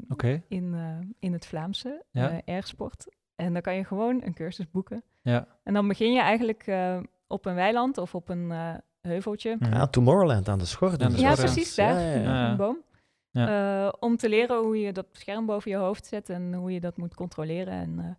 in, 0.49 0.75
eh, 0.75 0.99
in 1.19 1.33
het 1.33 1.47
Vlaamse, 1.47 2.05
Ja. 2.11 2.31
eh 2.31 2.55
ergsport. 2.55 3.07
En 3.37 3.53
dan 3.53 3.63
kan 3.63 3.75
je 3.75 3.85
gewoon 3.85 4.23
een 4.25 4.35
cursus 4.35 4.71
boeken. 4.71 5.03
Ja. 5.23 5.47
En 5.63 5.75
dan 5.75 5.89
begin 5.89 6.13
je 6.13 6.21
eigenlijk 6.21 6.67
eh, 6.67 7.01
op 7.27 7.47
een 7.47 7.55
weiland 7.55 7.99
of 7.99 8.15
op 8.15 8.29
een 8.29 8.51
eh, 8.51 8.75
heuveltje. 9.01 9.57
Mhm. 9.59 9.73
Ah, 9.73 9.83
Tomorrowland 9.89 10.49
aan 10.49 10.59
de 10.59 10.65
schort. 10.65 11.03
Aan 11.03 11.13
de 11.13 11.21
Ja, 11.21 11.35
precies, 11.35 11.75
daar. 11.75 12.01
Ja, 12.01 12.11
ja, 12.11 12.15
ja. 12.15 12.23
Ja. 12.23 12.51
Een 12.51 12.57
boom. 12.57 12.79
Ja. 13.31 13.87
Eh, 13.87 13.93
om 14.01 14.17
te 14.17 14.29
leren 14.29 14.59
hoe 14.59 14.81
je 14.81 14.93
dat 14.93 15.07
scherm 15.13 15.47
boven 15.47 15.71
je 15.71 15.77
hoofd 15.77 16.07
zet 16.07 16.29
en 16.29 16.55
hoe 16.55 16.73
je 16.73 16.81
dat 16.81 16.97
moet 16.97 17.15
controleren. 17.15 17.73
En 17.73 18.19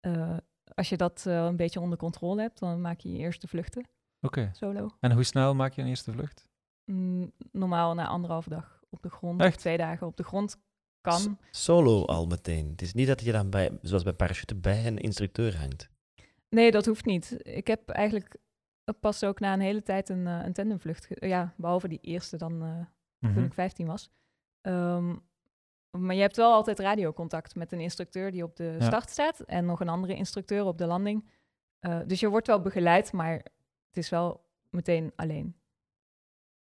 eh, 0.00 0.12
eh, 0.12 0.36
als 0.74 0.88
je 0.88 0.96
dat 0.96 1.24
eh, 1.26 1.44
een 1.44 1.56
beetje 1.56 1.80
onder 1.80 1.98
controle 1.98 2.40
hebt, 2.40 2.58
dan 2.58 2.80
maak 2.80 3.00
je 3.00 3.12
je 3.12 3.18
eerste 3.18 3.48
vluchten 3.48 3.88
Oké. 4.20 4.50
solo. 4.52 4.90
En 5.00 5.12
hoe 5.12 5.22
snel 5.24 5.54
maak 5.54 5.72
je 5.72 5.82
een 5.82 5.88
eerste 5.88 6.12
vlucht? 6.12 6.48
Mm, 6.84 7.32
normaal 7.52 7.94
na 7.94 8.06
anderhalve 8.06 8.48
dag 8.48 8.82
op 8.90 9.02
de 9.02 9.10
grond, 9.10 9.40
Echt? 9.40 9.58
twee 9.58 9.76
dagen 9.76 10.06
op 10.06 10.16
de 10.16 10.22
grond 10.24 10.56
kan. 11.00 11.38
S- 11.50 11.64
Solo 11.64 12.04
al 12.04 12.26
meteen. 12.26 12.68
Het 12.70 12.82
is 12.82 12.94
niet 12.94 13.06
dat 13.06 13.20
je 13.20 13.32
dan 13.32 13.50
bij, 13.50 13.78
zoals 13.82 14.02
bij 14.02 14.12
parachute 14.12 14.54
bij 14.54 14.86
een 14.86 14.98
instructeur 14.98 15.56
hangt. 15.58 15.90
Nee, 16.48 16.70
dat 16.70 16.86
hoeft 16.86 17.04
niet. 17.04 17.36
Ik 17.46 17.66
heb 17.66 17.88
eigenlijk 17.88 18.36
pas 19.00 19.24
ook 19.24 19.40
na 19.40 19.52
een 19.52 19.60
hele 19.60 19.82
tijd 19.82 20.08
een, 20.08 20.26
eh, 20.26 20.40
een 20.44 20.52
tandemvlucht. 20.52 21.06
Ja, 21.10 21.54
behalve 21.56 21.88
die 21.88 21.98
eerste 22.00 22.36
dan 22.36 22.62
eh, 22.62 22.68
toen 23.18 23.30
Mhm. 23.30 23.44
ik 23.44 23.54
15 23.54 23.86
was. 23.86 24.10
Ehm, 24.60 25.16
maar 25.98 26.14
je 26.14 26.20
hebt 26.20 26.36
wel 26.36 26.52
altijd 26.52 26.78
radiocontact 26.78 27.54
met 27.54 27.72
een 27.72 27.80
instructeur 27.80 28.30
die 28.30 28.42
op 28.42 28.56
de 28.56 28.76
Ja. 28.78 28.84
start 28.86 29.10
staat 29.10 29.40
en 29.40 29.64
nog 29.64 29.80
een 29.80 29.88
andere 29.88 30.14
instructeur 30.14 30.64
op 30.64 30.78
de 30.78 30.86
landing. 30.86 31.30
Eh, 31.78 31.98
dus 32.06 32.20
je 32.20 32.28
wordt 32.28 32.46
wel 32.46 32.60
begeleid, 32.60 33.12
maar 33.12 33.32
het 33.86 33.96
is 33.96 34.08
wel 34.08 34.44
meteen 34.70 35.12
alleen. 35.16 35.54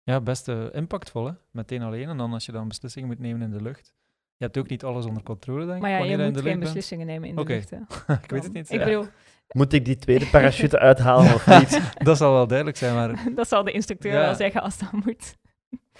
Ja, 0.04 0.22
best 0.22 0.48
eh, 0.48 0.66
impactvol, 0.72 1.26
hè? 1.26 1.32
Meteen 1.52 1.82
alleen. 1.82 2.10
En 2.10 2.18
dan 2.18 2.34
als 2.34 2.46
je 2.46 2.52
dan 2.52 2.68
beslissingen 2.68 3.08
moet 3.08 3.20
nemen 3.20 3.42
in 3.42 3.52
de 3.58 3.62
lucht. 3.62 3.94
Je 4.38 4.46
hebt 4.46 4.58
ook 4.58 4.68
niet 4.70 4.84
alles 4.84 5.06
onder 5.06 5.24
controle, 5.24 5.64
denk 5.66 5.76
ik, 5.76 5.82
Maar 5.82 5.90
ja, 5.92 5.98
je 5.98 6.18
je 6.18 6.18
moet 6.32 6.42
geen 6.42 6.60
beslissingen 6.60 7.06
nemen 7.06 7.30
in 7.30 7.36
de 7.36 7.44
lucht. 7.44 7.72
Ik 8.24 8.30
weet 8.30 8.44
het 8.44 8.54
niet. 8.54 8.72
Ik 8.72 8.80
ja. 8.80 8.86
bedoel, 8.86 9.06
Moet 9.50 9.74
ik 9.74 9.86
die 9.86 9.96
tweede 9.96 10.26
parachute 10.30 10.80
uithalen 10.90 11.34
of 11.34 11.48
niet? 11.48 11.82
Dat 12.08 12.18
zal 12.18 12.34
wel 12.34 12.48
duidelijk 12.48 12.78
zijn, 12.78 12.96
maar, 12.96 13.34
dat 13.36 13.48
zal 13.48 13.64
de 13.64 13.72
instructeur 13.72 14.14
Ja. 14.14 14.20
wel 14.22 14.36
zeggen 14.36 14.62
als 14.62 14.78
dat 14.78 14.92
moet. 14.92 15.38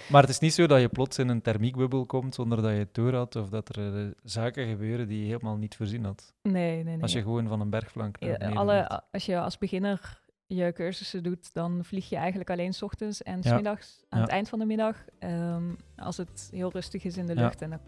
Maar 0.08 0.20
het 0.20 0.30
is 0.30 0.38
niet 0.38 0.54
zo 0.54 0.66
dat 0.66 0.80
je 0.80 0.88
plots 0.88 1.18
in 1.18 1.28
een 1.28 1.42
thermiekbubbel 1.42 2.06
komt 2.06 2.34
zonder 2.34 2.62
dat 2.62 2.70
je 2.70 2.76
het 2.78 2.94
door 2.94 3.14
had, 3.14 3.36
of 3.36 3.48
dat 3.48 3.76
er 3.76 3.96
eh, 3.96 4.06
zaken 4.24 4.68
gebeuren 4.68 5.08
die 5.08 5.18
je 5.20 5.26
helemaal 5.26 5.56
niet 5.56 5.76
voorzien 5.76 6.04
had. 6.04 6.32
Nee, 6.42 6.52
nee, 6.74 6.84
nee. 6.84 7.02
Als 7.02 7.12
je 7.12 7.22
gewoon 7.22 7.48
van 7.48 7.60
een 7.60 7.70
bergflank 7.70 8.20
naar 8.20 8.50
Ja, 8.52 8.54
alle, 8.58 9.02
als 9.12 9.26
je 9.26 9.40
als 9.40 9.58
beginner 9.58 10.18
je 10.46 10.72
cursussen 10.72 11.22
doet, 11.22 11.54
dan 11.54 11.80
vlieg 11.84 12.08
je 12.08 12.16
eigenlijk 12.16 12.50
alleen 12.50 12.72
's 12.74 12.82
ochtends 12.82 13.22
en 13.22 13.42
's 13.42 13.46
Ja. 13.46 13.54
middags 13.54 14.02
aan 14.08 14.18
Ja. 14.18 14.24
het 14.24 14.34
eind 14.34 14.48
van 14.48 14.58
de 14.58 14.64
middag. 14.64 14.96
Ehm, 15.18 15.62
als 15.96 16.16
het 16.16 16.48
heel 16.52 16.70
rustig 16.72 17.04
is 17.04 17.16
in 17.16 17.26
de 17.26 17.34
lucht 17.34 17.62
en 17.62 17.70
dan 17.70 17.78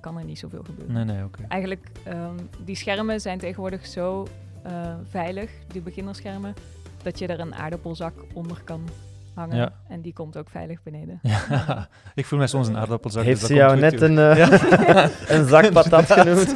kan 0.00 0.18
er 0.18 0.24
niet 0.24 0.38
zoveel 0.38 0.62
gebeuren. 0.64 0.94
Nee, 0.94 1.04
nee, 1.04 1.24
oké. 1.24 1.44
Eigenlijk, 1.48 1.90
ehm, 2.04 2.36
die 2.64 2.76
schermen 2.76 3.20
zijn 3.20 3.38
tegenwoordig 3.38 3.86
zo 3.86 4.26
eh, 4.62 4.94
veilig, 5.08 5.50
die 5.66 5.80
beginnerschermen, 5.80 6.54
dat 7.02 7.18
je 7.18 7.26
er 7.26 7.40
een 7.40 7.54
aardappelzak 7.54 8.14
onder 8.34 8.62
kan 8.64 8.84
hangen. 9.34 9.56
Ja. 9.56 9.72
En 9.88 10.00
die 10.00 10.12
komt 10.12 10.36
ook 10.36 10.50
veilig 10.50 10.82
beneden. 10.82 11.18
Ja, 11.22 11.88
ik 12.14 12.26
voel 12.26 12.38
mij 12.38 12.48
soms 12.48 12.68
een 12.68 12.76
aardappelzak. 12.76 13.24
Heeft 13.24 13.40
dus 13.40 13.48
ze 13.48 13.54
dat 13.54 13.62
jou 13.62 13.80
komt 13.80 13.92
net 13.92 14.00
een, 14.00 14.18
eh, 14.30 14.36
Ja. 14.36 15.10
een 15.28 15.48
zak 15.48 15.72
patat 15.72 16.12
genoemd? 16.12 16.54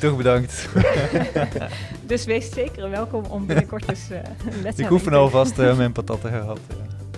Toch 0.00 0.16
bedankt. 0.16 0.68
Dus 2.06 2.24
wees 2.24 2.50
zeker 2.52 2.90
welkom 2.90 3.24
om 3.24 3.46
binnenkort 3.46 3.88
eens 3.88 4.10
uh, 4.10 4.18
les 4.62 4.76
Ik 4.76 4.90
oefen 4.90 5.12
alvast 5.12 5.58
uh, 5.58 5.76
mijn 5.76 5.92
patatten 5.92 6.30
gehad. 6.30 6.60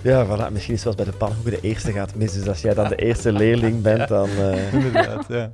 Ja, 0.03 0.25
voilà. 0.25 0.51
misschien 0.51 0.73
is 0.73 0.81
zoals 0.81 0.95
bij 0.95 1.05
de 1.05 1.11
pannenkoeken 1.11 1.61
de 1.61 1.67
eerste 1.67 1.91
gaat 1.91 2.15
mis. 2.15 2.33
Dus 2.33 2.47
als 2.47 2.61
jij 2.61 2.73
dan 2.73 2.87
de 2.89 2.95
eerste 2.95 3.31
leerling 3.31 3.81
bent, 3.81 4.07
dan... 4.07 4.29
Uh... 4.29 4.73
Inderdaad, 4.73 5.25
ja. 5.27 5.53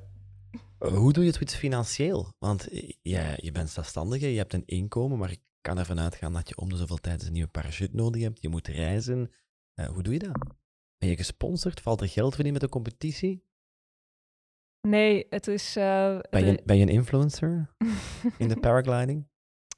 Hoe 0.80 1.14
doe 1.14 1.24
je 1.24 1.34
het 1.40 1.56
financieel? 1.56 2.34
Want 2.40 2.68
ja, 3.02 3.24
je 3.36 3.52
bent 3.52 3.70
zelfstandige, 3.70 4.32
je 4.32 4.38
hebt 4.38 4.54
een 4.54 4.64
inkomen, 4.66 5.18
maar 5.18 5.32
ik 5.32 5.40
kan 5.62 5.78
ervan 5.78 6.00
uitgaan 6.00 6.34
dat 6.34 6.50
je 6.50 6.58
om 6.58 6.70
de 6.70 6.78
zoveel 6.78 6.98
tijd 6.98 7.26
een 7.26 7.34
nieuwe 7.34 7.50
parachute 7.50 7.96
nodig 7.96 8.22
hebt. 8.22 8.42
Je 8.42 8.50
moet 8.50 8.68
reizen. 8.68 9.32
hoe 9.94 10.04
doe 10.04 10.14
je 10.14 10.20
dat? 10.20 10.58
Ben 10.98 11.10
je 11.10 11.16
gesponsord? 11.16 11.82
Valt 11.82 12.02
er 12.02 12.10
geld 12.10 12.36
voor 12.36 12.46
in 12.46 12.52
met 12.52 12.62
de 12.62 12.70
competitie? 12.70 13.48
Nee, 14.82 15.26
het 15.30 15.48
is... 15.48 15.78
Uh, 15.78 16.20
ben, 16.30 16.46
je, 16.46 16.62
ben 16.66 16.78
je 16.78 16.82
een 16.82 16.90
influencer 16.90 17.76
in 18.38 18.48
de 18.48 18.60
paragliding? 18.66 19.28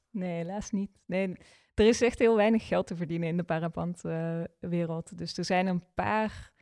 Nee, 0.10 0.36
helaas 0.36 0.72
niet. 0.72 0.92
Nee, 1.06 1.38
er 1.74 1.88
is 1.88 2.02
echt 2.02 2.20
heel 2.20 2.36
weinig 2.36 2.68
geld 2.68 2.88
te 2.88 2.96
verdienen 2.96 3.28
in 3.28 3.38
de 3.38 3.44
parapantwereld. 3.44 5.12
Uh, 5.12 5.18
dus 5.18 5.38
er 5.38 5.46
zijn 5.46 5.68
een 5.68 5.84
paar, 5.94 6.54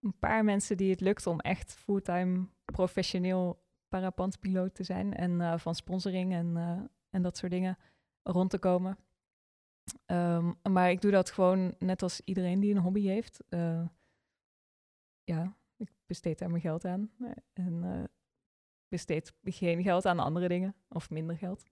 een 0.00 0.18
paar 0.18 0.44
mensen 0.44 0.76
die 0.76 0.90
het 0.90 1.00
lukt 1.00 1.26
om 1.26 1.40
echt 1.40 1.72
fulltime 1.72 2.48
professioneel 2.64 3.64
parapantpiloot 3.88 4.74
te 4.74 4.84
zijn. 4.84 5.14
En 5.14 5.30
uh, 5.30 5.58
van 5.58 5.74
sponsoring 5.74 6.32
en, 6.32 6.56
en 7.10 7.22
dat 7.22 7.36
soort 7.36 7.52
dingen 7.52 7.78
rond 8.22 8.50
te 8.50 8.58
komen. 8.58 8.98
Um, 10.06 10.58
maar 10.62 10.90
ik 10.90 11.00
doe 11.00 11.10
dat 11.10 11.30
gewoon 11.30 11.74
net 11.78 12.02
als 12.02 12.20
iedereen 12.24 12.60
die 12.60 12.74
een 12.74 12.82
hobby 12.82 13.06
heeft. 13.06 13.44
ja, 15.24 15.56
ik 15.76 15.90
besteed 16.06 16.38
daar 16.38 16.50
mijn 16.50 16.62
geld 16.62 16.84
aan. 16.84 17.10
En 17.52 17.82
uh, 17.84 18.04
besteed 18.88 19.34
geen 19.42 19.82
geld 19.82 20.06
aan 20.06 20.18
andere 20.18 20.48
dingen, 20.48 20.74
of 20.88 21.10
minder 21.10 21.36
geld. 21.36 21.64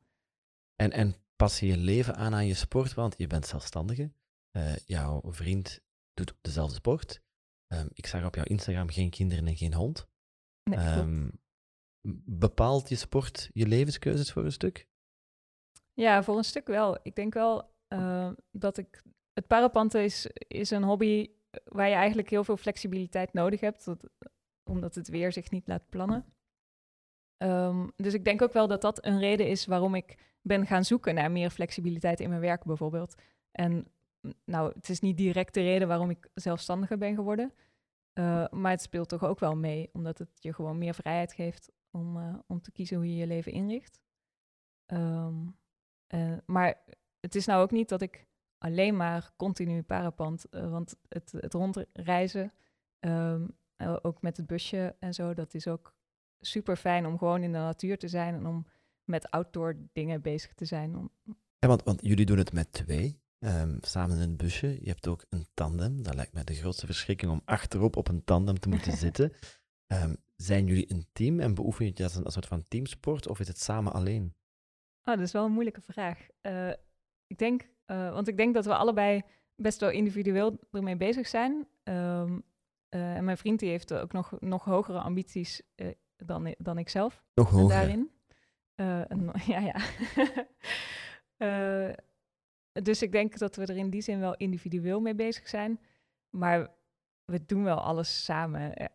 En, 0.76 0.92
en 0.92 1.14
pas 1.36 1.60
je 1.60 1.66
je 1.66 1.76
leven 1.76 2.16
aan 2.16 2.34
aan 2.34 2.46
je 2.46 2.54
sport, 2.54 2.94
want 2.94 3.14
je 3.18 3.26
bent 3.26 3.46
zelfstandige. 3.46 4.12
Uh, 4.56 4.76
jouw 4.76 5.20
vriend 5.24 5.80
doet 6.14 6.34
dezelfde 6.40 6.74
sport. 6.74 7.22
Um, 7.72 7.88
ik 7.92 8.06
zag 8.06 8.24
op 8.24 8.34
jouw 8.34 8.44
Instagram 8.44 8.88
geen 8.88 9.10
kinderen 9.10 9.46
en 9.46 9.56
geen 9.56 9.74
hond. 9.74 10.08
Nee, 10.62 10.78
um, 10.78 11.40
bepaalt 12.24 12.88
je 12.88 12.96
sport 12.96 13.50
je 13.52 13.66
levenskeuzes 13.66 14.32
voor 14.32 14.44
een 14.44 14.52
stuk? 14.52 14.88
Ja, 15.94 16.22
voor 16.22 16.36
een 16.36 16.44
stuk 16.44 16.66
wel. 16.66 16.98
Ik 17.02 17.14
denk 17.14 17.34
wel 17.34 17.74
uh, 17.88 18.30
dat 18.50 18.78
ik. 18.78 19.02
Het 19.32 19.46
parapanten 19.46 20.04
is, 20.04 20.26
is 20.48 20.70
een 20.70 20.82
hobby 20.82 21.30
waar 21.64 21.88
je 21.88 21.94
eigenlijk 21.94 22.30
heel 22.30 22.44
veel 22.44 22.56
flexibiliteit 22.56 23.32
nodig 23.32 23.60
hebt, 23.60 23.86
omdat 24.64 24.94
het 24.94 25.08
weer 25.08 25.32
zich 25.32 25.50
niet 25.50 25.66
laat 25.66 25.88
plannen. 25.88 26.24
Um, 27.42 27.92
dus 27.96 28.14
ik 28.14 28.24
denk 28.24 28.42
ook 28.42 28.52
wel 28.52 28.68
dat 28.68 28.80
dat 28.80 29.04
een 29.04 29.18
reden 29.18 29.48
is 29.48 29.66
waarom 29.66 29.94
ik 29.94 30.18
ben 30.42 30.66
gaan 30.66 30.84
zoeken 30.84 31.14
naar 31.14 31.30
meer 31.30 31.50
flexibiliteit 31.50 32.20
in 32.20 32.28
mijn 32.28 32.40
werk 32.40 32.64
bijvoorbeeld. 32.64 33.14
En 33.50 33.86
nou, 34.44 34.72
het 34.74 34.88
is 34.88 35.00
niet 35.00 35.16
direct 35.16 35.54
de 35.54 35.62
reden 35.62 35.88
waarom 35.88 36.10
ik 36.10 36.28
zelfstandiger 36.34 36.98
ben 36.98 37.14
geworden, 37.14 37.52
uh, 38.14 38.48
maar 38.48 38.70
het 38.70 38.82
speelt 38.82 39.08
toch 39.08 39.24
ook 39.24 39.38
wel 39.38 39.56
mee, 39.56 39.90
omdat 39.92 40.18
het 40.18 40.30
je 40.34 40.52
gewoon 40.52 40.78
meer 40.78 40.94
vrijheid 40.94 41.32
geeft 41.32 41.70
om, 41.90 42.42
om 42.46 42.60
te 42.60 42.72
kiezen 42.72 42.96
hoe 42.96 43.08
je 43.08 43.16
je 43.16 43.26
leven 43.26 43.52
inricht. 43.52 44.00
Um, 44.86 45.58
uh, 46.14 46.36
maar 46.46 46.84
het 47.20 47.34
is 47.34 47.46
nou 47.46 47.62
ook 47.62 47.70
niet 47.70 47.88
dat 47.88 48.02
ik 48.02 48.26
alleen 48.58 48.96
maar 48.96 49.30
continu 49.36 49.82
parapand. 49.82 50.46
Uh, 50.50 50.70
want 50.70 50.96
het, 51.08 51.32
het 51.36 51.54
rondreizen, 51.54 52.52
um, 53.00 53.58
ook 54.02 54.22
met 54.22 54.36
het 54.36 54.46
busje 54.46 54.96
en 54.98 55.14
zo, 55.14 55.34
dat 55.34 55.54
is 55.54 55.66
ook 55.66 55.94
super 56.40 56.76
fijn 56.76 57.06
om 57.06 57.18
gewoon 57.18 57.42
in 57.42 57.52
de 57.52 57.58
natuur 57.58 57.98
te 57.98 58.08
zijn 58.08 58.34
en 58.34 58.46
om 58.46 58.66
met 59.04 59.30
outdoor 59.30 59.76
dingen 59.92 60.22
bezig 60.22 60.54
te 60.54 60.64
zijn. 60.64 60.96
Om... 60.96 61.10
Ja, 61.58 61.68
want, 61.68 61.82
want 61.82 62.00
jullie 62.02 62.26
doen 62.26 62.38
het 62.38 62.52
met 62.52 62.72
twee, 62.72 63.20
um, 63.38 63.78
samen 63.80 64.16
in 64.16 64.22
een 64.22 64.36
busje. 64.36 64.78
Je 64.80 64.88
hebt 64.88 65.08
ook 65.08 65.24
een 65.28 65.46
tandem. 65.54 66.02
Dat 66.02 66.14
lijkt 66.14 66.32
mij 66.32 66.44
de 66.44 66.54
grootste 66.54 66.86
verschrikking 66.86 67.32
om 67.32 67.42
achterop 67.44 67.96
op 67.96 68.08
een 68.08 68.24
tandem 68.24 68.58
te 68.58 68.68
moeten 68.68 68.96
zitten. 69.06 69.32
Um, 69.86 70.16
zijn 70.36 70.66
jullie 70.66 70.92
een 70.92 71.06
team 71.12 71.40
en 71.40 71.54
beoefen 71.54 71.84
je 71.84 71.90
het 71.90 72.00
als 72.00 72.14
een, 72.14 72.24
als 72.24 72.36
een 72.36 72.42
soort 72.42 72.60
van 72.60 72.68
teamsport 72.68 73.28
of 73.28 73.40
is 73.40 73.48
het 73.48 73.60
samen 73.60 73.92
alleen? 73.92 74.34
Oh, 75.04 75.14
dat 75.14 75.20
is 75.20 75.32
wel 75.32 75.44
een 75.44 75.52
moeilijke 75.52 75.80
vraag. 75.80 76.26
Uh, 76.42 76.70
ik 77.26 77.38
denk 77.38 77.68
uh, 77.90 78.12
want 78.12 78.28
ik 78.28 78.36
denk 78.36 78.54
dat 78.54 78.64
we 78.64 78.74
allebei 78.74 79.22
best 79.54 79.80
wel 79.80 79.90
individueel 79.90 80.58
ermee 80.70 80.96
bezig 80.96 81.28
zijn. 81.28 81.66
Um, 81.84 82.42
uh, 82.90 83.16
en 83.16 83.24
mijn 83.24 83.36
vriend 83.36 83.58
die 83.58 83.70
heeft 83.70 83.92
ook 83.92 84.12
nog, 84.12 84.40
nog 84.40 84.64
hogere 84.64 85.00
ambities 85.00 85.62
dan, 86.16 86.54
dan 86.58 86.78
ik 86.78 86.88
zelf. 86.88 87.22
Nog 87.34 87.50
hoger? 87.50 87.68
Daarin. 87.68 88.10
En, 88.74 89.30
ja, 89.46 89.60
ja. 89.60 89.80
dus 92.82 93.02
ik 93.02 93.12
denk 93.12 93.38
dat 93.38 93.56
we 93.56 93.66
er 93.66 93.76
in 93.76 93.90
die 93.90 94.02
zin 94.02 94.20
wel 94.20 94.36
individueel 94.36 95.00
mee 95.00 95.14
bezig 95.14 95.48
zijn. 95.48 95.80
Maar 96.30 96.68
we 97.24 97.44
doen 97.46 97.64
wel 97.64 97.80
alles 97.80 98.24
samen. 98.24 98.90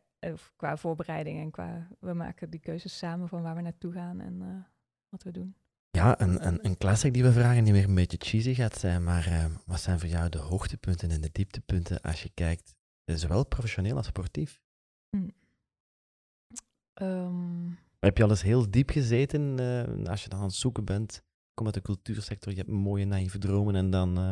qua 0.55 0.77
voorbereiding 0.77 1.39
en 1.39 1.51
qua... 1.51 1.87
We 1.99 2.13
maken 2.13 2.49
die 2.49 2.59
keuzes 2.59 2.97
samen 2.97 3.27
van 3.27 3.41
waar 3.41 3.55
we 3.55 3.61
naartoe 3.61 3.91
gaan 3.91 4.19
en 4.19 4.67
wat 5.09 5.23
we 5.23 5.31
doen. 5.31 5.55
Ja, 5.95 6.21
een, 6.21 6.47
een, 6.47 6.65
een 6.65 6.77
classic 6.77 7.13
die 7.13 7.23
we 7.23 7.31
vragen, 7.31 7.63
die 7.63 7.73
weer 7.73 7.83
een 7.83 7.95
beetje 7.95 8.17
cheesy 8.19 8.53
gaat 8.53 8.77
zijn, 8.77 9.03
maar 9.03 9.27
uh, 9.27 9.45
wat 9.65 9.79
zijn 9.79 9.99
voor 9.99 10.09
jou 10.09 10.29
de 10.29 10.37
hoogtepunten 10.37 11.09
en 11.09 11.21
de 11.21 11.29
dieptepunten 11.31 12.01
als 12.01 12.23
je 12.23 12.29
kijkt, 12.33 12.75
zowel 13.05 13.45
professioneel 13.45 13.95
als 13.95 14.05
sportief? 14.05 14.61
Mm. 15.09 15.31
Um... 17.01 17.77
Heb 17.99 18.17
je 18.17 18.23
al 18.23 18.29
eens 18.29 18.41
heel 18.41 18.71
diep 18.71 18.89
gezeten 18.89 19.59
uh, 19.59 20.09
als 20.09 20.23
je 20.23 20.29
dan 20.29 20.39
aan 20.39 20.45
het 20.45 20.53
zoeken 20.53 20.85
bent? 20.85 21.23
Kom 21.53 21.65
uit 21.65 21.75
de 21.75 21.81
cultuursector, 21.81 22.51
je 22.51 22.57
hebt 22.57 22.69
mooie 22.69 23.05
naïeve 23.05 23.37
dromen 23.37 23.75
en 23.75 23.89
dan... 23.89 24.19
Uh... 24.19 24.31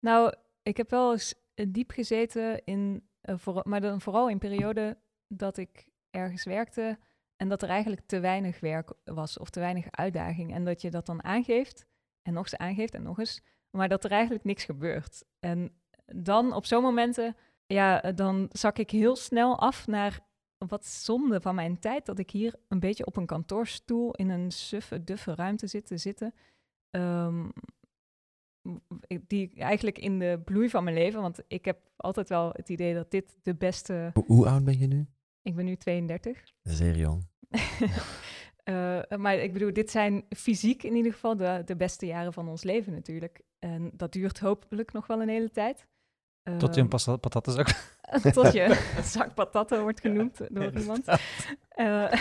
Nou, 0.00 0.34
ik 0.62 0.76
heb 0.76 0.90
wel 0.90 1.12
eens 1.12 1.34
diep 1.68 1.90
gezeten, 1.90 2.64
in, 2.64 3.08
voor, 3.22 3.62
maar 3.68 3.80
dan 3.80 4.00
vooral 4.00 4.28
in 4.28 4.38
periode 4.38 4.98
dat 5.28 5.56
ik 5.56 5.88
ergens 6.10 6.44
werkte 6.44 6.98
en 7.36 7.48
dat 7.48 7.62
er 7.62 7.68
eigenlijk 7.68 8.02
te 8.06 8.20
weinig 8.20 8.60
werk 8.60 8.92
was 9.04 9.38
of 9.38 9.50
te 9.50 9.60
weinig 9.60 9.86
uitdaging. 9.90 10.52
En 10.52 10.64
dat 10.64 10.80
je 10.80 10.90
dat 10.90 11.06
dan 11.06 11.24
aangeeft 11.24 11.86
en 12.22 12.32
nog 12.32 12.42
eens 12.42 12.56
aangeeft 12.56 12.94
en 12.94 13.02
nog 13.02 13.18
eens. 13.18 13.42
Maar 13.70 13.88
dat 13.88 14.04
er 14.04 14.10
eigenlijk 14.10 14.44
niks 14.44 14.64
gebeurt. 14.64 15.24
En 15.40 15.72
dan 16.06 16.52
op 16.52 16.66
zo'n 16.66 16.82
momenten, 16.82 17.36
ja, 17.66 18.12
dan 18.12 18.48
zak 18.52 18.78
ik 18.78 18.90
heel 18.90 19.16
snel 19.16 19.58
af 19.58 19.86
naar 19.86 20.20
wat 20.58 20.86
zonde 20.86 21.40
van 21.40 21.54
mijn 21.54 21.78
tijd 21.78 22.06
dat 22.06 22.18
ik 22.18 22.30
hier 22.30 22.54
een 22.68 22.80
beetje 22.80 23.06
op 23.06 23.16
een 23.16 23.26
kantoorstoel 23.26 24.14
in 24.14 24.28
een 24.28 24.50
suffe, 24.50 25.04
duffe 25.04 25.34
ruimte 25.34 25.66
zit 25.66 25.86
te 25.86 25.96
zitten. 25.96 26.34
Um, 26.90 27.52
die 29.26 29.54
eigenlijk 29.54 29.98
in 29.98 30.18
de 30.18 30.40
bloei 30.44 30.70
van 30.70 30.84
mijn 30.84 30.96
leven, 30.96 31.20
want 31.20 31.42
ik 31.48 31.64
heb 31.64 31.90
altijd 31.96 32.28
wel 32.28 32.50
het 32.52 32.68
idee 32.68 32.94
dat 32.94 33.10
dit 33.10 33.36
de 33.42 33.54
beste. 33.54 34.10
Hoe, 34.14 34.24
hoe 34.26 34.48
oud 34.48 34.64
ben 34.64 34.78
je 34.78 34.86
nu? 34.86 35.06
Ik 35.44 35.54
ben 35.54 35.64
nu 35.64 35.76
32. 35.76 36.44
Zeer 36.62 36.96
jong. 36.96 37.28
uh, 38.64 39.02
maar 39.24 39.36
ik 39.36 39.52
bedoel, 39.52 39.72
dit 39.72 39.90
zijn 39.90 40.24
fysiek 40.36 40.82
in 40.82 40.94
ieder 40.94 41.12
geval 41.12 41.36
de, 41.36 41.62
de 41.64 41.76
beste 41.76 42.06
jaren 42.06 42.32
van 42.32 42.48
ons 42.48 42.62
leven 42.62 42.92
natuurlijk. 42.92 43.42
En 43.58 43.90
dat 43.94 44.12
duurt 44.12 44.38
hopelijk 44.38 44.92
nog 44.92 45.06
wel 45.06 45.22
een 45.22 45.28
hele 45.28 45.50
tijd. 45.50 45.86
Uh, 46.48 46.56
tot 46.56 46.74
je 46.74 46.80
een 46.80 46.90
ehm, 46.90 47.18
patattenzak... 47.18 47.68
tot 48.32 48.52
je 48.52 48.62
een 48.96 49.04
zak 49.04 49.34
patatten 49.34 49.82
wordt 49.82 50.00
genoemd 50.00 50.54
door 50.54 50.78
iemand. 50.78 51.08
Uh, 51.76 52.12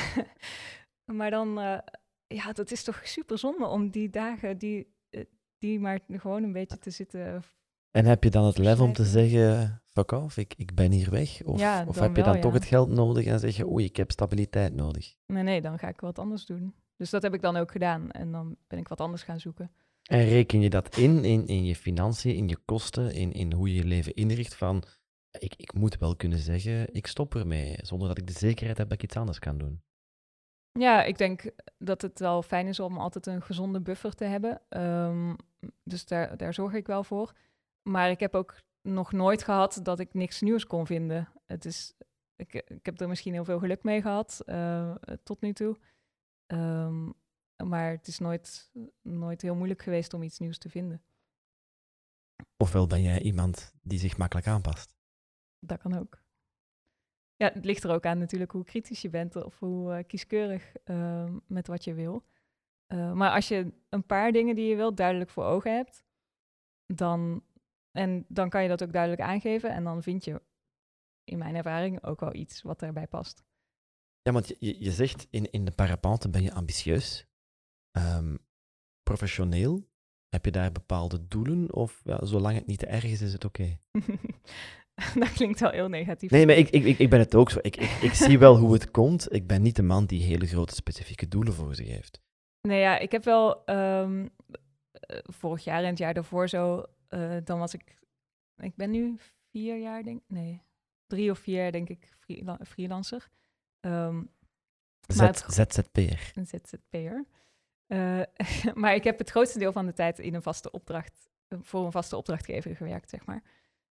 maar 1.17 1.29
dan, 1.29 1.53
ja, 2.27 2.51
dat 2.53 2.71
is 2.71 2.83
toch 2.83 3.07
super 3.07 3.37
zonde 3.37 3.65
om 3.65 3.89
die 3.89 4.09
dagen, 4.09 4.57
die, 4.57 4.95
die 5.57 5.79
maar 5.79 5.99
gewoon 6.07 6.43
een 6.43 6.53
beetje 6.53 6.79
te 6.79 6.89
zitten 6.89 7.43
en 7.93 8.05
heb 8.05 8.23
je 8.23 8.29
dan 8.29 8.45
het 8.45 8.57
lef 8.57 8.79
om 8.79 8.93
te 8.93 9.05
zeggen, 9.05 9.82
fuck 9.93 10.11
off, 10.11 10.37
ik, 10.37 10.53
ik 10.57 10.75
ben 10.75 10.91
hier 10.91 11.09
weg? 11.09 11.43
Of, 11.43 11.59
ja, 11.59 11.85
of 11.87 11.99
heb 11.99 12.15
je 12.15 12.23
dan 12.23 12.39
toch 12.39 12.53
het 12.53 12.65
geld 12.65 12.89
nodig 12.89 13.25
en 13.25 13.39
zeg 13.39 13.55
je, 13.55 13.67
oei, 13.67 13.85
ik 13.85 13.95
heb 13.95 14.11
stabiliteit 14.11 14.73
nodig? 14.73 15.15
Nee, 15.25 15.43
nee, 15.43 15.61
dan 15.61 15.79
ga 15.79 15.87
ik 15.87 15.99
wat 15.99 16.19
anders 16.19 16.45
doen. 16.45 16.73
Dus 16.95 17.09
dat 17.09 17.21
heb 17.21 17.33
ik 17.33 17.41
dan 17.41 17.55
ook 17.55 17.71
gedaan 17.71 18.11
en 18.11 18.31
dan 18.31 18.55
ben 18.67 18.79
ik 18.79 18.87
wat 18.87 19.01
anders 19.01 19.23
gaan 19.23 19.39
zoeken. 19.39 19.71
En 20.03 20.25
reken 20.25 20.61
je 20.61 20.69
dat 20.69 20.97
in, 20.97 21.23
in, 21.23 21.47
in 21.47 21.65
je 21.65 21.75
financiën, 21.75 22.35
in 22.35 22.47
je 22.47 22.57
kosten, 22.65 23.13
in, 23.13 23.31
in 23.31 23.53
hoe 23.53 23.69
je 23.69 23.75
je 23.75 23.83
leven 23.83 24.13
inricht 24.13 24.55
van, 24.55 24.83
ik, 25.39 25.53
ik 25.55 25.73
moet 25.73 25.97
wel 25.97 26.15
kunnen 26.15 26.39
zeggen, 26.39 26.93
ik 26.93 27.07
stop 27.07 27.35
ermee, 27.35 27.75
zonder 27.81 28.07
dat 28.07 28.17
ik 28.17 28.27
de 28.27 28.33
zekerheid 28.33 28.77
heb 28.77 28.89
dat 28.89 28.97
ik 28.97 29.03
iets 29.03 29.17
anders 29.17 29.39
kan 29.39 29.57
doen? 29.57 29.81
Ja, 30.79 31.03
ik 31.03 31.17
denk 31.17 31.51
dat 31.77 32.01
het 32.01 32.19
wel 32.19 32.41
fijn 32.41 32.67
is 32.67 32.79
om 32.79 32.97
altijd 32.97 33.25
een 33.25 33.41
gezonde 33.41 33.81
buffer 33.81 34.15
te 34.15 34.25
hebben. 34.25 34.61
Um, 34.69 35.35
dus 35.83 36.05
daar, 36.05 36.37
daar 36.37 36.53
zorg 36.53 36.73
ik 36.73 36.87
wel 36.87 37.03
voor. 37.03 37.33
Maar 37.81 38.09
ik 38.09 38.19
heb 38.19 38.35
ook 38.35 38.55
nog 38.83 39.11
nooit 39.11 39.43
gehad 39.43 39.79
dat 39.83 39.99
ik 39.99 40.13
niks 40.13 40.41
nieuws 40.41 40.65
kon 40.65 40.85
vinden. 40.85 41.29
Het 41.45 41.65
is, 41.65 41.93
ik, 42.35 42.53
ik 42.53 42.85
heb 42.85 42.99
er 42.99 43.07
misschien 43.07 43.33
heel 43.33 43.45
veel 43.45 43.59
geluk 43.59 43.83
mee 43.83 44.01
gehad 44.01 44.41
uh, 44.45 44.95
tot 45.23 45.41
nu 45.41 45.53
toe. 45.53 45.77
Um, 46.47 47.13
maar 47.63 47.91
het 47.91 48.07
is 48.07 48.19
nooit, 48.19 48.71
nooit 49.01 49.41
heel 49.41 49.55
moeilijk 49.55 49.81
geweest 49.81 50.13
om 50.13 50.23
iets 50.23 50.39
nieuws 50.39 50.57
te 50.57 50.69
vinden. 50.69 51.03
Ofwel 52.57 52.87
ben 52.87 53.01
jij 53.01 53.21
iemand 53.21 53.73
die 53.81 53.99
zich 53.99 54.17
makkelijk 54.17 54.47
aanpast? 54.47 54.95
Dat 55.59 55.79
kan 55.79 55.97
ook. 55.97 56.21
Ja, 57.35 57.51
het 57.53 57.65
ligt 57.65 57.83
er 57.83 57.91
ook 57.91 58.05
aan 58.05 58.17
natuurlijk 58.17 58.51
hoe 58.51 58.63
kritisch 58.63 59.01
je 59.01 59.09
bent 59.09 59.35
of 59.35 59.59
hoe 59.59 59.97
uh, 59.97 60.03
kieskeurig 60.07 60.71
uh, 60.85 61.35
met 61.47 61.67
wat 61.67 61.83
je 61.83 61.93
wil. 61.93 62.23
Eh, 62.85 63.11
maar 63.13 63.31
als 63.31 63.47
je 63.47 63.73
een 63.89 64.05
paar 64.05 64.31
dingen 64.31 64.55
die 64.55 64.67
je 64.67 64.75
wilt 64.75 64.97
duidelijk 64.97 65.29
voor 65.29 65.43
ogen 65.43 65.75
hebt, 65.75 66.03
dan, 66.85 67.43
en 67.97 68.25
dan 68.27 68.49
kan 68.49 68.61
je 68.63 68.69
dat 68.69 68.83
ook 68.83 68.93
duidelijk 68.93 69.21
aangeven. 69.21 69.71
En 69.71 69.83
dan 69.83 70.03
vind 70.03 70.25
je 70.25 70.41
in 71.23 71.37
mijn 71.37 71.55
ervaring 71.55 72.03
ook 72.03 72.19
wel 72.19 72.33
iets 72.33 72.61
wat 72.61 72.81
erbij 72.81 73.07
past. 73.07 73.43
Ja, 74.21 74.31
want 74.31 74.47
je, 74.59 74.83
je 74.83 74.91
zegt 74.91 75.27
in, 75.29 75.51
in 75.51 75.65
de 75.65 75.71
parapente 75.71 76.29
ben 76.29 76.43
je 76.43 76.53
ambitieus. 76.53 77.27
Ehm, 77.91 78.35
professioneel, 79.03 79.89
heb 80.29 80.45
je 80.45 80.51
daar 80.51 80.71
bepaalde 80.71 81.27
doelen? 81.27 81.73
Of 81.73 82.01
ja, 82.03 82.25
zolang 82.25 82.55
het 82.55 82.67
niet 82.67 82.79
te 82.79 82.85
erg 82.85 83.03
is, 83.03 83.21
is 83.21 83.33
het 83.33 83.45
oké? 83.45 83.77
dat 85.19 85.33
klinkt 85.33 85.59
wel 85.59 85.69
heel 85.69 85.87
negatief. 85.87 86.29
Nee, 86.29 86.45
maar 86.45 86.55
ik, 86.55 86.69
ik, 86.69 86.99
ik 86.99 87.09
ben 87.09 87.19
het 87.19 87.35
ook 87.35 87.49
zo. 87.49 87.59
Ik, 87.61 87.75
ik, 87.75 87.91
ik 88.01 88.13
zie 88.13 88.39
wel 88.39 88.57
hoe 88.57 88.73
het 88.73 88.91
komt. 88.91 89.33
Ik 89.33 89.47
ben 89.47 89.61
niet 89.61 89.75
de 89.75 89.83
man 89.83 90.05
die 90.05 90.23
hele 90.23 90.45
grote 90.45 90.75
specifieke 90.75 91.27
doelen 91.27 91.53
voor 91.53 91.75
zich 91.75 91.87
heeft. 91.87 92.21
Nee, 92.61 92.79
ja, 92.79 92.99
ik 92.99 93.11
heb 93.11 93.23
wel 93.23 93.65
ehm, 93.65 94.27
eh, 94.91 95.17
vorig 95.21 95.63
jaar 95.63 95.83
en 95.83 95.89
het 95.89 95.97
jaar 95.97 96.13
daarvoor 96.13 96.49
zo, 96.49 96.85
eh, 97.13 97.37
dan 97.43 97.59
was 97.59 97.73
ik, 97.73 97.97
ik 98.57 98.75
ben 98.75 98.91
nu 98.91 99.15
vier 99.49 99.77
jaar, 99.77 100.03
denk 100.03 100.21
nee, 100.27 100.61
drie 101.07 101.31
of 101.31 101.39
vier 101.39 101.55
jaar, 101.61 101.71
denk 101.71 101.89
ik, 101.89 102.13
freela- 102.19 102.59
freelancer. 102.67 103.29
Ehm, 103.79 104.23
het- 105.05 105.37
Z, 105.37 105.53
ZZP'er. 105.53 106.31
een 106.35 106.47
ZZP'er. 106.47 107.25
Eh 107.87 108.21
maar 108.81 108.95
ik 108.95 109.03
heb 109.03 109.17
het 109.17 109.29
grootste 109.29 109.59
deel 109.59 109.71
van 109.71 109.85
de 109.85 109.93
tijd 109.93 110.19
in 110.19 110.33
een 110.33 110.41
vaste 110.41 110.71
opdracht, 110.71 111.29
eh, 111.47 111.57
voor 111.61 111.85
een 111.85 111.91
vaste 111.91 112.17
opdrachtgever 112.17 112.75
gewerkt, 112.75 113.09
zeg 113.09 113.25
maar. 113.25 113.43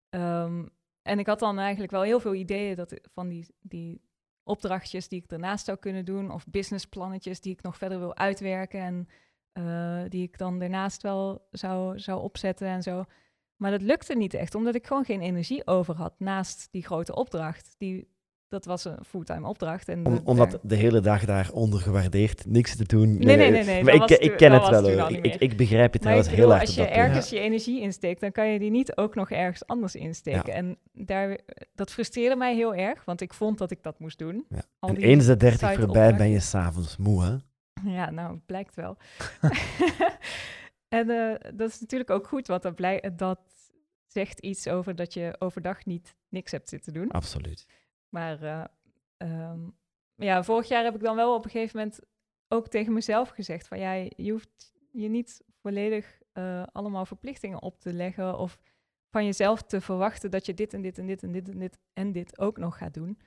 Ehm, 0.10 0.66
en 1.02 1.20
ik 1.20 1.28
had 1.28 1.40
dan 1.40 1.60
eigenlijk 1.60 1.92
wel 1.92 2.02
heel 2.02 2.20
veel 2.20 2.34
ideeën 2.34 2.76
dat, 2.76 3.00
van 3.14 3.28
die, 3.28 3.46
die 3.62 4.02
opdrachtjes 4.44 5.08
die 5.08 5.22
ik 5.22 5.30
daarnaast 5.30 5.66
zou 5.66 5.78
kunnen 5.78 6.06
doen, 6.06 6.32
of 6.32 6.46
businessplannetjes 6.48 7.42
die 7.42 7.54
ik 7.54 7.62
nog 7.62 7.78
verder 7.78 8.00
wil 8.00 8.16
uitwerken 8.16 8.80
en 8.80 9.08
eh, 9.54 10.00
die 10.08 10.24
ik 10.24 10.38
dan 10.38 10.60
daarnaast 10.60 11.02
wel 11.02 11.48
zou, 11.52 12.00
zou 12.00 12.22
opzetten 12.22 12.68
en 12.68 12.84
zo. 12.84 13.04
Maar 13.56 13.72
dat 13.72 13.82
lukte 13.82 14.16
niet 14.16 14.34
echt, 14.34 14.56
omdat 14.56 14.76
ik 14.76 14.88
gewoon 14.88 15.06
geen 15.06 15.22
energie 15.22 15.68
over 15.68 15.96
had 15.96 16.14
naast 16.18 16.68
die 16.72 16.84
grote 16.84 17.16
opdracht. 17.16 17.76
Die, 17.78 18.08
dat 18.48 18.66
was 18.66 18.86
een 18.86 18.98
fulltime 19.06 19.48
opdracht. 19.48 19.88
En 19.88 20.06
Om, 20.06 20.14
dat- 20.14 20.24
omdat 20.24 20.60
de 20.64 20.76
hele 20.76 21.00
dag 21.00 21.26
daar 21.26 21.50
ondergewaardeerd 21.54 22.46
niks 22.46 22.76
te 22.76 22.84
doen. 22.84 23.18
Nee, 23.18 23.38
nee, 23.38 23.52
nee, 23.52 23.64
nee, 23.64 23.84
Maar 23.84 23.94
ik, 23.94 24.10
ik 24.10 24.38
ken 24.38 24.52
het 24.52 24.70
wel 24.70 24.92
hoor. 24.92 25.12
Ik, 25.12 25.36
ik, 25.36 25.58
begrijp 25.58 25.94
het 25.94 26.02
trouwens 26.02 26.30
heel 26.30 26.52
erg 26.52 26.62
als 26.62 26.76
je 26.76 26.86
ergens 26.86 27.30
je 27.30 27.40
energie 27.40 27.82
insteekt, 27.82 28.22
dan 28.22 28.32
kan 28.32 28.48
je 28.48 28.60
die 28.60 28.72
niet 28.72 28.98
ook 28.98 29.16
nog 29.16 29.32
ergens 29.32 29.68
anders 29.68 29.96
insteken. 29.96 30.44
Ja. 30.46 30.54
En 30.54 30.78
daar, 30.94 31.40
dat 31.76 31.92
frustreerde 31.92 32.36
mij 32.36 32.56
heel 32.56 32.76
erg, 32.76 33.06
want 33.06 33.22
ik 33.22 33.34
vond 33.34 33.58
dat 33.58 33.72
ik 33.72 33.84
dat 33.84 34.00
moest 34.00 34.18
doen. 34.18 34.46
Ja. 34.50 34.64
En 34.80 34.96
eens 34.96 35.26
de 35.26 35.38
dertig 35.38 35.74
voorbij 35.74 36.16
ben 36.16 36.30
je 36.30 36.40
s'avonds 36.40 36.98
moe, 36.98 37.24
hè? 37.24 37.36
Ja, 37.84 38.10
nou, 38.10 38.34
het 38.34 38.46
blijkt 38.46 38.76
wel. 38.76 38.98
en 41.00 41.10
eh, 41.10 41.52
dat 41.56 41.70
is 41.70 41.80
natuurlijk 41.80 42.10
ook 42.10 42.28
goed, 42.28 42.48
want 42.48 42.62
dat, 42.62 42.76
blij- 42.76 43.14
dat 43.16 43.40
zegt 44.06 44.40
iets 44.40 44.68
over 44.68 44.96
dat 44.96 45.14
je 45.14 45.36
overdag 45.40 45.86
niet 45.86 46.16
niks 46.30 46.52
hebt 46.52 46.70
zitten 46.70 46.94
doen. 46.94 47.12
Absoluut. 47.12 47.66
Maar 48.10 48.42
eh, 48.44 48.64
ehm, 49.18 49.70
ja, 50.16 50.44
vorig 50.44 50.68
jaar 50.68 50.84
heb 50.84 50.96
ik 50.96 51.02
dan 51.02 51.16
wel 51.16 51.36
op 51.36 51.46
een 51.46 51.52
gegeven 51.52 51.78
moment 51.78 52.00
ook 52.48 52.68
tegen 52.68 52.94
mezelf 52.94 53.30
gezegd 53.30 53.68
van 53.68 53.80
ja, 53.80 53.94
je 54.16 54.32
hoeft 54.32 54.74
je 54.92 55.08
niet 55.08 55.44
volledig 55.62 56.22
eh, 56.32 56.64
allemaal 56.72 57.06
verplichtingen 57.06 57.62
op 57.62 57.80
te 57.80 57.94
leggen 57.94 58.38
of 58.38 58.60
van 59.10 59.26
jezelf 59.26 59.62
te 59.62 59.82
verwachten 59.82 60.32
dat 60.32 60.46
je 60.46 60.54
dit 60.54 60.74
en 60.74 60.82
dit 60.82 60.98
en 60.98 61.06
dit 61.06 61.24
en 61.24 61.32
dit 61.32 61.50
en 61.50 61.60
dit 61.60 61.80
en 61.94 62.12
dit 62.12 62.40
ook 62.40 62.58
nog 62.58 62.78
gaat 62.78 62.94
doen. 62.94 63.20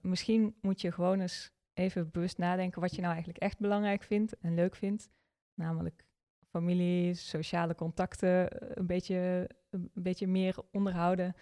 Misschien 0.00 0.56
moet 0.60 0.80
je 0.80 0.92
gewoon 0.92 1.20
eens 1.20 1.52
even 1.74 2.10
bewust 2.10 2.38
nadenken 2.38 2.80
wat 2.80 2.94
je 2.94 3.00
nou 3.00 3.12
eigenlijk 3.12 3.42
echt 3.42 3.58
belangrijk 3.58 4.02
vindt 4.02 4.38
en 4.38 4.54
leuk 4.54 4.76
vindt. 4.76 5.08
Namelijk 5.54 6.04
familie, 6.50 7.14
sociale 7.14 7.74
contacten, 7.74 8.50
eh, 8.50 8.68
een 8.74 8.86
beetje, 8.86 9.48
een 9.70 9.90
beetje 9.94 10.26
meer 10.26 10.56
onderhouden. 10.70 11.34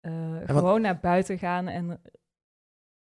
Eh, 0.00 0.30
want- 0.32 0.46
gewoon 0.50 0.80
naar 0.80 1.00
buiten 1.00 1.38
gaan 1.38 1.68
en 1.68 2.00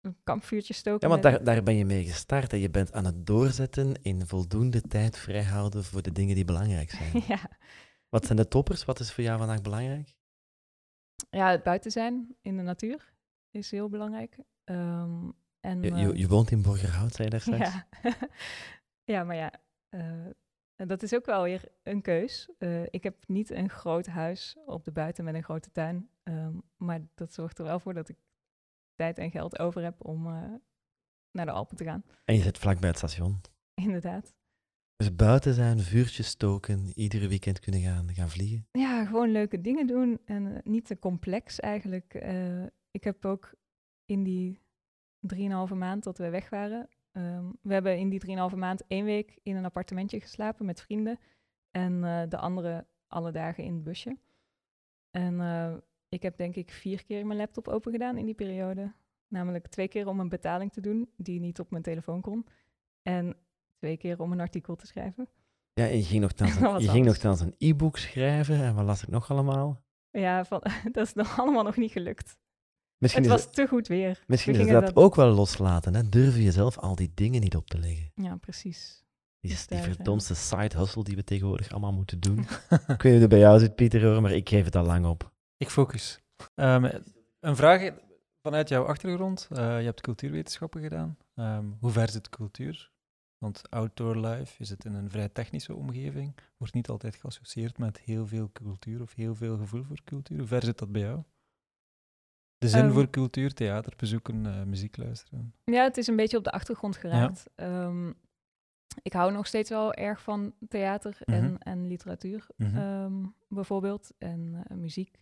een 0.01 0.16
kampvuurtje 0.25 0.75
stoken. 0.75 1.09
Ja, 1.09 1.09
want 1.09 1.22
daar, 1.22 1.45
daar 1.45 1.62
ben 1.62 1.75
je 1.75 1.85
mee 1.85 2.05
gestart 2.05 2.53
en 2.53 2.59
je 2.59 2.70
bent 2.70 2.93
aan 2.93 3.05
het 3.05 3.27
doorzetten 3.27 3.95
in 4.03 4.27
voldoende 4.27 4.81
tijd 4.81 5.18
vrijhouden 5.18 5.85
voor 5.85 6.03
de 6.03 6.12
dingen 6.12 6.35
die 6.35 6.45
belangrijk 6.45 6.91
zijn. 7.01 7.22
ja. 7.27 7.51
Wat 8.09 8.25
zijn 8.27 8.39
de 8.39 8.49
toppers? 8.49 8.85
Wat 8.85 9.01
is 9.01 9.12
voor 9.12 9.25
jou 9.25 9.39
vandaag 9.39 9.61
belangrijk? 9.62 10.14
ja, 11.31 11.51
het 11.51 11.62
buiten 11.62 11.91
zijn 11.91 12.37
in 12.41 12.57
de 12.57 12.62
natuur 12.62 13.12
is 13.51 13.70
heel 13.70 13.89
belangrijk. 13.89 14.39
Ehm, 14.64 15.29
en, 15.64 15.82
Je, 15.82 15.90
eh, 15.90 16.00
je, 16.00 16.18
je 16.18 16.28
woont 16.28 16.50
in 16.50 16.62
Borgerhout, 16.62 17.14
zei 17.14 17.24
je 17.24 17.30
daar 17.30 17.40
straks? 17.48 17.72
Ja, 17.72 17.86
ja 19.14 19.24
maar 19.24 19.36
ja, 19.36 19.52
eh, 19.88 20.26
en 20.76 20.88
dat 20.88 21.02
is 21.02 21.14
ook 21.14 21.26
wel 21.26 21.42
weer 21.42 21.68
een 21.82 22.02
keus. 22.02 22.48
Eh, 22.58 22.82
ik 22.82 23.02
heb 23.02 23.16
niet 23.26 23.50
een 23.50 23.70
groot 23.70 24.06
huis 24.06 24.56
op 24.66 24.84
de 24.84 24.92
buiten 24.92 25.24
met 25.24 25.34
een 25.34 25.42
grote 25.42 25.70
tuin. 25.72 26.08
ehm, 26.22 26.58
maar 26.76 27.00
dat 27.14 27.32
zorgt 27.32 27.58
er 27.58 27.64
wel 27.64 27.80
voor 27.80 27.94
dat 27.94 28.08
ik 28.08 28.16
tijd 28.94 29.18
en 29.18 29.30
geld 29.30 29.58
over 29.58 29.82
heb 29.82 30.04
om 30.06 30.22
naar 31.30 31.46
de 31.46 31.52
Alpen 31.52 31.76
te 31.76 31.84
gaan. 31.84 32.04
En 32.24 32.34
je 32.34 32.42
zit 32.42 32.58
vlakbij 32.58 32.88
het 32.88 32.98
station. 32.98 33.40
Inderdaad. 33.74 34.34
Dus 34.96 35.16
buiten 35.16 35.54
zijn, 35.54 35.80
vuurtjes 35.80 36.26
stoken, 36.26 36.90
iedere 36.94 37.28
weekend 37.28 37.60
kunnen 37.60 37.80
gaan, 37.80 38.14
gaan 38.14 38.30
vliegen. 38.30 38.66
Ja, 38.72 39.04
gewoon 39.04 39.32
leuke 39.32 39.60
dingen 39.60 39.86
doen 39.86 40.20
en 40.24 40.60
niet 40.64 40.84
te 40.84 40.98
complex 40.98 41.60
eigenlijk. 41.60 42.14
Ik 42.90 43.04
heb 43.04 43.24
ook 43.24 43.54
in 44.04 44.22
die 44.22 44.63
drieënhalve 45.27 45.75
maand 45.75 46.05
dat 46.05 46.18
we 46.18 46.29
weg 46.29 46.51
waren. 46.51 46.89
ehm, 47.12 47.45
we 47.62 47.72
hebben 47.72 47.99
in 47.99 48.09
die 48.09 48.18
drieënhalve 48.18 48.57
maand 48.57 48.83
één 48.87 49.05
week 49.05 49.39
in 49.43 49.57
een 49.57 49.64
appartementje 49.64 50.20
geslapen 50.20 50.66
met 50.66 50.83
vrienden. 50.83 51.18
En 51.70 52.05
eh, 52.05 52.22
de 52.29 52.39
andere 52.39 52.87
alle 53.07 53.33
dagen 53.33 53.64
in 53.64 53.75
het 53.75 53.85
busje. 53.85 54.16
En 55.11 55.41
eh, 55.41 55.75
ik 56.09 56.22
heb 56.22 56.37
denk 56.37 56.55
ik 56.55 56.70
vier 56.70 57.05
keer 57.05 57.27
mijn 57.27 57.39
laptop 57.39 57.68
open 57.68 57.93
gedaan 57.93 58.16
in 58.16 58.25
die 58.25 58.35
periode. 58.35 58.93
Namelijk 59.29 59.66
twee 59.66 59.89
keer 59.89 60.07
om 60.07 60.20
een 60.20 60.29
betaling 60.29 60.72
te 60.72 60.81
doen 60.81 61.11
die 61.16 61.41
niet 61.41 61.61
op 61.61 61.70
mijn 61.70 61.83
telefoon 61.83 62.20
kon. 62.20 62.47
En 63.03 63.37
twee 63.77 63.97
keer 63.97 64.20
om 64.20 64.33
een 64.33 64.41
artikel 64.41 64.77
te 64.77 64.87
schrijven. 64.87 65.29
Ja, 65.72 65.89
en 65.89 65.97
je 65.97 66.03
ging 66.03 66.20
nogthans 66.20 66.57
een, 66.61 66.81
je 66.81 66.89
ging 66.89 67.07
nogthans 67.07 67.41
een 67.41 67.55
e-book 67.59 67.97
schrijven. 67.97 68.62
En 68.62 68.75
wat 68.75 68.85
las 68.85 69.03
ik 69.03 69.09
nog 69.09 69.31
allemaal? 69.31 69.83
Ja, 70.11 70.45
van, 70.45 70.62
dat 70.93 71.07
is 71.07 71.12
nog 71.12 71.41
allemaal 71.41 71.62
nog 71.64 71.77
niet 71.77 71.93
gelukt. 71.93 72.39
Misschien 73.05 73.24
het 73.24 73.32
is, 73.32 73.38
was 73.38 73.46
het, 73.46 73.55
te 73.55 73.66
goed 73.66 73.88
weer. 73.88 74.22
misschien 74.26 74.52
We 74.52 74.62
is 74.62 74.70
dat 74.70 74.96
ook 74.96 75.14
wel 75.14 75.30
loslaten. 75.30 75.94
Hè? 75.94 76.09
Durf 76.09 76.36
je 76.36 76.42
jezelf 76.42 76.78
al 76.78 76.94
die 76.94 77.12
dingen 77.14 77.40
niet 77.40 77.57
op 77.57 77.68
te 77.68 77.78
leggen. 77.78 78.12
Ja, 78.14 78.36
precies. 78.36 79.05
Die, 79.40 79.57
verdomste 79.57 80.34
side 80.34 80.78
hustle 80.78 81.05
die 81.05 81.16
we 81.16 81.24
tegenwoordig 81.24 81.70
allemaal 81.70 81.92
moeten 81.92 82.20
doen. 82.20 82.38
ik 82.70 82.86
weet 82.86 82.88
niet 82.88 83.02
hoe 83.02 83.12
het 83.12 83.28
bij 83.28 83.38
jou 83.38 83.59
zit, 83.59 83.74
Pieter, 83.74 84.05
hoor, 84.05 84.22
maar 84.22 84.32
ik 84.32 84.48
geef 84.48 84.64
het 84.64 84.76
al 84.76 84.84
lang 84.84 85.07
op. 85.07 85.32
Ik 85.57 85.70
focus. 85.70 86.20
Ehm, 86.55 86.90
een 87.40 87.57
vraag 87.57 87.90
vanuit 88.42 88.68
jouw 88.68 88.84
achtergrond. 88.84 89.48
Eh, 89.50 89.78
je 89.78 89.84
hebt 89.84 90.00
cultuurwetenschappen 90.00 90.80
gedaan. 90.80 91.16
Ehm, 91.34 91.64
hoe 91.80 91.90
ver 91.90 92.11
zit 92.11 92.28
cultuur? 92.28 92.92
Want 93.38 93.70
outdoor 93.70 94.16
life 94.16 94.62
is 94.62 94.70
het 94.70 94.84
in 94.84 94.94
een 94.94 95.11
vrij 95.11 95.28
technische 95.28 95.74
omgeving. 95.74 96.34
Wordt 96.57 96.74
niet 96.74 96.88
altijd 96.88 97.16
geassocieerd 97.16 97.78
met 97.78 98.00
heel 98.00 98.26
veel 98.26 98.50
cultuur 98.52 99.02
of 99.02 99.14
heel 99.14 99.34
veel 99.34 99.57
gevoel 99.57 99.82
voor 99.82 100.00
cultuur. 100.05 100.38
Hoe 100.38 100.46
ver 100.46 100.64
zit 100.64 100.78
dat 100.78 100.92
bij 100.92 101.00
jou? 101.00 101.22
De 102.64 102.70
zin 102.70 102.84
Ehm. 102.84 102.92
voor 102.92 103.10
cultuur, 103.10 103.54
theater 103.54 103.92
bezoeken, 103.96 104.46
eh, 104.46 104.62
muziek 104.62 104.96
luisteren. 104.96 105.54
Ja, 105.64 105.82
het 105.82 105.96
is 105.96 106.06
een 106.06 106.16
beetje 106.16 106.36
op 106.36 106.44
de 106.44 106.50
achtergrond 106.52 106.96
geraakt. 106.96 107.44
Ehm, 107.54 108.12
ik 109.02 109.12
hou 109.12 109.32
nog 109.32 109.46
steeds 109.46 109.70
wel 109.70 109.92
erg 109.94 110.22
van 110.22 110.54
theater 110.68 111.16
en, 111.24 111.44
Mhm. 111.44 111.54
en 111.58 111.86
literatuur, 111.86 112.46
Mhm. 112.56 112.76
ehm, 112.76 113.12
bijvoorbeeld, 113.48 114.12
en 114.18 114.64
eh, 114.68 114.76
muziek. 114.76 115.16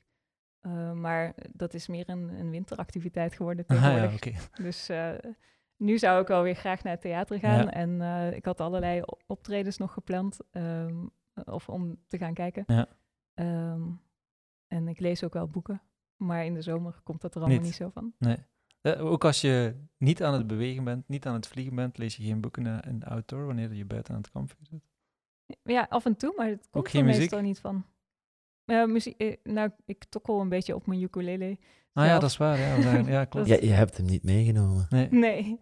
Maar 0.94 1.34
dat 1.52 1.74
is 1.74 1.86
meer 1.88 2.08
een, 2.08 2.28
een 2.28 2.50
winteractiviteit 2.50 3.34
geworden 3.34 3.64
Ah, 3.66 3.76
ja, 3.76 3.82
tegenwoordig. 3.82 4.14
oké. 4.14 4.32
Dus 4.68 4.88
eh, 4.88 5.10
nu 5.76 5.98
zou 5.98 6.20
ik 6.22 6.26
wel 6.28 6.42
weer 6.42 6.54
graag 6.54 6.82
naar 6.82 6.92
het 6.92 7.02
theater 7.02 7.38
gaan. 7.38 7.64
Ja. 7.64 7.70
En 7.72 8.00
ik 8.34 8.44
had 8.44 8.60
allerlei 8.60 9.02
optredens 9.26 9.76
nog 9.76 9.92
gepland, 9.92 10.38
of 11.44 11.68
om 11.68 11.98
te 12.06 12.18
gaan 12.18 12.34
kijken. 12.34 12.64
Ja. 12.66 12.88
En 14.66 14.88
ik 14.88 15.00
lees 15.00 15.24
ook 15.24 15.32
wel 15.32 15.46
boeken. 15.48 15.82
Maar 16.16 16.44
in 16.44 16.54
de 16.54 16.62
zomer 16.62 17.00
komt 17.04 17.20
dat 17.20 17.34
er 17.34 17.40
allemaal 17.40 17.58
Niet. 17.58 17.66
niet, 17.66 17.76
zo 17.76 17.90
van. 17.94 18.12
Nee. 18.18 18.36
Eh, 18.80 19.04
ook 19.04 19.24
als 19.24 19.40
je 19.40 19.74
niet 19.98 20.22
aan 20.22 20.34
het 20.34 20.46
bewegen 20.46 20.84
bent, 20.84 21.08
niet 21.08 21.26
aan 21.26 21.34
het 21.34 21.46
vliegen 21.46 21.74
bent, 21.74 21.98
lees 21.98 22.16
je 22.16 22.22
geen 22.24 22.40
boeken 22.40 22.66
eh, 22.66 22.90
in 22.92 23.04
outdoor 23.04 23.46
wanneer 23.46 23.74
je 23.74 23.84
buiten 23.84 24.14
aan 24.14 24.20
het 24.20 24.30
kampvuur 24.30 24.66
zit. 24.70 24.82
Ja, 25.62 25.86
af 25.88 26.04
en 26.04 26.16
toe, 26.16 26.32
maar 26.36 26.46
het 26.48 26.68
komt 26.70 26.88
geen 26.88 27.00
er 27.00 27.06
muziek? 27.06 27.20
meestal 27.20 27.40
niet 27.40 27.58
van. 27.60 27.84
Ja, 28.64 28.86
muziek, 28.86 29.20
eh, 29.20 29.36
nou, 29.42 29.70
ik 29.86 30.04
tokkel 30.04 30.40
een 30.40 30.48
beetje 30.48 30.74
op 30.74 30.86
mijn 30.86 31.02
ukulele. 31.02 31.58
Ah 31.92 32.06
ja, 32.06 32.18
dat 32.18 32.30
is 32.30 32.36
waar. 32.36 32.58
Ja, 32.58 32.76
we 32.76 32.82
zagen- 32.82 33.06
ja 33.06 33.24
klopt. 33.30 33.46
Ja, 33.48 33.56
je 33.60 33.70
hebt 33.70 33.96
hem 33.96 34.06
niet 34.06 34.22
meegenomen. 34.22 34.86
Nee, 34.90 35.08
Nee. 35.10 35.60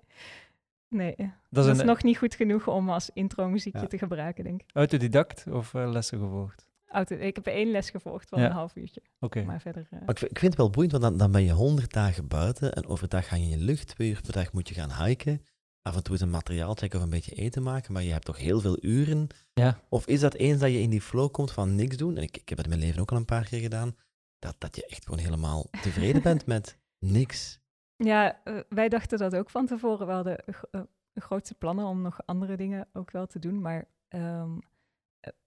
Nee, 0.88 1.14
dat 1.16 1.64
dat 1.66 1.76
is, 1.76 1.82
nog 1.82 2.02
niet 2.02 2.18
goed 2.18 2.34
genoeg 2.34 2.68
om 2.68 2.90
als 2.90 3.10
intro-muziekje 3.10 3.80
Ja. 3.80 3.86
te 3.86 3.98
gebruiken, 3.98 4.44
denk 4.44 4.60
ik. 4.62 4.70
autodidact 4.72 5.46
of 5.50 5.74
eh, 5.74 5.90
lessen 5.90 6.18
gevolgd? 6.18 6.66
Auto, 6.92 7.16
ik 7.16 7.34
heb 7.34 7.46
één 7.46 7.70
les 7.70 7.90
gevolgd 7.90 8.28
van 8.28 8.40
Ja. 8.40 8.46
een 8.46 8.52
half 8.52 8.76
uurtje. 8.76 9.02
Oké. 9.20 9.42
Maar 9.44 9.60
verder... 9.60 9.86
eh, 9.90 10.00
Maar 10.00 10.08
ik, 10.10 10.18
vind- 10.18 10.30
ik 10.30 10.38
vind 10.38 10.52
het 10.52 10.60
wel 10.60 10.70
boeiend, 10.70 10.92
want 10.92 11.04
dan, 11.04 11.16
dan 11.16 11.32
ben 11.32 11.42
je 11.42 11.52
honderd 11.52 11.92
dagen 11.92 12.28
buiten 12.28 12.72
en 12.72 12.86
overdag 12.86 13.28
ga 13.28 13.36
je 13.36 13.42
in 13.42 13.48
je 13.48 13.56
lucht. 13.56 13.86
Twee 13.88 14.10
uur 14.10 14.20
per 14.22 14.32
dag 14.32 14.52
moet 14.52 14.68
je 14.68 14.74
gaan 14.74 15.04
hiken. 15.06 15.44
af 15.82 15.96
en 15.96 16.02
toe 16.02 16.12
eens 16.12 16.22
een 16.22 16.30
materiaal 16.30 16.74
checken 16.74 16.98
of 16.98 17.04
een 17.04 17.10
beetje 17.10 17.34
eten 17.34 17.62
maken, 17.62 17.92
maar 17.92 18.02
je 18.02 18.12
hebt 18.12 18.24
toch 18.24 18.38
heel 18.38 18.60
veel 18.60 18.76
uren? 18.84 19.26
Ja. 19.54 19.80
Of 19.88 20.06
is 20.06 20.20
dat 20.20 20.34
eens 20.34 20.60
dat 20.60 20.70
je 20.70 20.80
in 20.80 20.90
die 20.90 21.00
flow 21.00 21.30
komt 21.30 21.52
van 21.52 21.74
niks 21.74 21.96
doen, 21.96 22.16
en 22.16 22.22
ik, 22.22 22.36
ik 22.36 22.48
heb 22.48 22.58
het 22.58 22.66
in 22.66 22.72
mijn 22.72 22.84
leven 22.86 23.00
ook 23.02 23.10
al 23.10 23.16
een 23.16 23.24
paar 23.24 23.44
keer 23.48 23.60
gedaan, 23.60 23.96
dat, 24.38 24.54
dat 24.58 24.76
je 24.76 24.86
echt 24.86 25.04
gewoon 25.04 25.18
helemaal 25.24 25.66
tevreden 25.82 26.22
bent 26.22 26.46
met 26.46 26.78
niks? 26.98 27.60
Ja, 27.96 28.40
eh, 28.44 28.58
wij 28.68 28.88
dachten 28.88 29.18
dat 29.18 29.36
ook 29.36 29.50
van 29.50 29.66
tevoren. 29.66 30.06
We 30.06 30.12
hadden 30.12 30.44
uh, 30.72 30.80
grootste 31.14 31.54
plannen 31.54 31.84
om 31.86 32.02
nog 32.02 32.18
andere 32.26 32.56
dingen 32.56 32.88
ook 32.92 33.10
wel 33.10 33.26
te 33.26 33.38
doen. 33.38 33.60
Maar 33.60 33.88
um, 34.08 34.58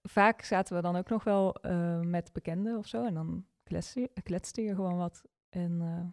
vaak 0.02 0.42
zaten 0.42 0.76
we 0.76 0.82
dan 0.82 0.96
ook 0.96 1.08
nog 1.08 1.24
wel 1.24 1.66
uh, 1.66 2.00
met 2.00 2.32
bekenden 2.32 2.78
of 2.78 2.86
zo. 2.86 3.04
En 3.04 3.14
dan 3.14 3.46
kletste, 3.62 4.10
kletste 4.22 4.62
je 4.62 4.74
gewoon 4.74 4.96
wat 4.96 5.24
en, 5.48 5.80
uh, 5.80 6.06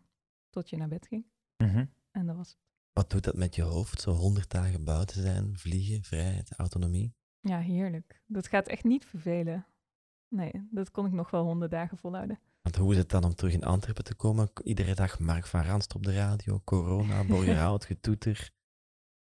tot 0.49 0.69
je 0.69 0.77
naar 0.77 0.87
bed 0.87 1.07
ging. 1.07 1.25
Mm 1.57 1.69
-hmm. 1.69 1.93
En 2.11 2.25
dat 2.25 2.35
was 2.35 2.49
het. 2.49 2.59
Wat 2.93 3.09
doet 3.09 3.23
dat 3.23 3.35
met 3.35 3.55
je 3.55 3.61
hoofd? 3.61 4.01
Zo 4.01 4.11
honderd 4.11 4.49
dagen 4.49 4.83
buiten 4.83 5.21
zijn, 5.21 5.57
vliegen, 5.57 6.03
vrijheid, 6.03 6.53
autonomie? 6.57 7.15
Ja, 7.39 7.59
heerlijk. 7.59 8.21
Dat 8.25 8.47
gaat 8.47 8.67
echt 8.67 8.83
niet 8.83 9.05
vervelen. 9.05 9.65
Nee, 10.27 10.67
dat 10.69 10.91
kon 10.91 11.05
ik 11.05 11.11
nog 11.11 11.29
wel 11.29 11.43
honderd 11.43 11.71
dagen 11.71 11.97
volhouden. 11.97 12.39
Want 12.61 12.75
hoe 12.75 12.91
is 12.91 12.97
het 12.97 13.09
dan 13.09 13.23
om 13.23 13.35
terug 13.35 13.53
in 13.53 13.63
Antwerpen 13.63 14.03
te 14.03 14.15
komen? 14.15 14.51
Iedere 14.63 14.95
dag 14.95 15.19
Mark 15.19 15.45
van 15.45 15.63
Ranst 15.63 15.95
op 15.95 16.03
de 16.03 16.13
radio, 16.13 16.61
corona, 16.63 17.23
Borgerhout, 17.27 17.85
getoeter. 17.85 18.51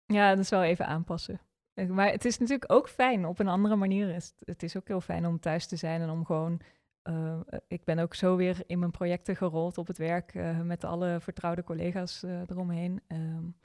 Ja, 0.05 0.29
dat 0.29 0.39
is 0.39 0.49
wel 0.49 0.63
even 0.63 0.87
aanpassen. 0.87 1.41
Maar 1.73 2.11
het 2.11 2.25
is 2.25 2.37
natuurlijk 2.37 2.71
ook 2.71 2.89
fijn, 2.89 3.25
op 3.25 3.39
een 3.39 3.47
andere 3.47 3.75
manier 3.75 4.15
is 4.15 4.33
het, 4.39 4.63
is 4.63 4.77
ook 4.77 4.87
heel 4.87 5.01
fijn 5.01 5.25
om 5.25 5.39
thuis 5.39 5.65
te 5.67 5.75
zijn 5.75 6.01
en 6.01 6.09
om 6.09 6.25
gewoon... 6.25 6.61
Uh, 7.09 7.39
ik 7.67 7.83
ben 7.83 7.99
ook 7.99 8.13
zo 8.15 8.35
weer 8.35 8.63
in 8.65 8.79
mijn 8.79 8.91
projecten 8.91 9.35
gerold 9.35 9.77
op 9.77 9.87
het 9.87 9.97
werk 9.97 10.33
uh, 10.33 10.61
met 10.61 10.83
alle 10.83 11.17
vertrouwde 11.19 11.63
collega's 11.63 12.23
uh, 12.23 12.41
eromheen. 12.47 13.01
Um, 13.07 13.55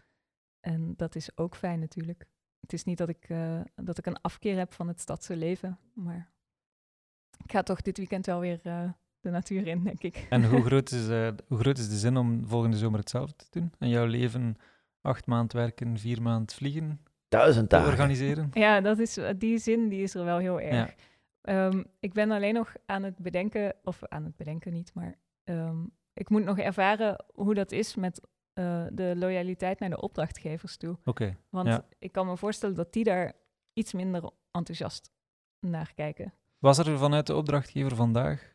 en 0.61 0.95
dat 0.97 1.15
is 1.15 1.37
ook 1.37 1.57
fijn 1.57 1.81
natuurlijk. 1.81 2.27
Het 2.61 2.73
is 2.73 2.85
niet 2.85 2.99
dat 2.99 3.09
ik, 3.09 3.29
dat 3.75 3.99
ik 3.99 4.07
een 4.07 4.21
afkeer 4.21 4.57
heb 4.57 4.73
van 4.73 4.89
het 4.89 5.01
stadse 5.01 5.37
leven, 5.37 5.79
maar 5.93 6.31
ik 7.45 7.53
ga 7.53 7.63
toch 7.63 7.81
dit 7.83 7.97
weekend 7.97 8.27
wel 8.27 8.41
weer 8.41 8.61
de 9.21 9.31
natuur 9.31 9.67
in, 9.67 9.85
denk 9.85 10.03
ik. 10.03 10.27
En 10.31 10.45
hoe 10.45 10.63
groot, 10.69 10.91
is, 10.91 11.07
hoe 11.47 11.59
groot 11.59 11.79
is 11.79 11.89
de 11.89 11.99
zin 11.99 12.17
om 12.17 12.47
volgende 12.47 12.77
zomer 12.77 12.99
hetzelfde 12.99 13.37
te 13.37 13.47
doen? 13.51 13.73
En 13.79 13.89
jouw 13.89 14.07
leven 14.07 14.57
acht 15.01 15.27
maand 15.27 15.53
werken, 15.53 15.99
vier 15.99 16.23
maand 16.23 16.55
vliegen? 16.55 17.01
Duizend 17.29 17.71
dagen. 17.71 17.89
organiseren? 17.89 18.51
Ja, 18.53 18.81
dat 18.81 18.99
is, 18.99 19.19
die 19.37 19.59
zin 19.59 19.89
die 19.89 20.03
is 20.03 20.15
er 20.15 20.25
wel 20.25 20.39
heel 20.39 20.61
erg. 20.61 20.95
Ja. 21.43 21.67
Um, 21.67 21.85
ik 22.01 22.13
ben 22.13 22.31
alleen 22.31 22.55
nog 22.55 22.75
aan 22.87 23.03
het 23.03 23.19
bedenken, 23.19 23.75
of 23.83 24.05
aan 24.05 24.25
het 24.25 24.37
bedenken 24.37 24.73
niet, 24.73 24.95
maar 24.95 25.15
um, 25.45 25.91
ik 26.13 26.29
moet 26.29 26.45
nog 26.45 26.59
ervaren 26.59 27.25
hoe 27.35 27.55
dat 27.55 27.73
is 27.73 27.95
met 27.95 28.21
uh, 28.55 28.87
de 28.93 29.15
loyaliteit 29.17 29.79
naar 29.79 29.91
de 29.91 30.01
opdrachtgevers 30.01 30.77
toe. 30.77 30.91
Oké. 30.91 31.09
Okay. 31.09 31.37
Want 31.49 31.69
ja. 31.69 31.87
ik 31.99 32.13
kan 32.13 32.27
me 32.27 32.37
voorstellen 32.37 32.75
dat 32.75 32.93
die 32.93 33.05
daar 33.05 33.33
iets 33.73 33.93
minder 33.93 34.31
enthousiast 34.51 35.11
naar 35.61 35.93
kijken. 35.95 36.33
Was 36.59 36.79
er 36.79 36.99
vanuit 36.99 37.27
de 37.27 37.35
opdrachtgever 37.35 37.97
vandaag 37.97 38.55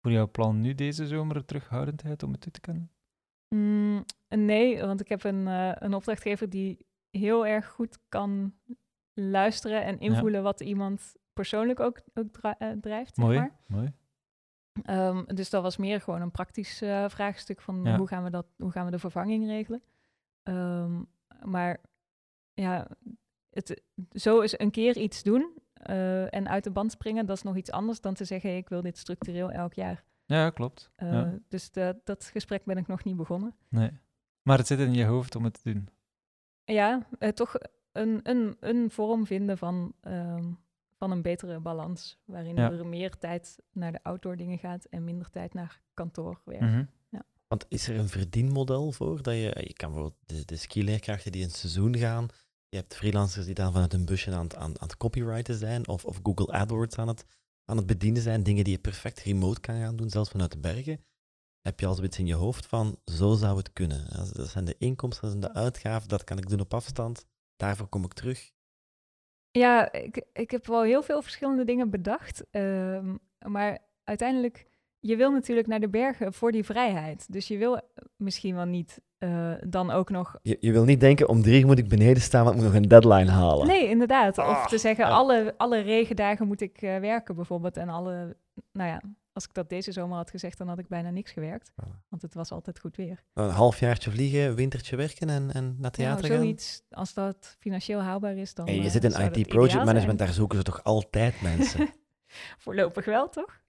voor 0.00 0.10
jouw 0.10 0.30
plan 0.30 0.60
nu 0.60 0.74
deze 0.74 1.06
zomer 1.06 1.44
terughoudendheid 1.44 2.22
om 2.22 2.32
het 2.32 2.40
toe 2.40 2.52
te 2.52 2.60
kennen? 2.60 2.90
Mm, 3.48 4.04
nee, 4.28 4.80
want 4.80 5.00
ik 5.00 5.08
heb 5.08 5.24
een, 5.24 5.46
uh, 5.46 5.72
een 5.74 5.94
opdrachtgever 5.94 6.50
die 6.50 6.86
heel 7.10 7.46
erg 7.46 7.68
goed 7.68 7.98
kan 8.08 8.54
luisteren 9.14 9.84
en 9.84 9.98
invoelen 9.98 10.38
ja. 10.38 10.44
wat 10.44 10.60
iemand 10.60 11.14
persoonlijk 11.32 11.80
ook, 11.80 12.00
ook 12.14 12.26
uh, 12.42 12.70
drijft. 12.80 13.16
Mooi, 13.16 13.38
zeg 13.38 13.46
maar. 13.46 13.60
mooi. 13.66 13.92
Um, 14.86 15.24
dus 15.26 15.50
dat 15.50 15.62
was 15.62 15.76
meer 15.76 16.00
gewoon 16.00 16.20
een 16.20 16.30
praktisch 16.30 16.82
uh, 16.82 17.08
vraagstuk 17.08 17.60
van 17.60 17.80
Ja. 17.84 17.96
hoe, 17.96 18.08
gaan 18.08 18.24
we 18.24 18.30
dat, 18.30 18.46
hoe 18.56 18.70
gaan 18.70 18.84
we 18.84 18.90
de 18.90 18.98
vervanging 18.98 19.46
regelen. 19.46 19.82
Um, 20.42 21.06
maar 21.44 21.80
ja, 22.52 22.88
het, 23.50 23.82
zo 24.12 24.40
is 24.40 24.58
een 24.58 24.70
keer 24.70 24.96
iets 24.96 25.22
doen 25.22 25.58
uh, 25.90 26.34
en 26.34 26.48
uit 26.48 26.64
de 26.64 26.70
band 26.70 26.92
springen, 26.92 27.26
dat 27.26 27.36
is 27.36 27.42
nog 27.42 27.56
iets 27.56 27.70
anders 27.70 28.00
dan 28.00 28.14
te 28.14 28.24
zeggen, 28.24 28.56
ik 28.56 28.68
wil 28.68 28.82
dit 28.82 28.98
structureel 28.98 29.50
elk 29.50 29.74
jaar. 29.74 30.04
Ja, 30.24 30.50
klopt. 30.50 30.90
Uh, 30.96 31.12
ja. 31.12 31.38
Dus 31.48 31.70
de, 31.70 32.00
dat 32.04 32.24
gesprek 32.24 32.64
ben 32.64 32.76
ik 32.76 32.86
nog 32.86 33.04
niet 33.04 33.16
begonnen. 33.16 33.54
Nee. 33.68 33.90
Maar 34.42 34.58
het 34.58 34.66
zit 34.66 34.78
in 34.78 34.94
je 34.94 35.04
hoofd 35.04 35.36
om 35.36 35.44
het 35.44 35.62
te 35.62 35.72
doen. 35.72 35.88
Ja, 36.72 37.06
uh, 37.18 37.28
toch 37.28 37.54
een, 37.92 38.20
een, 38.22 38.56
een 38.60 38.90
vorm 38.90 39.26
vinden 39.26 39.58
van, 39.58 39.94
um, 40.02 40.58
van 40.96 41.10
een 41.10 41.22
betere 41.22 41.60
balans, 41.60 42.18
waarin 42.24 42.56
Ja. 42.56 42.70
er 42.72 42.86
meer 42.86 43.18
tijd 43.18 43.58
naar 43.72 43.92
de 43.92 44.02
outdoor 44.02 44.36
dingen 44.36 44.58
gaat 44.58 44.84
en 44.84 45.04
minder 45.04 45.30
tijd 45.30 45.54
naar 45.54 45.80
kantoorwerk. 45.94 46.60
Mhm. 46.60 46.84
Want 47.48 47.66
is 47.68 47.88
er 47.88 47.98
een 47.98 48.08
verdienmodel 48.08 48.92
voor? 48.92 49.22
Dat 49.22 49.34
je, 49.34 49.40
je 49.66 49.72
kan 49.72 49.92
bijvoorbeeld 49.92 50.20
de, 50.26 50.44
de 50.44 50.56
skileerkrachten 50.56 51.32
die 51.32 51.44
een 51.44 51.50
seizoen 51.50 51.96
gaan, 51.96 52.26
je 52.68 52.76
hebt 52.76 52.96
freelancers 52.96 53.46
die 53.46 53.54
dan 53.54 53.72
vanuit 53.72 53.92
een 53.92 54.04
busje 54.04 54.34
aan, 54.34 54.42
het- 54.42 54.54
aan, 54.56 54.62
aan 54.80 54.86
het 54.88 54.96
copyrighten 54.96 55.54
zijn, 55.54 55.88
of, 55.88 56.04
of 56.04 56.20
Google 56.22 56.52
AdWords 56.52 56.96
aan 56.98 57.08
het, 57.08 57.24
aan 57.64 57.76
het 57.76 57.86
bedienen 57.86 58.22
zijn, 58.22 58.42
dingen 58.42 58.64
die 58.64 58.72
je 58.72 58.78
perfect 58.80 59.18
remote 59.18 59.60
kan 59.60 59.80
gaan 59.80 59.96
doen, 59.96 60.10
zelfs 60.10 60.30
vanuit 60.30 60.52
de 60.52 60.58
bergen. 60.58 61.00
Heb 61.62 61.80
je 61.80 61.86
al 61.86 61.94
zoiets 61.94 62.18
in 62.18 62.26
je 62.26 62.34
hoofd 62.34 62.66
van, 62.66 62.98
zo 63.04 63.34
zou 63.34 63.56
het 63.56 63.72
kunnen. 63.72 64.06
Dat 64.32 64.48
zijn 64.48 64.64
de 64.64 64.74
inkomsten, 64.78 65.22
dat 65.22 65.30
zijn 65.40 65.52
de 65.52 65.60
uitgaven, 65.60 66.08
dat 66.08 66.24
kan 66.24 66.38
ik 66.38 66.48
doen 66.48 66.60
op 66.60 66.74
afstand, 66.74 67.26
daarvoor 67.56 67.86
kom 67.86 68.04
ik 68.04 68.12
terug. 68.12 68.50
Ja, 69.50 69.92
ik, 69.92 70.24
ik 70.32 70.50
heb 70.50 70.66
wel 70.66 70.82
heel 70.82 71.02
veel 71.02 71.22
verschillende 71.22 71.64
dingen 71.64 71.90
bedacht. 71.90 72.44
ehm, 72.50 73.14
maar 73.46 73.78
uiteindelijk, 74.04 74.66
je 75.00 75.16
wil 75.16 75.30
natuurlijk 75.30 75.66
naar 75.66 75.80
de 75.80 75.88
bergen 75.88 76.32
voor 76.32 76.52
die 76.52 76.64
vrijheid. 76.64 77.32
Dus 77.32 77.48
je 77.48 77.58
wil 77.58 77.80
misschien 78.16 78.54
wel 78.54 78.64
niet 78.64 79.00
eh, 79.18 79.52
dan 79.66 79.90
ook 79.90 80.10
nog... 80.10 80.38
Je, 80.42 80.56
je 80.60 80.72
wil 80.72 80.84
niet 80.84 81.00
denken, 81.00 81.28
om 81.28 81.42
drie 81.42 81.60
uur 81.60 81.66
moet 81.66 81.78
ik 81.78 81.88
beneden 81.88 82.22
staan, 82.22 82.44
want 82.44 82.56
ik 82.56 82.62
moet 82.62 82.72
nog 82.72 82.82
een 82.82 82.88
deadline 82.88 83.30
halen. 83.30 83.66
Nee, 83.66 83.88
inderdaad. 83.88 84.38
Of 84.38 84.44
Ah, 84.44 84.66
te 84.66 84.78
zeggen, 84.78 85.04
ja. 85.06 85.10
alle, 85.10 85.54
alle 85.56 85.80
regendagen 85.80 86.46
moet 86.46 86.60
ik 86.60 86.82
eh, 86.82 86.98
werken 86.98 87.34
bijvoorbeeld. 87.34 87.76
En 87.76 87.88
alle, 87.88 88.36
nou 88.72 88.88
ja, 88.88 89.02
als 89.32 89.44
ik 89.44 89.54
dat 89.54 89.68
deze 89.68 89.92
zomer 89.92 90.16
had 90.16 90.30
gezegd, 90.30 90.58
dan 90.58 90.68
had 90.68 90.78
ik 90.78 90.88
bijna 90.88 91.10
niks 91.10 91.32
gewerkt. 91.32 91.70
Voilà. 91.72 92.08
Want 92.08 92.22
het 92.22 92.34
was 92.34 92.50
altijd 92.52 92.78
goed 92.78 92.96
weer. 92.96 93.22
Een 93.34 93.50
halfjaartje 93.50 94.10
vliegen, 94.10 94.54
wintertje 94.54 94.96
werken 94.96 95.28
en, 95.28 95.52
en 95.52 95.64
naar 95.64 95.74
Nou, 95.78 95.92
theater 95.92 96.26
gaan. 96.28 96.36
zoiets, 96.38 96.82
als 96.90 97.14
dat 97.14 97.56
financieel 97.58 98.00
haalbaar 98.00 98.36
is, 98.36 98.54
dan 98.54 98.66
En 98.66 98.74
je 98.74 98.82
eh, 98.84 98.90
zit 98.90 99.04
in 99.04 99.10
dat 99.10 99.36
IT 99.36 99.48
project 99.48 99.74
management, 99.74 100.04
zijn. 100.04 100.16
daar 100.16 100.32
zoeken 100.32 100.58
ze 100.58 100.64
toch 100.64 100.84
altijd 100.84 101.40
mensen. 101.50 101.88
Voorlopig 102.58 103.04
wel, 103.04 103.28
toch? 103.28 103.60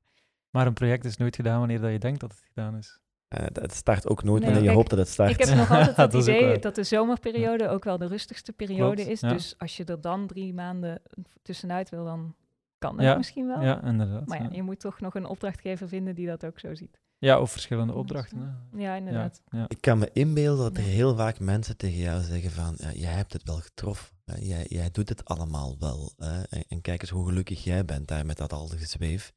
Maar 0.49 0.67
een 0.67 0.73
project 0.73 1.05
is 1.05 1.17
nooit 1.17 1.35
gedaan 1.35 1.59
wanneer 1.59 1.81
dat 1.81 1.91
je 1.91 1.99
denkt 1.99 2.19
dat 2.19 2.31
het 2.31 2.41
gedaan 2.47 2.77
is. 2.77 2.99
Eh, 3.27 3.45
het 3.53 3.73
start 3.73 4.07
ook 4.07 4.23
nooit 4.23 4.41
Nee, 4.43 4.51
wanneer 4.51 4.61
je 4.61 4.65
kijk, 4.65 4.75
hoopt 4.77 4.89
dat 4.89 4.99
het 4.99 5.07
start. 5.07 5.29
Ik 5.29 5.45
heb 5.45 5.55
nog 5.57 5.71
altijd 5.71 5.95
Dat 5.97 6.13
het 6.13 6.15
ook 6.15 6.35
idee 6.35 6.59
dat 6.59 6.75
de 6.75 6.83
zomerperiode 6.83 7.67
ook 7.67 7.83
wel 7.83 7.97
de 7.97 8.07
rustigste 8.07 8.53
periode 8.53 8.95
Klopt, 8.95 9.09
is. 9.09 9.19
ja. 9.19 9.29
Dus 9.29 9.55
als 9.57 9.77
je 9.77 9.83
er 9.85 10.01
dan 10.01 10.27
drie 10.27 10.53
maanden 10.53 11.01
tussenuit 11.41 11.89
wil, 11.89 12.03
dan 12.05 12.35
kan 12.81 12.95
het 12.97 13.05
Ja, 13.05 13.15
misschien 13.17 13.47
wel. 13.47 13.61
Ja, 13.61 13.83
inderdaad. 13.83 14.27
Maar 14.27 14.37
ja, 14.37 14.43
ja. 14.43 14.55
je 14.55 14.63
moet 14.63 14.79
toch 14.79 14.99
nog 14.99 15.15
een 15.15 15.25
opdrachtgever 15.25 15.87
vinden 15.87 16.15
die 16.15 16.27
dat 16.27 16.45
ook 16.45 16.59
zo 16.59 16.75
ziet. 16.75 16.99
Ja, 17.17 17.39
of 17.39 17.51
verschillende 17.51 17.93
Dat 17.93 18.01
opdrachten. 18.01 18.37
hè. 18.71 18.77
Ja, 18.81 18.95
inderdaad. 18.95 19.41
ja. 19.49 19.65
Ik 19.67 19.81
kan 19.81 19.97
me 19.99 20.09
inbeelden 20.13 20.63
dat 20.63 20.77
er 20.83 20.89
heel 20.89 21.15
vaak 21.15 21.39
mensen 21.39 21.77
tegen 21.77 21.97
jou 21.99 22.21
zeggen 22.21 22.51
van, 22.51 22.75
ja, 22.77 22.91
jij 22.91 23.11
hebt 23.13 23.33
het 23.33 23.43
wel 23.43 23.57
getroffen. 23.59 24.17
hè. 24.25 24.35
Jij, 24.39 24.65
jij 24.69 24.91
doet 24.91 25.09
het 25.09 25.25
allemaal 25.25 25.75
wel. 25.79 26.13
hè. 26.17 26.43
En, 26.43 26.63
en 26.67 26.81
kijk 26.81 27.01
eens 27.01 27.09
hoe 27.09 27.25
gelukkig 27.27 27.63
jij 27.63 27.85
bent 27.85 28.07
daar 28.07 28.25
met 28.25 28.37
dat 28.37 28.53
al 28.53 28.67
gezweef. 28.67 29.33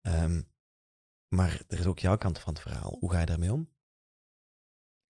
Ehm, 0.00 0.42
maar 1.28 1.62
er 1.68 1.78
is 1.78 1.86
ook 1.86 1.98
jouw 1.98 2.16
kant 2.16 2.38
van 2.38 2.52
het 2.52 2.62
verhaal. 2.62 2.96
Hoe 3.00 3.12
ga 3.12 3.20
je 3.20 3.26
daarmee 3.26 3.52
om? 3.52 3.68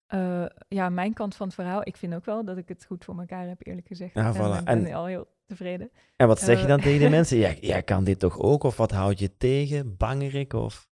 Eh, 0.06 0.46
ja, 0.68 0.90
mijn 0.90 1.14
kant 1.14 1.36
van 1.36 1.46
het 1.46 1.56
verhaal. 1.56 1.82
Ik 1.84 1.98
vind 1.98 2.14
ook 2.14 2.26
wel 2.26 2.46
dat 2.46 2.58
ik 2.58 2.68
het 2.68 2.86
goed 2.86 3.04
voor 3.06 3.20
elkaar 3.20 3.48
heb, 3.48 3.66
eerlijk 3.68 3.88
gezegd. 3.88 4.14
Ja, 4.14 4.26
En 4.26 4.34
voilà. 4.36 4.60
Ik 4.60 4.66
ben 4.66 4.86
En- 4.86 4.94
al 4.94 5.06
heel 5.06 5.28
tevreden. 5.50 5.91
En 6.16 6.28
wat 6.28 6.39
zeg 6.39 6.56
je 6.58 6.64
Eh. 6.64 6.70
dan 6.70 6.80
tegen 6.82 7.00
die 7.00 7.10
mensen? 7.18 7.38
Jij, 7.38 7.58
jij 7.62 7.84
kan 7.84 8.04
dit 8.04 8.20
toch 8.20 8.39
ook? 8.39 8.64
Of 8.64 8.78
wat 8.78 8.91
houd 8.91 9.20
je 9.20 9.38
tegen? 9.38 9.97
Bangerik? 9.97 10.54
Of... 10.54 10.88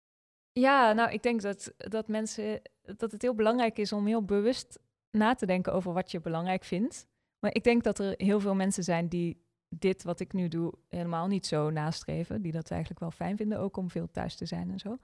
Ja, 0.52 0.92
nou, 0.92 1.10
ik 1.12 1.22
denk 1.22 1.40
dat, 1.42 1.72
dat 1.76 2.08
mensen, 2.08 2.60
dat 2.96 3.12
het 3.12 3.22
heel 3.22 3.34
belangrijk 3.34 3.78
is 3.78 3.92
om 3.92 4.06
heel 4.06 4.24
bewust 4.24 4.78
na 5.10 5.34
te 5.34 5.46
denken 5.46 5.72
over 5.72 5.92
wat 5.92 6.10
je 6.10 6.20
belangrijk 6.20 6.64
vindt. 6.64 7.06
Maar 7.38 7.54
ik 7.54 7.64
denk 7.64 7.82
dat 7.82 7.98
er 7.98 8.14
heel 8.16 8.40
veel 8.40 8.54
mensen 8.54 8.84
zijn 8.84 9.08
die 9.08 9.42
dit 9.68 10.02
wat 10.02 10.20
ik 10.20 10.32
nu 10.32 10.48
doe 10.48 10.72
helemaal 10.88 11.26
niet 11.26 11.46
zo 11.46 11.70
nastreven. 11.70 12.42
Die 12.42 12.52
dat 12.52 12.70
eigenlijk 12.70 13.00
wel 13.00 13.10
fijn 13.10 13.36
vinden, 13.36 13.58
ook 13.58 13.76
om 13.76 13.90
veel 13.90 14.10
thuis 14.10 14.36
te 14.36 14.46
zijn 14.46 14.70
en 14.70 14.78
zo. 14.78 14.98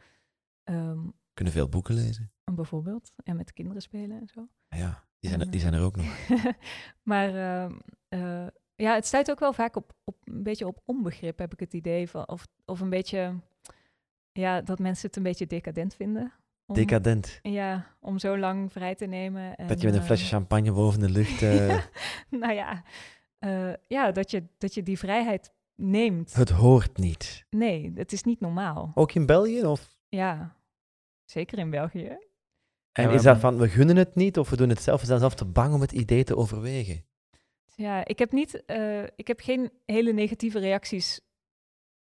Ehm, 0.64 1.00
Kunnen 1.34 1.52
veel 1.52 1.68
boeken 1.68 1.94
lezen. 1.94 2.32
bijvoorbeeld. 2.54 3.12
En 3.24 3.36
met 3.36 3.52
kinderen 3.52 3.82
spelen 3.82 4.20
en 4.20 4.28
zo. 4.34 4.48
Ja, 4.68 5.04
die 5.18 5.30
zijn, 5.30 5.40
En, 5.40 5.46
er, 5.46 5.52
die 5.52 5.60
zijn 5.60 5.74
er 5.74 5.82
ook 5.82 5.96
nog. 5.96 6.28
maar 7.10 7.34
ehm, 7.34 7.78
eh, 8.08 8.46
ja, 8.80 8.94
het 8.94 9.06
stuit 9.06 9.30
ook 9.30 9.40
wel 9.40 9.52
vaak 9.52 9.76
op, 9.76 9.92
op 10.04 10.16
een 10.24 10.42
beetje 10.42 10.66
op 10.66 10.82
onbegrip, 10.84 11.38
heb 11.38 11.52
ik 11.52 11.60
het 11.60 11.72
idee. 11.72 12.08
Van, 12.08 12.28
of, 12.28 12.46
of 12.64 12.80
een 12.80 12.90
beetje, 12.90 13.34
ja, 14.32 14.60
dat 14.60 14.78
mensen 14.78 15.06
het 15.06 15.16
een 15.16 15.22
beetje 15.22 15.46
decadent 15.46 15.94
vinden. 15.94 16.32
Om, 16.66 16.74
Decadent. 16.74 17.38
Ja, 17.42 17.96
om 18.00 18.18
zo 18.18 18.38
lang 18.38 18.72
vrij 18.72 18.94
te 18.94 19.06
nemen. 19.06 19.56
En, 19.56 19.66
Dat 19.66 19.80
je 19.80 19.86
met 19.86 19.96
een 19.96 20.02
flesje 20.02 20.24
eh, 20.24 20.30
champagne 20.30 20.72
boven 20.72 21.00
de 21.00 21.10
lucht... 21.10 21.42
eh, 21.42 21.82
nou 22.30 22.52
ja, 22.52 22.82
eh, 23.38 23.72
ja 23.86 24.12
dat, 24.12 24.30
je, 24.30 24.44
dat 24.58 24.74
je 24.74 24.82
die 24.82 24.98
vrijheid 24.98 25.52
neemt. 25.74 26.34
het 26.34 26.50
hoort 26.50 26.96
niet. 26.96 27.46
Nee, 27.50 27.92
het 27.94 28.12
is 28.12 28.22
niet 28.22 28.40
normaal. 28.40 28.92
Ook 28.94 29.12
in 29.12 29.26
België? 29.26 29.64
Of... 29.64 29.98
Ja, 30.08 30.56
zeker 31.24 31.58
in 31.58 31.70
België. 31.70 32.18
En 32.92 33.08
Ja, 33.08 33.10
is 33.10 33.22
dat 33.22 33.38
van, 33.38 33.58
we 33.58 33.68
gunnen 33.68 33.96
het 33.96 34.14
niet 34.14 34.38
of 34.38 34.50
we 34.50 34.56
doen 34.56 34.68
het 34.68 34.82
zelf, 34.82 35.00
we 35.00 35.06
zijn 35.06 35.18
zelf 35.18 35.34
te 35.34 35.44
bang 35.44 35.74
om 35.74 35.80
het 35.80 35.92
idee 35.92 36.24
te 36.24 36.36
overwegen? 36.36 37.04
Ja, 37.80 38.04
ik 38.04 38.18
heb 38.18 38.32
niet, 38.32 38.64
eh, 38.64 39.02
ik 39.02 39.26
heb 39.26 39.40
geen 39.40 39.72
hele 39.86 40.12
negatieve 40.12 40.58
reacties 40.58 41.20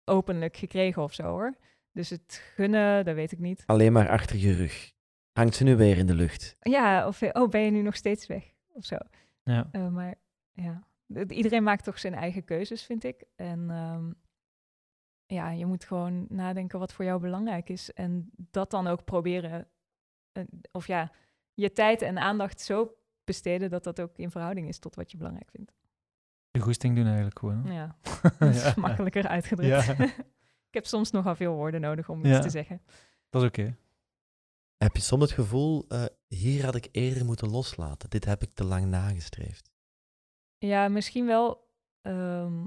openlijk 0.04 0.56
gekregen 0.56 1.02
of 1.02 1.14
zo 1.14 1.22
hoor. 1.22 1.54
Dus 1.92 2.10
het 2.10 2.42
gunnen, 2.54 3.04
dat 3.04 3.14
weet 3.14 3.32
ik 3.32 3.38
niet. 3.38 3.62
Alleen 3.66 3.92
maar 3.92 4.08
achter 4.08 4.36
je 4.36 4.54
rug. 4.54 4.92
Hangt 5.32 5.54
ze 5.54 5.64
nu 5.64 5.76
weer 5.76 5.98
in 5.98 6.06
de 6.06 6.14
lucht? 6.14 6.56
Ja, 6.60 7.06
of 7.06 7.22
oh, 7.22 7.48
ben 7.48 7.60
je 7.60 7.70
nu 7.70 7.82
nog 7.82 7.96
steeds 7.96 8.26
weg 8.26 8.54
of 8.72 8.84
zo. 8.84 8.96
Ja. 9.42 9.68
Eh, 9.72 9.88
maar 9.88 10.14
ja, 10.52 10.86
iedereen 11.28 11.62
maakt 11.62 11.84
toch 11.84 11.98
zijn 11.98 12.14
eigen 12.14 12.44
keuzes, 12.44 12.82
vind 12.82 13.04
ik. 13.04 13.24
En 13.36 13.70
ehm, 13.70 14.12
ja, 15.26 15.50
je 15.50 15.66
moet 15.66 15.84
gewoon 15.84 16.26
nadenken 16.28 16.78
wat 16.78 16.92
voor 16.92 17.04
jou 17.04 17.20
belangrijk 17.20 17.68
is. 17.68 17.92
En 17.92 18.30
dat 18.36 18.70
dan 18.70 18.86
ook 18.86 19.04
proberen, 19.04 19.68
of 20.72 20.86
ja, 20.86 21.12
je 21.54 21.72
tijd 21.72 22.02
en 22.02 22.18
aandacht 22.18 22.60
zo 22.60 22.96
besteden 23.26 23.70
dat 23.70 23.84
dat 23.84 24.00
ook 24.00 24.18
in 24.18 24.30
verhouding 24.30 24.68
is 24.68 24.78
tot 24.78 24.94
wat 24.94 25.10
je 25.10 25.16
belangrijk 25.16 25.50
vindt. 25.50 25.72
Je 26.50 26.60
goesting 26.60 26.96
doen 26.96 27.04
eigenlijk 27.06 27.38
gewoon. 27.38 27.66
hè? 27.66 27.72
Ja, 27.74 27.96
dat 28.38 28.54
is 28.54 28.62
Ja. 28.62 28.74
makkelijker 28.76 29.26
uitgedrukt. 29.28 29.86
Ja. 29.86 30.04
ik 30.68 30.74
heb 30.74 30.86
soms 30.86 31.10
nogal 31.10 31.34
veel 31.36 31.54
woorden 31.54 31.80
nodig 31.80 32.08
om 32.08 32.24
iets 32.24 32.40
te 32.40 32.50
zeggen. 32.50 32.82
Dat 33.30 33.42
is 33.42 33.48
oké. 33.48 33.76
Heb 34.76 34.96
je 34.96 35.02
soms 35.02 35.22
het 35.22 35.32
gevoel, 35.32 35.84
eh, 35.88 36.04
hier 36.26 36.64
had 36.64 36.74
ik 36.74 36.88
eerder 36.92 37.24
moeten 37.24 37.50
loslaten. 37.50 38.10
Dit 38.10 38.24
heb 38.24 38.42
ik 38.42 38.54
te 38.54 38.64
lang 38.64 38.84
nagestreefd. 38.86 39.70
Ja, 40.58 40.88
misschien 40.88 41.26
wel 41.26 41.70
ehm, 42.00 42.66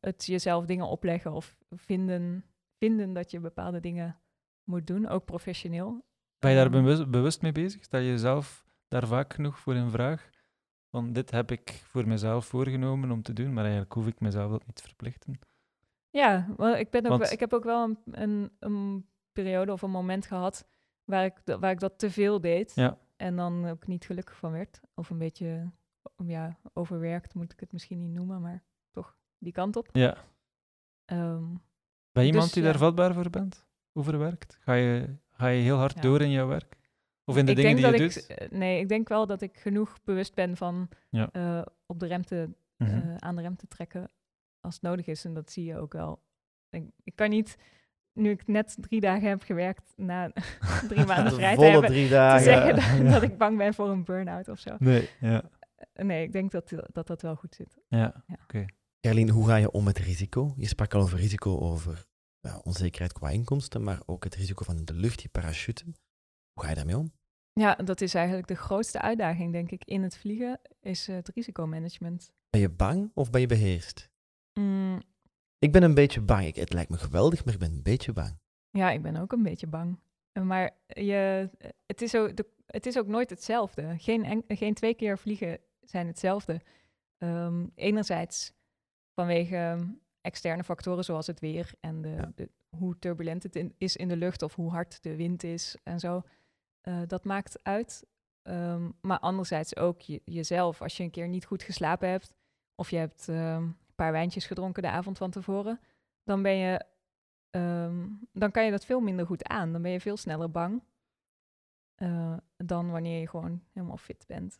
het 0.00 0.24
jezelf 0.26 0.64
dingen 0.66 0.86
opleggen 0.88 1.32
of 1.32 1.56
vinden, 1.70 2.44
vinden 2.78 3.12
dat 3.12 3.30
je 3.30 3.40
bepaalde 3.40 3.80
dingen 3.80 4.20
moet 4.64 4.86
doen, 4.86 5.08
ook 5.08 5.24
professioneel. 5.24 6.04
Ben 6.38 6.50
je 6.50 6.56
daar 6.56 6.66
Ehm, 6.66 6.82
bewust, 6.82 7.10
bewust 7.10 7.42
mee 7.42 7.52
bezig? 7.52 7.84
Sta 7.84 7.98
je 7.98 8.08
jezelf 8.10 8.63
daar 9.00 9.06
vaak 9.06 9.34
genoeg 9.34 9.58
voor 9.58 9.74
in 9.74 9.90
vraag? 9.90 10.30
Van 10.90 11.12
dit 11.12 11.30
heb 11.30 11.50
ik 11.50 11.70
voor 11.70 12.08
mezelf 12.08 12.46
voorgenomen 12.46 13.10
om 13.10 13.22
te 13.22 13.32
doen, 13.32 13.52
maar 13.52 13.62
eigenlijk 13.62 13.92
hoef 13.92 14.06
ik 14.06 14.20
mezelf 14.20 14.50
dat 14.50 14.66
niet 14.66 14.74
te 14.76 14.82
verplichten. 14.82 15.38
Ja, 16.10 16.48
wel, 16.56 16.76
ik, 16.76 16.90
ben 16.90 17.02
ook, 17.06 17.18
Want- 17.18 17.32
ik 17.32 17.40
heb 17.40 17.52
ook 17.52 17.64
wel 17.64 17.84
een, 17.84 17.98
een, 18.22 18.50
een 18.58 19.06
periode 19.32 19.72
of 19.72 19.82
een 19.82 19.90
moment 19.90 20.26
gehad 20.26 20.66
waar 21.04 21.24
ik, 21.24 21.34
waar 21.44 21.70
ik 21.70 21.80
dat 21.80 21.98
te 21.98 22.10
veel 22.10 22.40
deed. 22.40 22.72
Ja. 22.74 22.98
En 23.16 23.36
dan 23.36 23.66
ook 23.68 23.86
niet 23.86 24.04
gelukkig 24.04 24.36
van 24.36 24.52
werd. 24.52 24.80
Of 24.94 25.10
een 25.10 25.18
beetje 25.18 25.70
ja, 26.26 26.58
overwerkt, 26.72 27.34
moet 27.34 27.52
ik 27.52 27.60
het 27.60 27.72
misschien 27.72 27.98
niet 27.98 28.12
noemen, 28.12 28.40
maar 28.40 28.64
toch 28.90 29.16
die 29.38 29.52
kant 29.52 29.76
op. 29.76 29.88
Ja. 29.92 30.16
Ehm, 31.04 31.44
Ben 32.12 32.22
je 32.22 32.28
iemand 32.28 32.44
Dus, 32.44 32.52
die 32.52 32.62
ja. 32.62 32.68
daar 32.70 32.78
vatbaar 32.78 33.14
voor 33.14 33.30
bent? 33.30 33.66
Overwerkt? 33.92 34.58
Ga 34.60 34.72
je, 34.74 35.16
ga 35.30 35.46
je 35.46 35.62
heel 35.62 35.76
hard 35.76 35.94
Ja. 35.94 36.00
door 36.00 36.20
in 36.20 36.30
jouw 36.30 36.46
werk? 36.46 36.76
Of 37.24 37.36
in 37.36 37.44
de 37.44 37.50
ik 37.50 37.56
dingen 37.56 37.76
denk 37.76 37.94
die 37.94 38.02
je 38.02 38.12
dat 38.12 38.14
doet? 38.14 38.30
ik, 38.30 38.36
eh, 38.38 38.58
Nee, 38.58 38.80
ik 38.80 38.88
denk 38.88 39.08
wel 39.08 39.26
dat 39.26 39.40
ik 39.42 39.56
genoeg 39.58 39.98
bewust 40.04 40.34
ben 40.34 40.56
van 40.56 40.88
Ja. 41.10 41.28
eh, 41.32 41.62
op 41.86 41.98
de 42.00 42.06
rem 42.06 42.24
te, 42.24 42.48
Mhm. 42.76 42.90
eh, 42.90 43.14
aan 43.16 43.36
de 43.36 43.42
rem 43.42 43.56
te 43.56 43.66
trekken 43.68 44.10
als 44.60 44.74
het 44.74 44.82
nodig 44.82 45.06
is. 45.06 45.24
En 45.24 45.34
dat 45.34 45.50
zie 45.52 45.64
je 45.64 45.78
ook 45.78 45.92
wel. 45.92 46.22
Ik, 46.70 46.84
ik 47.04 47.16
kan 47.16 47.28
niet, 47.30 47.56
nu 48.12 48.30
ik 48.30 48.46
net 48.46 48.76
drie 48.80 49.00
dagen 49.00 49.28
heb 49.28 49.42
gewerkt, 49.42 49.92
na 49.96 50.30
drie 50.88 51.04
maanden 51.06 51.24
De 51.32 51.34
vrij 51.40 51.56
te 51.56 51.64
hebben, 51.64 51.90
drie 51.90 52.08
te 52.08 52.36
zeggen 52.40 52.74
dat, 52.74 52.84
Ja. 53.06 53.10
dat 53.12 53.22
ik 53.22 53.38
bang 53.38 53.56
ben 53.58 53.74
voor 53.74 53.88
een 53.88 54.04
burn-out 54.04 54.48
of 54.48 54.58
zo. 54.58 54.76
Nee, 54.78 55.08
ja. 55.20 55.42
Nee, 55.94 56.22
ik 56.22 56.32
denk 56.32 56.50
dat 56.50 56.68
dat, 56.92 57.06
dat 57.06 57.22
wel 57.22 57.36
goed 57.36 57.54
zit. 57.54 57.78
ja. 57.88 58.24
Gerlien, 59.00 59.30
hoe 59.30 59.46
ga 59.46 59.56
je 59.56 59.70
om 59.70 59.84
met 59.84 59.98
risico? 59.98 60.54
Je 60.56 60.66
sprak 60.66 60.94
al 60.94 61.00
over 61.00 61.18
risico 61.18 61.58
over 61.58 62.04
ja, 62.40 62.60
onzekerheid 62.62 63.12
qua 63.12 63.28
inkomsten, 63.30 63.82
maar 63.82 64.00
ook 64.06 64.24
het 64.24 64.34
risico 64.34 64.64
van 64.64 64.76
in 64.76 64.84
de 64.84 64.94
lucht, 64.94 65.18
die 65.18 65.28
parachute. 65.28 65.84
Hoe 66.54 66.62
ga 66.62 66.68
je 66.68 66.74
daarmee 66.74 66.98
om? 66.98 67.12
Ja, 67.52 67.74
dat 67.74 68.00
is 68.00 68.14
eigenlijk 68.14 68.46
de 68.46 68.54
grootste 68.54 69.00
uitdaging, 69.00 69.52
denk 69.52 69.70
ik, 69.70 69.84
in 69.84 70.02
het 70.02 70.16
vliegen, 70.16 70.60
is 70.80 71.08
eh, 71.08 71.14
het 71.14 71.28
risicomanagement. 71.28 72.32
Ben 72.50 72.60
je 72.60 72.68
bang 72.70 73.10
of 73.14 73.30
ben 73.30 73.40
je 73.40 73.46
beheerst? 73.46 74.10
Mm, 74.60 75.00
Ik 75.58 75.72
ben 75.72 75.82
een 75.82 75.94
beetje 75.94 76.20
bang. 76.20 76.46
Ik, 76.46 76.56
het 76.56 76.72
lijkt 76.72 76.90
me 76.90 76.96
geweldig, 76.98 77.44
maar 77.44 77.54
ik 77.54 77.60
ben 77.60 77.72
een 77.72 77.82
beetje 77.82 78.12
bang. 78.12 78.38
Ja, 78.70 78.90
ik 78.90 79.02
ben 79.02 79.16
ook 79.16 79.32
een 79.32 79.42
beetje 79.42 79.66
bang. 79.66 79.98
Maar 80.42 80.70
je, 80.86 81.50
het, 81.86 82.02
is 82.02 82.14
ook, 82.14 82.36
de, 82.36 82.46
het 82.66 82.86
is 82.86 82.98
ook 82.98 83.06
nooit 83.06 83.30
hetzelfde. 83.30 83.94
Geen, 83.98 84.24
en- 84.24 84.44
geen 84.48 84.74
twee 84.74 84.94
keer 84.94 85.18
vliegen 85.18 85.58
zijn 85.80 86.06
hetzelfde. 86.06 86.60
Ehm, 87.18 87.66
enerzijds 87.74 88.52
vanwege 89.14 89.56
ehm, 89.56 89.86
externe 90.20 90.64
factoren 90.64 91.04
zoals 91.04 91.26
het 91.26 91.40
weer 91.40 91.72
en 91.80 92.02
de, 92.02 92.08
Ja. 92.08 92.32
de- 92.34 92.50
hoe 92.76 92.98
turbulent 92.98 93.42
het 93.42 93.56
in- 93.56 93.74
is 93.78 93.96
in 93.96 94.08
de 94.08 94.16
lucht 94.16 94.42
of 94.42 94.54
hoe 94.54 94.70
hard 94.70 95.02
de 95.02 95.16
wind 95.16 95.42
is 95.42 95.76
en 95.82 96.00
zo. 96.00 96.22
Eh, 96.84 97.00
dat 97.06 97.24
maakt 97.24 97.58
uit. 97.62 98.06
Ehm, 98.42 98.90
maar 99.00 99.18
anderzijds 99.18 99.76
ook 99.76 100.00
je, 100.00 100.20
jezelf. 100.24 100.82
Als 100.82 100.96
je 100.96 101.02
een 101.02 101.10
keer 101.10 101.28
niet 101.28 101.44
goed 101.44 101.62
geslapen 101.62 102.08
hebt 102.08 102.34
of 102.74 102.90
je 102.90 102.96
hebt 102.96 103.28
ehm, 103.28 103.62
een 103.62 103.94
paar 103.94 104.12
wijntjes 104.12 104.46
gedronken 104.46 104.82
de 104.82 104.88
avond 104.88 105.18
van 105.18 105.30
tevoren, 105.30 105.80
dan 106.24 106.42
ben 106.42 106.56
je 106.56 106.84
ehm, 107.50 108.06
dan 108.32 108.50
kan 108.50 108.64
je 108.64 108.70
dat 108.70 108.84
veel 108.84 109.00
minder 109.00 109.26
goed 109.26 109.44
aan. 109.44 109.72
Dan 109.72 109.82
ben 109.82 109.90
je 109.90 110.00
veel 110.00 110.16
sneller 110.16 110.50
bang 110.50 110.82
eh, 111.94 112.36
dan 112.56 112.90
wanneer 112.90 113.20
je 113.20 113.28
gewoon 113.28 113.62
helemaal 113.72 113.96
fit 113.96 114.24
bent. 114.26 114.58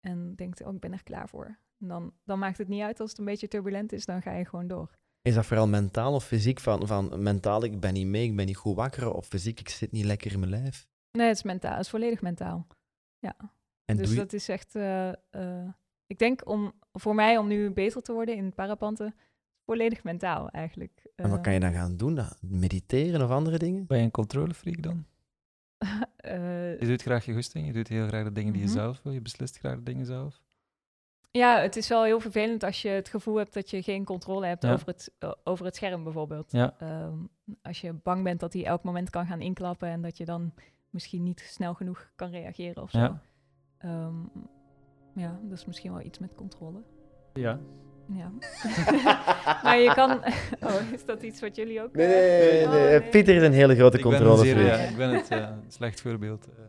En 0.00 0.34
denkt, 0.34 0.62
oh, 0.62 0.74
ik 0.74 0.80
ben 0.80 0.92
er 0.92 1.02
klaar 1.02 1.28
voor. 1.28 1.58
En 1.78 1.88
dan, 1.88 2.12
dan 2.24 2.38
maakt 2.38 2.58
het 2.58 2.68
niet 2.68 2.82
uit 2.82 3.00
als 3.00 3.10
het 3.10 3.18
een 3.18 3.24
beetje 3.24 3.48
turbulent 3.48 3.92
is, 3.92 4.04
dan 4.04 4.22
ga 4.22 4.32
je 4.32 4.44
gewoon 4.44 4.68
door. 4.68 4.90
Is 5.22 5.34
dat 5.34 5.46
vooral 5.46 5.68
mentaal 5.68 6.14
of 6.14 6.24
fysiek? 6.24 6.60
Van, 6.60 6.86
van 6.86 7.22
mentaal, 7.22 7.64
ik 7.64 7.80
ben 7.80 7.92
niet 7.92 8.06
mee, 8.06 8.24
ik 8.24 8.36
ben 8.36 8.46
niet 8.46 8.56
goed 8.56 8.76
wakker. 8.76 9.12
Of 9.12 9.26
fysiek, 9.26 9.60
ik 9.60 9.68
zit 9.68 9.92
niet 9.92 10.04
lekker 10.04 10.32
in 10.32 10.38
mijn 10.38 10.50
lijf. 10.50 10.86
Nee, 11.12 11.26
het 11.26 11.36
is 11.36 11.42
mentaal. 11.42 11.70
Het 11.76 11.80
is 11.80 11.88
volledig 11.90 12.20
mentaal. 12.22 12.66
En 13.84 13.96
dus 13.96 14.10
je, 14.10 14.16
dat 14.16 14.32
is 14.32 14.48
echt... 14.48 14.74
eh, 14.74 15.08
eh, 15.30 15.68
ik 16.06 16.18
denk 16.18 16.48
om, 16.48 16.72
voor 16.92 17.14
mij 17.14 17.36
om 17.36 17.46
nu 17.46 17.70
beter 17.70 18.02
te 18.02 18.12
worden 18.12 18.36
in 18.36 18.44
het 18.44 18.54
parapanten, 18.54 19.14
volledig 19.64 20.04
mentaal 20.04 20.48
eigenlijk. 20.50 21.06
en 21.16 21.28
wat 21.28 21.36
Eh, 21.38 21.42
kan 21.44 21.52
je 21.52 21.60
dan 21.60 21.72
gaan 21.72 21.96
doen? 21.96 22.14
Dan 22.14 22.28
Mediteren 22.40 23.22
of 23.22 23.30
andere 23.30 23.58
dingen? 23.58 23.86
Ben 23.86 23.98
je 23.98 24.04
een 24.04 24.10
controlefreak 24.10 24.82
dan? 24.82 25.04
eh, 26.16 26.80
Je 26.80 26.86
doet 26.86 27.02
graag 27.02 27.24
je 27.24 27.32
goesting, 27.32 27.66
je 27.66 27.72
doet 27.72 27.88
heel 27.88 28.06
graag 28.06 28.24
de 28.24 28.32
dingen 28.32 28.52
die 28.52 28.62
je 28.62 28.68
Mhm. 28.68 28.76
zelf 28.76 29.02
wil, 29.02 29.12
je 29.12 29.20
beslist 29.20 29.58
graag 29.58 29.74
de 29.76 29.82
dingen 29.82 30.06
zelf. 30.06 30.40
Ja, 31.30 31.60
het 31.60 31.76
is 31.76 31.88
wel 31.88 32.04
heel 32.04 32.20
vervelend 32.20 32.62
als 32.62 32.82
je 32.82 32.88
het 32.88 33.08
gevoel 33.08 33.36
hebt 33.36 33.54
dat 33.54 33.70
je 33.70 33.82
geen 33.82 34.04
controle 34.04 34.46
hebt 34.46 34.62
Ja. 34.62 34.72
over, 34.72 34.86
het, 34.86 35.12
eh, 35.18 35.32
over 35.44 35.64
het 35.64 35.76
scherm 35.76 36.04
bijvoorbeeld. 36.04 36.52
Ja. 36.52 36.74
Ehm, 36.78 37.18
als 37.62 37.80
je 37.80 37.92
bang 37.92 38.22
bent 38.24 38.40
dat 38.40 38.52
hij 38.52 38.64
elk 38.64 38.82
moment 38.82 39.10
kan 39.10 39.26
gaan 39.26 39.40
inklappen 39.40 39.88
en 39.88 40.02
dat 40.02 40.16
je 40.16 40.24
dan 40.24 40.52
misschien 40.90 41.22
niet 41.22 41.40
snel 41.40 41.74
genoeg 41.74 42.10
kan 42.16 42.30
reageren 42.30 42.82
of 42.82 42.90
zo. 42.90 42.98
Ja. 42.98 43.20
Ehm, 43.78 44.14
ja, 45.14 45.38
dat 45.42 45.58
is 45.58 45.64
misschien 45.64 45.92
wel 45.92 46.02
iets 46.02 46.18
met 46.18 46.34
controle. 46.34 46.82
Ja. 47.32 47.58
Ja. 48.12 48.30
maar 49.62 49.78
je 49.78 49.92
kan... 49.94 50.10
oh, 50.68 50.92
is 50.92 51.04
dat 51.04 51.22
iets 51.22 51.40
wat 51.40 51.56
jullie 51.56 51.82
ook... 51.82 51.92
Nee, 51.94 52.06
eh, 52.06 52.48
nee, 52.48 52.66
nee, 52.66 52.84
oh, 52.94 53.00
nee. 53.00 53.02
Pieter 53.10 53.36
is 53.36 53.42
een 53.42 53.52
hele 53.52 53.74
grote 53.74 53.96
Ik 53.96 54.02
ben, 54.02 54.12
controle. 54.12 54.44
zeer, 54.44 54.64
ja, 54.64 54.74
ik 54.76 54.96
ben 54.96 55.10
het 55.10 55.30
een 55.30 55.62
slecht 55.68 56.00
voorbeeld 56.00 56.48
eh, 56.48 56.64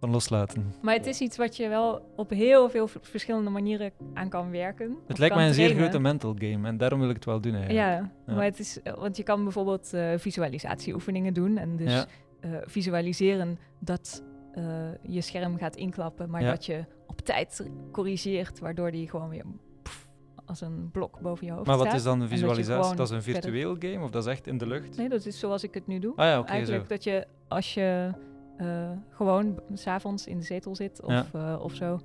van 0.00 0.10
loslaten. 0.10 0.72
Maar 0.82 0.94
het 0.94 1.06
is 1.06 1.20
iets 1.20 1.36
wat 1.36 1.56
je 1.56 1.68
wel 1.68 2.12
op 2.16 2.30
heel 2.30 2.68
veel 2.70 2.88
verschillende 3.00 3.50
manieren 3.50 3.92
aan 4.14 4.28
kan 4.28 4.50
werken. 4.50 4.96
Het 5.06 5.18
lijkt 5.18 5.34
mij 5.34 5.46
een 5.46 5.54
zeer 5.54 5.74
grote 5.74 5.98
mental 5.98 6.34
game 6.38 6.68
en 6.68 6.76
daarom 6.76 7.00
wil 7.00 7.08
ik 7.08 7.14
het 7.14 7.24
wel 7.24 7.40
doen 7.40 7.54
eigenlijk. 7.54 7.86
Ja, 7.86 8.10
Ja. 8.26 8.34
maar 8.34 8.44
het 8.44 8.58
is, 8.58 8.82
eh, 8.82 8.94
want 8.94 9.16
je 9.16 9.22
kan 9.22 9.42
bijvoorbeeld 9.42 9.92
eh, 9.92 10.12
visualisatieoefeningen 10.16 11.34
doen. 11.34 11.58
En 11.58 11.76
dus 11.76 11.92
Ja. 11.92 12.06
Eh, 12.42 12.50
visualiseren 12.64 13.58
dat 13.78 14.24
eh, 14.54 14.64
je 15.02 15.20
scherm 15.20 15.56
gaat 15.58 15.76
inklappen, 15.76 16.30
maar 16.30 16.42
Ja. 16.42 16.50
dat 16.50 16.66
je 16.66 16.84
op 17.06 17.20
tijd 17.20 17.70
corrigeert, 17.92 18.58
waardoor 18.58 18.90
die 18.90 19.08
gewoon 19.08 19.28
weer 19.28 19.44
als 20.44 20.60
een 20.60 20.88
blok 20.92 21.20
boven 21.20 21.46
je 21.46 21.52
hoofd 21.52 21.66
Maar 21.66 21.76
wat 21.76 21.86
staat. 21.86 21.98
is 21.98 22.04
dan 22.04 22.20
een 22.20 22.28
visualisatie? 22.28 22.96
Dat 22.96 23.06
is 23.10 23.14
een 23.14 23.22
verder- 23.22 23.42
virtueel 23.42 23.76
game 23.78 24.04
of 24.04 24.10
dat 24.10 24.22
is 24.26 24.30
echt 24.30 24.46
in 24.46 24.58
de 24.58 24.66
lucht? 24.66 24.96
Nee, 24.96 25.08
dat 25.08 25.26
is 25.26 25.38
zoals 25.38 25.62
ik 25.62 25.74
het 25.74 25.86
nu 25.86 25.98
doe. 25.98 26.12
Ah 26.16 26.24
ja, 26.26 26.44
Eigenlijk 26.44 26.82
zo. 26.82 26.88
dat 26.88 27.04
je 27.04 27.26
als 27.48 27.74
je 27.74 28.10
eh, 28.56 28.90
gewoon 29.10 29.60
s'avonds 29.72 30.26
in 30.26 30.38
de 30.38 30.44
zetel 30.44 30.76
zit 30.76 31.02
of, 31.02 31.32
Ja. 31.32 31.56
of 31.56 31.74
zo, 31.74 32.00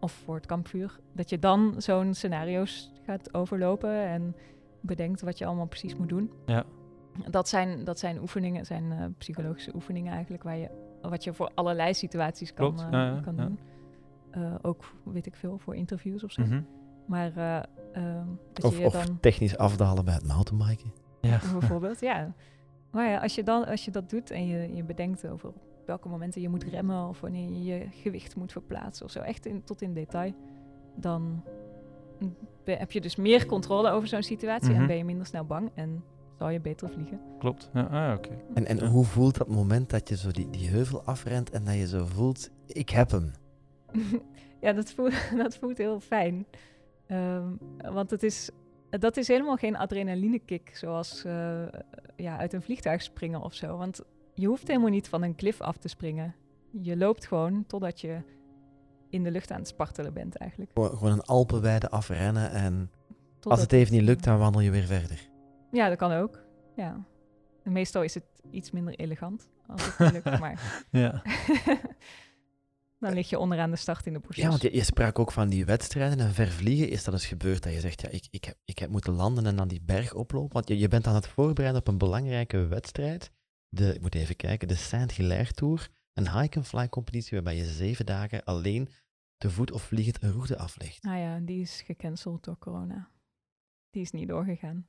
of 0.00 0.12
voor 0.12 0.34
het 0.34 0.46
kampvuur, 0.46 0.98
dat 1.12 1.30
je 1.30 1.38
dan 1.38 1.74
zo'n 1.76 2.14
scenario's 2.14 2.92
gaat 3.06 3.34
overlopen 3.34 3.92
en 4.06 4.36
bedenkt 4.80 5.20
wat 5.20 5.38
je 5.38 5.46
allemaal 5.46 5.66
precies 5.66 5.96
moet 5.96 6.08
doen. 6.08 6.30
Ja. 6.46 6.64
Dat 7.30 7.48
zijn, 7.48 7.84
dat 7.84 7.98
zijn 7.98 8.20
oefeningen, 8.20 8.66
zijn 8.66 8.92
eh, 8.92 9.04
psychologische 9.18 9.74
oefeningen 9.74 10.12
eigenlijk, 10.12 10.42
waar 10.42 10.56
je, 10.56 10.70
wat 11.02 11.24
je 11.24 11.32
voor 11.32 11.50
allerlei 11.54 11.94
situaties 11.94 12.54
kan, 12.54 12.74
Klopt, 12.74 12.80
eh, 12.80 12.90
ja, 12.90 13.06
ja, 13.06 13.20
kan 13.20 13.36
ja. 13.36 13.44
doen. 13.44 13.58
Eh, 14.30 14.54
ook, 14.62 14.94
weet 15.04 15.26
ik 15.26 15.34
veel, 15.36 15.58
voor 15.58 15.74
interviews 15.76 16.24
of 16.24 16.32
zo. 16.32 16.42
Mhm. 16.42 16.62
Maar 17.06 17.36
eh, 17.36 17.62
ehm, 17.92 18.26
dat 18.52 18.64
Of, 18.64 18.78
je 18.78 18.84
of 18.84 18.92
dan 18.92 19.20
technisch 19.20 19.56
afdalen 19.56 20.04
bij 20.04 20.14
het 20.14 20.26
mountainbiken. 20.26 20.92
Ja. 21.20 21.40
bijvoorbeeld, 21.58 22.00
ja. 22.00 22.32
Maar 22.90 23.08
ja, 23.08 23.18
als 23.18 23.34
je, 23.34 23.42
dan, 23.42 23.66
als 23.66 23.84
je 23.84 23.90
dat 23.90 24.10
doet 24.10 24.30
en 24.30 24.46
je, 24.46 24.74
je 24.74 24.84
bedenkt 24.84 25.26
over 25.28 25.48
op 25.48 25.56
welke 25.86 26.08
momenten 26.08 26.40
je 26.40 26.48
moet 26.48 26.64
remmen 26.64 27.08
of 27.08 27.20
wanneer 27.20 27.48
je 27.50 27.64
je 27.64 27.86
gewicht 27.90 28.36
moet 28.36 28.52
verplaatsen 28.52 29.04
of 29.04 29.10
zo, 29.10 29.20
echt 29.20 29.46
in, 29.46 29.64
tot 29.64 29.82
in 29.82 29.94
detail, 29.94 30.32
dan 30.96 31.42
heb 32.64 32.92
je 32.92 33.00
dus 33.00 33.16
meer 33.16 33.46
controle 33.46 33.90
over 33.90 34.08
zo'n 34.08 34.22
situatie 34.22 34.70
Mhm. 34.70 34.80
en 34.80 34.86
ben 34.86 34.96
je 34.96 35.04
minder 35.04 35.26
snel 35.26 35.44
bang 35.44 35.70
en 35.74 36.04
zal 36.40 36.48
je 36.50 36.60
beter 36.60 36.88
vliegen. 36.90 37.20
Klopt. 37.38 37.70
Ja, 37.74 37.82
ah, 37.82 38.16
oké. 38.16 38.30
En, 38.54 38.66
en 38.66 38.76
Ja. 38.76 38.86
hoe 38.86 39.04
voelt 39.04 39.38
dat 39.38 39.48
moment 39.48 39.90
dat 39.90 40.08
je 40.08 40.16
zo 40.16 40.30
die, 40.30 40.50
die 40.50 40.68
heuvel 40.68 41.02
afrent 41.02 41.50
en 41.50 41.64
dat 41.64 41.74
je 41.74 41.86
zo 41.86 42.04
voelt, 42.06 42.50
ik 42.66 42.88
heb 42.90 43.10
hem. 43.10 43.32
ja, 44.60 44.72
dat 44.72 44.90
voelt, 44.92 45.12
dat 45.42 45.56
voelt 45.56 45.78
heel 45.78 46.00
fijn. 46.00 46.46
Ehm, 47.06 47.48
want 47.92 48.10
het 48.10 48.22
is, 48.22 48.50
dat 48.90 49.16
is 49.16 49.28
helemaal 49.28 49.56
geen 49.56 49.76
adrenalinekick 49.76 50.70
zoals 50.76 51.24
eh, 51.24 51.66
ja, 52.16 52.38
uit 52.38 52.52
een 52.52 52.62
vliegtuig 52.62 53.02
springen 53.02 53.40
of 53.42 53.54
zo. 53.54 53.76
Want 53.76 54.00
je 54.34 54.46
hoeft 54.46 54.68
helemaal 54.68 54.90
niet 54.90 55.08
van 55.08 55.22
een 55.22 55.34
klif 55.34 55.60
af 55.60 55.76
te 55.76 55.88
springen. 55.88 56.34
Je 56.70 56.96
loopt 56.96 57.26
gewoon 57.26 57.64
totdat 57.66 58.00
je 58.00 58.22
in 59.10 59.22
de 59.22 59.30
lucht 59.30 59.50
aan 59.50 59.58
het 59.58 59.68
spartelen 59.68 60.12
bent 60.12 60.36
eigenlijk. 60.36 60.70
Gewoon 60.74 61.12
een 61.12 61.22
Alpenweide 61.22 61.90
afrennen 61.90 62.50
en 62.50 62.90
als 63.42 63.60
het 63.60 63.72
even 63.72 63.94
niet 63.94 64.02
lukt, 64.02 64.24
dan 64.24 64.38
wandel 64.38 64.60
je 64.60 64.70
weer 64.70 64.86
verder. 64.86 65.29
Ja, 65.72 65.88
dat 65.88 65.98
kan 65.98 66.12
ook. 66.12 66.42
Ja. 66.76 67.04
En 67.62 67.72
meestal 67.72 68.02
is 68.02 68.14
het 68.14 68.24
iets 68.50 68.70
minder 68.70 68.94
elegant 68.94 69.48
als 69.66 69.96
het 69.96 70.12
lukt, 70.12 70.38
maar 70.40 70.86
Ja. 70.90 71.22
dan 73.00 73.12
lig 73.12 73.28
je 73.28 73.38
onderaan 73.38 73.70
de 73.70 73.76
start 73.76 74.06
in 74.06 74.12
de 74.12 74.18
bosjes. 74.18 74.44
Ja, 74.44 74.50
want 74.50 74.62
je, 74.62 74.74
je 74.74 74.84
sprak 74.84 75.18
ook 75.18 75.32
van 75.32 75.48
die 75.48 75.64
wedstrijden 75.64 76.20
en 76.20 76.32
vervliegen. 76.32 76.88
Is 76.88 77.04
dat 77.04 77.14
eens 77.14 77.26
gebeurd 77.26 77.62
dat 77.62 77.72
je 77.72 77.80
zegt, 77.80 78.00
ja, 78.00 78.08
ik, 78.08 78.26
ik, 78.30 78.44
heb, 78.44 78.56
ik 78.64 78.78
heb 78.78 78.90
moeten 78.90 79.12
landen 79.12 79.46
en 79.46 79.56
dan 79.56 79.68
die 79.68 79.82
berg 79.82 80.14
oplopen? 80.14 80.52
Want 80.52 80.68
je, 80.68 80.78
je 80.78 80.88
bent 80.88 81.06
aan 81.06 81.14
het 81.14 81.26
voorbereiden 81.26 81.80
op 81.80 81.88
een 81.88 81.98
belangrijke 81.98 82.66
wedstrijd. 82.66 83.30
De, 83.68 83.94
ik 83.94 84.00
moet 84.00 84.14
even 84.14 84.36
kijken, 84.36 84.68
de 84.68 84.74
Saint-Hilaire 84.74 85.52
Tour. 85.52 85.88
Een 86.12 86.40
hike-and-fly 86.40 86.88
competitie 86.88 87.32
waarbij 87.32 87.56
je 87.56 87.64
zeven 87.64 88.06
dagen 88.06 88.44
alleen 88.44 88.88
te 89.36 89.50
voet 89.50 89.72
of 89.72 89.82
vliegend 89.82 90.22
een 90.22 90.32
route 90.32 90.58
aflegt. 90.58 91.02
Nou 91.02 91.18
ja, 91.18 91.38
die 91.38 91.60
is 91.60 91.82
gecanceld 91.82 92.44
door 92.44 92.58
corona. 92.58 93.10
Die 93.90 94.02
is 94.02 94.10
niet 94.10 94.28
doorgegaan. 94.28 94.88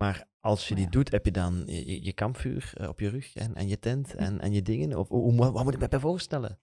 Maar 0.00 0.24
als 0.40 0.68
je 0.68 0.74
Maar 0.74 0.82
die 0.82 0.92
ja. 0.92 0.98
doet, 0.98 1.10
heb 1.10 1.24
je 1.24 1.30
dan 1.30 1.62
je, 1.66 2.12
kampvuur 2.12 2.72
eh, 2.74 2.88
op 2.88 3.00
je 3.00 3.08
rug 3.08 3.36
en, 3.36 3.54
en 3.54 3.68
je 3.68 3.78
tent 3.78 4.14
en, 4.14 4.40
en 4.40 4.52
je 4.52 4.62
dingen? 4.62 4.98
Of 4.98 5.08
hoe, 5.08 5.52
wat 5.52 5.64
moet 5.64 5.74
ik 5.74 5.80
me 5.80 5.88
bij 5.88 6.00
voorstellen? 6.00 6.58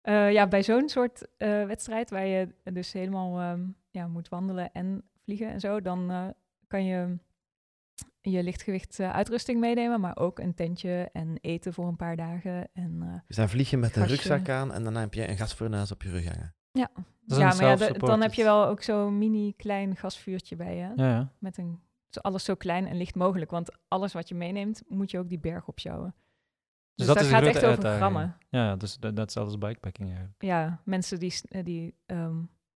Eh, 0.00 0.32
ja, 0.32 0.48
bij 0.48 0.62
zo'n 0.62 0.88
soort 0.88 1.26
eh, 1.36 1.66
wedstrijd 1.66 2.10
waar 2.10 2.26
je 2.26 2.54
dus 2.72 2.92
helemaal 2.92 3.40
ehm, 3.40 3.64
ja, 3.90 4.06
moet 4.06 4.28
wandelen 4.28 4.72
en 4.72 5.04
vliegen 5.24 5.48
en 5.48 5.60
zo, 5.60 5.80
dan 5.80 6.10
eh, 6.10 6.28
kan 6.66 6.84
je 6.84 7.18
je 8.20 8.42
lichtgewicht 8.42 8.98
eh, 8.98 9.12
uitrusting 9.12 9.60
meenemen, 9.60 10.00
maar 10.00 10.16
ook 10.16 10.38
een 10.38 10.54
tentje 10.54 11.08
en 11.12 11.38
eten 11.40 11.72
voor 11.72 11.86
een 11.86 11.96
paar 11.96 12.16
dagen. 12.16 12.68
En, 12.72 12.98
eh, 13.02 13.20
Dus 13.26 13.36
dan 13.36 13.48
vlieg 13.48 13.70
je 13.70 13.76
met 13.76 13.96
een 13.96 14.06
rugzak 14.06 14.48
aan 14.48 14.72
en 14.72 14.84
dan 14.84 14.94
heb 14.94 15.14
je 15.14 15.28
een 15.28 15.36
gasfornuis 15.36 15.92
op 15.92 16.02
je 16.02 16.10
rug 16.10 16.24
hangen. 16.24 16.54
ja, 16.72 16.90
Dat 16.94 17.04
is 17.26 17.36
ja 17.36 17.50
een 17.50 17.56
maar 17.56 17.78
ja, 17.78 17.92
dan 17.92 18.20
heb 18.20 18.32
je 18.32 18.42
wel 18.42 18.66
ook 18.66 18.82
zo'n 18.82 19.18
mini 19.18 19.54
klein 19.56 19.96
gasvuurtje 19.96 20.56
bij 20.56 20.76
je. 20.76 20.92
Ja, 20.96 21.08
ja. 21.08 21.32
Met 21.38 21.58
een, 21.58 21.80
alles 22.20 22.44
zo 22.44 22.54
klein 22.54 22.86
en 22.86 22.96
licht 22.96 23.14
mogelijk, 23.14 23.50
want 23.50 23.70
alles 23.88 24.12
wat 24.12 24.28
je 24.28 24.34
meeneemt, 24.34 24.82
moet 24.88 25.10
je 25.10 25.18
ook 25.18 25.28
die 25.28 25.38
berg 25.38 25.68
opsjouwen. 25.68 26.14
Dus, 26.94 27.06
dat 27.06 27.16
dat 27.16 27.24
een 27.24 27.30
gaat 27.30 27.44
echt 27.46 27.64
over 27.64 27.96
grammen. 27.96 28.36
Ja, 28.48 28.76
dus 28.76 28.96
dat, 28.96 29.16
dat 29.16 29.28
is 29.28 29.36
alles 29.36 29.58
bikepacking 29.58 30.08
eigenlijk. 30.08 30.42
Ja, 30.42 30.80
mensen 30.84 31.18
die, 31.18 31.34
eh, 31.48 31.64
die 31.64 31.94
ehm, 32.06 32.36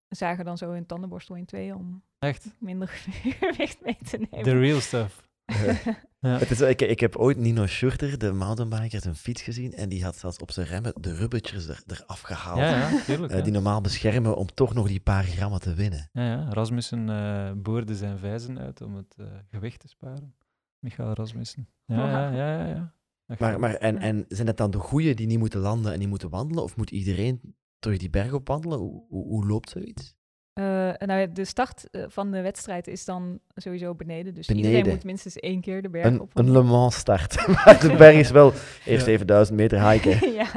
zagen 0.10 0.46
dan 0.46 0.58
zo 0.58 0.72
hun 0.72 0.86
tandenborstel 0.86 1.36
in 1.36 1.46
tweeën 1.46 1.76
om 1.76 2.04
Echt, 2.20 2.56
minder 2.60 2.88
gewicht 3.40 3.82
mee 3.82 3.98
te 4.10 4.18
nemen. 4.18 4.44
the 4.44 4.60
real 4.60 4.80
stuff. 4.80 5.30
Ja. 6.26 6.38
Het 6.38 6.52
is, 6.52 6.62
ik, 6.62 6.82
ik 6.82 7.00
heb 7.00 7.16
ooit 7.16 7.38
Nino 7.38 7.66
Schurter, 7.66 8.18
de 8.18 8.32
mountainbiker, 8.32 9.02
zijn 9.02 9.16
fiets 9.16 9.42
gezien 9.42 9.74
en 9.74 9.90
die 9.90 10.04
had 10.04 10.16
zelfs 10.16 10.38
op 10.38 10.52
zijn 10.52 10.68
remmen 10.68 10.94
de 11.02 11.14
rubbetjes 11.16 11.68
er, 11.68 11.84
eraf 11.88 12.22
gehaald. 12.22 12.58
Ja, 12.58 12.90
ja, 12.90 13.04
tuurlijk. 13.04 13.34
eh, 13.34 13.44
die 13.44 13.52
normaal 13.52 13.82
beschermen 13.82 14.38
om 14.38 14.48
toch 14.54 14.74
nog 14.74 14.88
die 14.88 15.00
paar 15.00 15.24
grammen 15.24 15.60
te 15.60 15.74
winnen. 15.74 16.10
Ja, 16.14 16.26
ja. 16.26 16.50
Rasmussen 16.50 17.10
eh, 17.10 17.52
boorde 17.56 17.96
zijn 17.96 18.18
vijzen 18.18 18.60
uit 18.60 18.82
om 18.82 18.96
het 18.96 19.16
eh, 19.18 19.26
gewicht 19.50 19.80
te 19.80 19.88
sparen. 19.88 20.36
Michael 20.80 21.14
Rasmussen. 21.14 21.70
Ja, 21.86 22.10
ja, 22.10 22.30
ja, 22.30 22.60
ja. 22.60 22.68
ja. 22.68 22.94
Echt 23.28 23.40
Maar, 23.40 23.60
maar 23.60 23.74
en, 23.74 23.98
en 23.98 24.26
zijn 24.28 24.48
het 24.48 24.58
dan 24.58 24.72
de 24.72 24.78
goeie 24.78 25.16
die 25.16 25.28
niet 25.28 25.40
moeten 25.40 25.60
landen 25.60 25.94
en 25.94 26.00
die 26.00 26.08
moeten 26.08 26.30
wandelen? 26.30 26.64
Of 26.64 26.76
moet 26.78 26.92
iedereen 26.92 27.56
terug 27.80 27.98
die 27.98 28.10
berg 28.10 28.34
op 28.34 28.48
wandelen? 28.48 28.78
Hoe, 28.78 29.06
hoe, 29.10 29.26
hoe 29.28 29.48
loopt 29.48 29.70
zoiets? 29.70 30.16
Eh, 30.56 30.64
nou, 31.08 31.32
de 31.32 31.46
start 31.46 31.90
eh, 31.90 32.04
van 32.08 32.32
de 32.32 32.42
wedstrijd 32.42 32.88
is 32.88 33.06
dan 33.06 33.40
sowieso 33.56 33.96
beneden. 33.96 34.34
Dus 34.34 34.48
Beneden. 34.48 34.70
iedereen 34.72 34.94
moet 34.94 35.04
minstens 35.04 35.36
één 35.36 35.62
keer 35.62 35.82
de 35.82 35.90
berg 35.90 36.06
Een, 36.06 36.20
op. 36.20 36.38
een 36.38 36.52
Le 36.52 36.64
Mans 36.64 36.96
start. 36.96 37.48
maar 37.66 37.80
de 37.80 37.96
berg 37.98 38.16
is 38.16 38.32
wel 38.32 38.52
eerst 38.52 38.86
Ja. 38.86 39.00
7000 39.00 39.58
meter 39.58 39.90
hiken. 39.90 40.32
ja. 40.42 40.48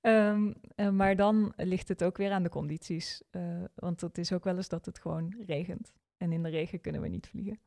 Ehm, 0.00 0.52
eh, 0.74 0.88
maar 0.90 1.16
dan 1.16 1.52
ligt 1.56 1.88
het 1.88 2.04
ook 2.04 2.16
weer 2.16 2.30
aan 2.32 2.42
de 2.42 2.48
condities. 2.48 3.22
eh, 3.30 3.42
want 3.74 4.00
het 4.00 4.18
is 4.18 4.32
ook 4.32 4.44
wel 4.44 4.56
eens 4.56 4.68
dat 4.68 4.86
het 4.86 4.98
gewoon 4.98 5.34
regent. 5.46 5.92
En 6.16 6.32
in 6.32 6.42
de 6.42 6.48
regen 6.48 6.80
kunnen 6.80 7.00
we 7.00 7.08
niet 7.08 7.26
vliegen. 7.26 7.58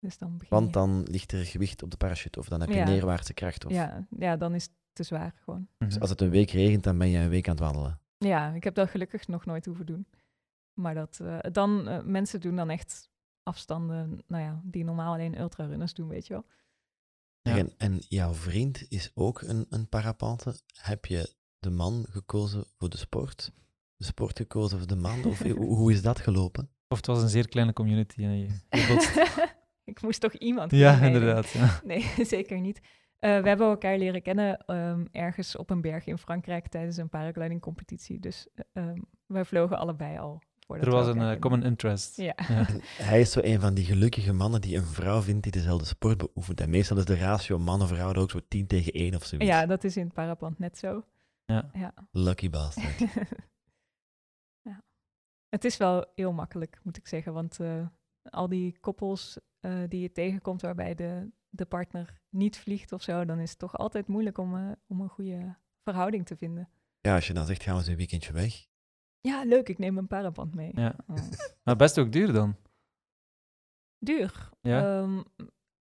Dus 0.00 0.18
dan 0.18 0.32
begin 0.38 0.48
Want 0.56 0.66
je- 0.66 0.72
dan 0.72 1.02
ligt 1.10 1.32
er 1.32 1.44
gewicht 1.44 1.82
op 1.82 1.90
de 1.90 1.96
parachute 1.96 2.38
of 2.38 2.48
dan 2.48 2.60
heb 2.60 2.68
je 2.68 2.74
Ja. 2.76 2.84
neerwaartse 2.84 3.34
kracht. 3.34 3.64
Of, 3.66 3.72
ja, 3.72 4.06
ja, 4.18 4.36
dan 4.36 4.54
is 4.54 4.62
het 4.62 4.72
te 4.92 5.02
zwaar 5.02 5.34
gewoon. 5.44 5.66
Mhm. 5.78 5.88
Dus 5.90 6.00
als 6.00 6.10
het 6.10 6.20
een 6.20 6.30
week 6.30 6.50
regent, 6.50 6.82
dan 6.84 6.98
ben 6.98 7.08
je 7.08 7.18
een 7.18 7.28
week 7.28 7.48
aan 7.48 7.54
het 7.54 7.64
wandelen. 7.64 7.98
Ja, 8.18 8.52
ik 8.52 8.64
heb 8.64 8.74
dat 8.74 8.88
gelukkig 8.90 9.28
nog 9.28 9.44
nooit 9.46 9.64
hoeven 9.66 9.86
doen. 9.86 10.06
Maar 10.74 10.94
dat, 10.94 11.20
eh, 11.20 11.38
dan, 11.52 11.88
eh, 11.88 12.02
mensen 12.02 12.40
doen 12.40 12.56
dan 12.56 12.70
echt 12.70 13.10
afstanden, 13.42 14.22
nou 14.26 14.42
ja, 14.42 14.60
die 14.64 14.84
normaal 14.84 15.12
alleen 15.12 15.40
ultrarunners 15.40 15.94
doen, 15.94 16.08
weet 16.08 16.26
je 16.26 16.32
wel. 16.32 16.44
Ja. 17.40 17.56
En, 17.56 17.72
en 17.76 17.98
jouw 18.08 18.32
vriend 18.32 18.86
is 18.88 19.10
ook 19.14 19.40
een, 19.42 19.66
een 19.70 19.88
parapente. 19.88 20.60
Heb 20.72 21.04
je 21.04 21.34
de 21.58 21.70
man 21.70 22.06
gekozen 22.10 22.64
voor 22.76 22.88
de 22.88 22.96
sport? 22.96 23.52
De 23.96 24.04
sport 24.04 24.36
gekozen 24.36 24.78
voor 24.78 24.86
de 24.86 24.96
man? 24.96 25.24
Of 25.24 25.38
hoe, 25.42 25.76
hoe 25.76 25.92
is 25.92 26.02
dat 26.02 26.20
gelopen? 26.20 26.70
Of 26.88 26.96
het 26.96 27.06
was 27.06 27.22
een 27.22 27.28
zeer 27.28 27.48
kleine 27.48 27.72
community. 27.72 28.22
En 28.22 28.38
je, 28.38 28.48
ik 29.84 30.02
moest 30.02 30.20
toch 30.20 30.32
iemand 30.32 30.70
ja, 30.70 31.00
inderdaad. 31.00 31.50
Ja. 31.50 31.80
Nee, 31.84 32.12
zeker 32.16 32.60
niet. 32.60 32.80
Eh, 33.18 33.40
we 33.40 33.48
hebben 33.48 33.66
elkaar 33.66 33.98
leren 33.98 34.22
kennen 34.22 34.58
ehm, 34.58 35.04
ergens 35.10 35.56
op 35.56 35.70
een 35.70 35.80
berg 35.80 36.06
in 36.06 36.18
Frankrijk 36.18 36.68
tijdens 36.68 36.96
een 36.96 37.08
paragliding 37.08 37.60
competitie. 37.60 38.20
Dus 38.20 38.48
eh, 38.54 38.64
ehm, 38.72 39.00
wij 39.26 39.44
vlogen 39.44 39.78
allebei 39.78 40.18
al. 40.18 40.42
Er 40.66 40.90
was 40.90 41.06
een 41.06 41.20
eh, 41.20 41.38
common 41.38 41.62
interest. 41.62 42.16
Ja. 42.16 42.34
Hij 43.10 43.20
is 43.20 43.32
zo 43.32 43.40
een 43.42 43.60
van 43.60 43.74
die 43.74 43.84
gelukkige 43.84 44.32
mannen 44.32 44.60
die 44.60 44.76
een 44.76 44.84
vrouw 44.84 45.20
vindt 45.20 45.42
die 45.42 45.52
dezelfde 45.52 45.86
sport 45.86 46.18
beoefent. 46.18 46.60
En 46.60 46.70
meestal 46.70 46.96
is 46.96 47.04
de 47.04 47.16
ratio 47.16 47.58
man-vrouw 47.58 48.14
ook 48.14 48.30
zo 48.30 48.40
10 48.48 48.66
tegen 48.66 48.92
1 48.92 49.14
of 49.14 49.24
zoiets. 49.24 49.48
ja, 49.48 49.66
dat 49.66 49.84
is 49.84 49.96
in 49.96 50.04
het 50.04 50.14
paraplant 50.14 50.58
net 50.58 50.78
zo. 50.78 51.04
Ja. 51.44 51.70
Ja. 51.72 51.94
Lucky 52.10 52.50
bastard. 52.50 52.98
ja. 54.68 54.82
Het 55.48 55.64
is 55.64 55.76
wel 55.76 56.06
heel 56.14 56.32
makkelijk, 56.32 56.80
moet 56.82 56.96
ik 56.96 57.06
zeggen. 57.06 57.32
Want 57.32 57.60
eh, 57.60 57.86
al 58.22 58.48
die 58.48 58.78
koppels 58.80 59.38
eh, 59.60 59.82
die 59.88 60.00
je 60.00 60.12
tegenkomt 60.12 60.62
waarbij 60.62 60.94
de, 60.94 61.30
de 61.48 61.64
partner 61.64 62.20
niet 62.28 62.58
vliegt 62.58 62.92
of 62.92 63.02
zo, 63.02 63.24
dan 63.24 63.38
is 63.38 63.50
het 63.50 63.58
toch 63.58 63.76
altijd 63.76 64.06
moeilijk 64.06 64.38
om, 64.38 64.76
om 64.86 65.00
een 65.00 65.08
goede 65.08 65.56
verhouding 65.82 66.26
te 66.26 66.36
vinden. 66.36 66.68
Ja, 67.00 67.14
als 67.14 67.26
je 67.26 67.32
dan 67.32 67.46
zegt, 67.46 67.62
gaan 67.62 67.72
we 67.74 67.80
eens 67.80 67.88
een 67.88 67.96
weekendje 67.96 68.32
weg. 68.32 68.66
Ja, 69.28 69.44
leuk, 69.44 69.68
ik 69.68 69.78
neem 69.78 69.98
een 69.98 70.06
paraplant 70.06 70.54
mee. 70.54 70.70
Ja. 70.74 70.94
Oh. 71.06 71.16
Maar 71.64 71.76
best 71.76 71.98
ook 71.98 72.12
duur 72.12 72.32
dan. 72.32 72.56
Duur. 73.98 74.50
Ja. 74.60 75.00
Ehm, 75.00 75.22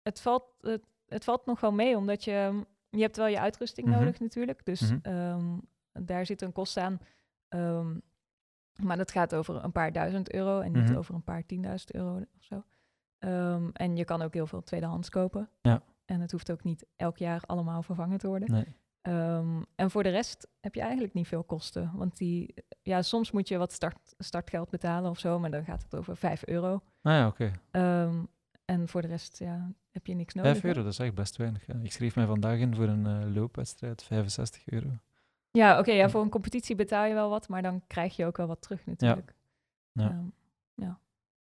het, 0.03 0.21
valt, 0.21 0.45
het, 0.61 0.85
het 1.07 1.25
valt 1.25 1.47
nog 1.47 1.61
wel 1.61 1.73
mee, 1.73 1.97
omdat 1.97 2.25
je, 2.25 2.33
ehm, 2.33 2.63
je 2.91 3.01
hebt 3.01 3.17
wel 3.17 3.27
je 3.27 3.41
uitrusting 3.41 3.87
Mhm. 3.89 3.99
nodig 3.99 4.21
natuurlijk. 4.21 4.65
Dus 4.65 4.81
Mhm. 4.81 4.99
ehm, 5.03 5.59
daar 5.93 6.27
zit 6.27 6.43
een 6.43 6.53
kost 6.53 6.77
aan. 6.77 6.99
Maar 8.83 8.97
dat 8.97 9.11
gaat 9.11 9.35
over 9.35 9.65
een 9.65 9.73
paar 9.73 9.93
duizend 9.93 10.33
euro 10.35 10.61
en 10.61 10.73
niet 10.73 10.85
Mhm. 10.89 10.97
over 10.97 11.15
een 11.15 11.25
paar 11.25 11.47
tienduizend 11.47 11.95
euro 11.95 12.17
of 12.37 12.43
zo. 12.45 12.65
En 13.73 13.97
je 13.97 14.05
kan 14.05 14.23
ook 14.23 14.35
heel 14.35 14.47
veel 14.47 14.63
tweedehands 14.63 15.09
kopen. 15.09 15.51
Ja. 15.61 15.83
En 16.05 16.21
het 16.21 16.33
hoeft 16.33 16.51
ook 16.53 16.63
niet 16.65 16.87
elk 16.97 17.17
jaar 17.17 17.43
allemaal 17.47 17.83
vervangen 17.83 18.19
te 18.19 18.27
worden. 18.29 18.51
Nee. 18.51 18.77
Ehm, 19.03 19.63
en 19.75 19.91
voor 19.91 20.03
de 20.03 20.09
rest 20.09 20.49
heb 20.61 20.75
je 20.75 20.81
eigenlijk 20.81 21.15
niet 21.15 21.27
veel 21.27 21.45
kosten. 21.45 21.91
Want 21.95 22.17
die, 22.17 22.55
ja, 22.83 23.03
soms 23.03 23.31
moet 23.31 23.49
je 23.49 23.59
wat 23.59 23.73
start, 23.73 24.15
startgeld 24.19 24.71
betalen 24.71 25.11
of 25.11 25.19
zo, 25.19 25.39
maar 25.39 25.51
dan 25.51 25.65
gaat 25.65 25.83
het 25.83 25.97
over 25.97 26.17
5 26.17 26.47
euro. 26.47 26.83
Ah 27.03 27.13
ja, 27.13 27.27
oké. 27.27 27.53
Ehm, 27.71 28.25
en 28.65 28.89
voor 28.89 29.03
de 29.03 29.09
rest 29.09 29.39
ja, 29.39 29.73
heb 29.91 30.07
je 30.07 30.15
niks 30.15 30.35
nodig. 30.35 30.51
5 30.53 30.65
euro, 30.65 30.83
dat 30.83 30.93
is 30.93 30.99
echt 30.99 31.15
best 31.15 31.37
weinig. 31.37 31.67
Ja. 31.67 31.75
Ik 31.83 31.93
schreef 31.93 32.15
mij 32.15 32.27
vandaag 32.27 32.59
in 32.59 32.75
voor 32.75 32.89
een 32.89 33.07
eh, 33.07 33.35
loopwedstrijd, 33.35 34.03
65 34.03 34.63
euro. 34.67 34.89
Ja, 35.51 35.79
oké, 35.79 35.93
ja, 35.93 36.09
voor 36.09 36.23
een 36.23 36.29
competitie 36.29 36.75
betaal 36.77 37.05
je 37.05 37.15
wel 37.15 37.31
wat, 37.31 37.49
maar 37.49 37.63
dan 37.63 37.83
krijg 37.87 38.17
je 38.17 38.27
ook 38.27 38.37
wel 38.37 38.47
wat 38.47 38.63
terug 38.63 38.87
natuurlijk. 38.87 39.35
Ja. 39.93 40.09
Ehm, 40.09 40.25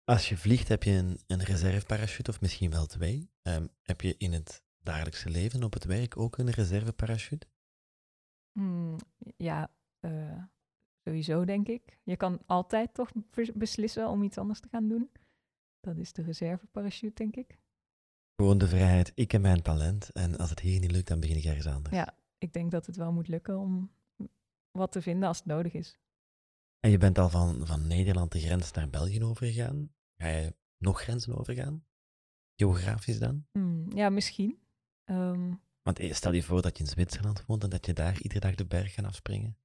Als 0.04 0.30
je 0.30 0.38
vliegt, 0.38 0.68
heb 0.68 0.84
je 0.84 0.92
een, 0.92 1.20
een 1.28 1.44
reserveparachute, 1.44 2.32
of 2.32 2.42
misschien 2.42 2.72
wel 2.72 2.86
twee. 2.86 3.30
Ehm, 3.42 3.68
heb 3.84 4.02
je 4.02 4.16
in 4.18 4.34
het 4.34 4.64
dagelijkse 4.88 5.30
leven 5.30 5.64
op 5.64 5.74
het 5.74 5.84
werk 5.86 6.18
ook 6.18 6.38
een 6.38 6.50
reserveparachute? 6.50 7.48
hmm, 8.52 8.96
ja, 9.38 9.72
eh, 10.00 10.44
sowieso 11.04 11.46
denk 11.46 11.68
ik. 11.68 12.00
Je 12.04 12.16
kan 12.16 12.42
altijd 12.46 12.94
toch 12.94 13.12
bes- 13.32 13.54
beslissen 13.54 14.10
om 14.10 14.24
iets 14.24 14.38
anders 14.38 14.60
te 14.60 14.70
gaan 14.70 14.88
doen. 14.88 15.10
Dat 15.80 15.98
is 15.98 16.14
de 16.14 16.22
reserveparachute, 16.22 17.14
denk 17.14 17.36
ik. 17.36 17.60
Gewoon 18.36 18.58
de 18.58 18.68
vrijheid, 18.68 19.12
ik 19.16 19.34
en 19.34 19.42
mijn 19.42 19.62
talent. 19.62 20.12
En 20.12 20.38
als 20.38 20.50
het 20.50 20.60
hier 20.60 20.80
niet 20.80 20.92
lukt, 20.92 21.08
dan 21.08 21.20
begin 21.20 21.38
ik 21.38 21.44
ergens 21.44 21.68
anders. 21.68 21.96
Ja. 21.96 22.16
Ik 22.38 22.54
denk 22.54 22.72
dat 22.72 22.86
het 22.86 22.96
wel 22.96 23.12
moet 23.12 23.28
lukken 23.28 23.58
om 23.58 23.92
wat 24.72 24.92
te 24.92 25.02
vinden 25.02 25.28
als 25.28 25.38
het 25.38 25.46
nodig 25.46 25.74
is. 25.74 26.00
En 26.80 26.90
je 26.90 26.98
bent 26.98 27.18
al 27.18 27.30
van, 27.30 27.68
van 27.68 27.88
Nederland 27.88 28.32
de 28.32 28.40
grens 28.40 28.72
naar 28.72 28.90
België 28.90 29.24
overgegaan. 29.24 29.94
Ga 30.18 30.28
je 30.28 30.56
nog 30.78 31.02
grenzen 31.02 31.38
overgaan? 31.38 31.86
Geografisch 32.56 33.20
dan? 33.20 33.46
Hmm, 33.52 33.92
ja, 33.92 34.10
misschien. 34.10 34.60
Ehm, 35.08 35.54
Want 35.82 36.00
eh, 36.00 36.14
stel 36.14 36.34
je 36.34 36.44
voor 36.44 36.62
dat 36.62 36.78
je 36.78 36.84
in 36.84 36.90
Zwitserland 36.90 37.46
woont 37.46 37.64
en 37.64 37.70
dat 37.70 37.86
je 37.86 37.94
daar 37.94 38.22
iedere 38.22 38.40
dag 38.40 38.56
de 38.56 38.66
berg 38.66 38.94
gaat 38.94 39.06
afspringen. 39.06 39.58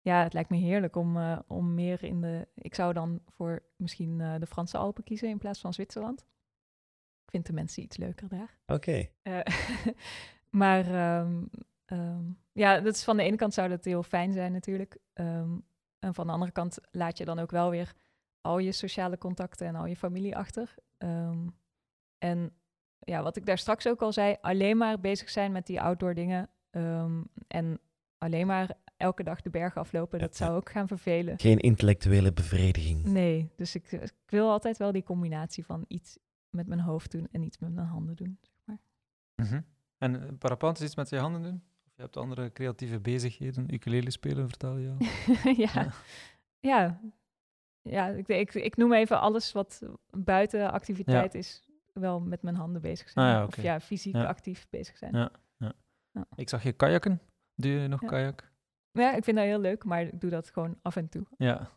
ja, 0.00 0.22
het 0.22 0.32
lijkt 0.32 0.50
me 0.50 0.56
heerlijk 0.56 0.96
om, 0.96 1.16
eh, 1.16 1.38
om 1.46 1.74
meer 1.74 2.02
in 2.02 2.20
de... 2.20 2.48
Ik 2.54 2.74
zou 2.74 2.92
dan 2.92 3.22
voor 3.28 3.62
misschien 3.76 4.20
eh, 4.20 4.34
de 4.38 4.46
Franse 4.46 4.76
Alpen 4.76 5.04
kiezen 5.04 5.28
in 5.28 5.38
plaats 5.38 5.60
van 5.60 5.72
Zwitserland. 5.72 6.20
Ik 7.24 7.30
vind 7.30 7.46
de 7.46 7.52
mensen 7.52 7.82
iets 7.82 7.96
leuker 7.96 8.28
daar. 8.28 8.58
Oké. 8.66 9.08
Maar 10.50 10.86
ehm, 10.86 11.44
ehm, 11.84 12.24
ja, 12.52 12.80
dat 12.80 12.94
is 12.94 13.04
van 13.04 13.16
de 13.16 13.22
ene 13.22 13.36
kant 13.36 13.54
zou 13.54 13.68
dat 13.68 13.84
heel 13.84 14.02
fijn 14.02 14.32
zijn 14.32 14.52
natuurlijk. 14.52 14.98
En 15.12 16.14
van 16.14 16.26
de 16.26 16.32
andere 16.32 16.52
kant 16.52 16.78
laat 16.90 17.18
je 17.18 17.24
dan 17.24 17.38
ook 17.38 17.50
wel 17.50 17.70
weer 17.70 17.92
al 18.40 18.58
je 18.58 18.72
sociale 18.72 19.18
contacten 19.18 19.66
en 19.66 19.74
al 19.74 19.86
je 19.86 19.96
familie 19.96 20.36
achter. 20.36 20.74
En 22.18 22.61
ja, 23.04 23.22
wat 23.22 23.36
ik 23.36 23.46
daar 23.46 23.58
straks 23.58 23.86
ook 23.88 24.02
al 24.02 24.12
zei, 24.12 24.36
alleen 24.40 24.76
maar 24.76 25.00
bezig 25.00 25.30
zijn 25.30 25.52
met 25.52 25.66
die 25.66 25.80
outdoor 25.80 26.14
dingen. 26.14 26.48
ehm, 26.70 27.22
en 27.48 27.80
alleen 28.18 28.46
maar 28.46 28.70
elke 28.96 29.22
dag 29.22 29.40
de 29.42 29.50
bergen 29.50 29.80
aflopen, 29.80 30.18
dat 30.18 30.36
zou 30.36 30.56
ook 30.56 30.70
gaan 30.70 30.86
vervelen. 30.88 31.38
Geen 31.38 31.58
intellectuele 31.58 32.32
bevrediging. 32.32 33.04
Nee, 33.04 33.52
dus 33.56 33.74
ik, 33.74 33.92
ik 33.92 34.12
wil 34.26 34.50
altijd 34.50 34.76
wel 34.76 34.92
die 34.92 35.02
combinatie 35.02 35.64
van 35.64 35.84
iets 35.88 36.18
met 36.50 36.66
mijn 36.66 36.80
hoofd 36.80 37.10
doen 37.10 37.28
en 37.32 37.42
iets 37.42 37.58
met 37.58 37.72
mijn 37.72 37.86
handen 37.86 38.16
doen. 38.16 38.38
Zeg 38.40 38.54
maar. 38.64 38.78
Mhm. 39.46 39.60
En 39.98 40.22
eh, 40.22 40.28
parapente 40.38 40.80
is 40.80 40.86
iets 40.86 40.96
met 40.96 41.08
je 41.08 41.16
handen 41.16 41.42
doen? 41.42 41.62
Of 41.86 41.92
je 41.96 42.02
hebt 42.02 42.16
andere 42.16 42.52
creatieve 42.52 43.00
bezigheden? 43.00 43.74
Ukulele 43.74 44.10
spelen, 44.10 44.48
vertel 44.48 44.76
je 44.76 44.88
al? 44.88 44.96
ja, 45.64 45.70
Ja. 45.74 45.92
ja. 46.60 47.00
ja 47.82 48.06
ik, 48.08 48.28
ik, 48.28 48.54
ik 48.54 48.76
noem 48.76 48.92
even 48.92 49.20
alles 49.20 49.52
wat 49.52 49.82
buiten 50.10 50.72
activiteit 50.72 51.34
is, 51.34 51.62
wel 51.92 52.20
met 52.20 52.42
mijn 52.42 52.54
handen 52.56 52.82
bezig 52.82 53.08
zijn. 53.10 53.26
Ah 53.26 53.32
ja. 53.32 53.44
Of 53.46 53.62
ja, 53.62 53.80
fysiek 53.80 54.14
Ja. 54.14 54.24
actief 54.24 54.66
bezig 54.70 54.96
zijn. 54.96 55.14
Ja. 55.16 55.30
Ik 56.34 56.48
zag 56.48 56.62
je 56.62 56.72
kajakken. 56.72 57.20
Doe 57.54 57.70
je 57.72 57.88
nog 57.88 58.00
Ja. 58.00 58.06
kajak? 58.08 58.50
Ja, 58.90 59.14
ik 59.14 59.24
vind 59.24 59.36
dat 59.36 59.46
heel 59.46 59.58
leuk, 59.60 59.84
maar 59.84 60.02
ik 60.02 60.20
doe 60.20 60.30
dat 60.30 60.50
gewoon 60.50 60.78
af 60.82 60.96
en 60.96 61.08
toe. 61.08 61.26
Ja. 61.36 61.70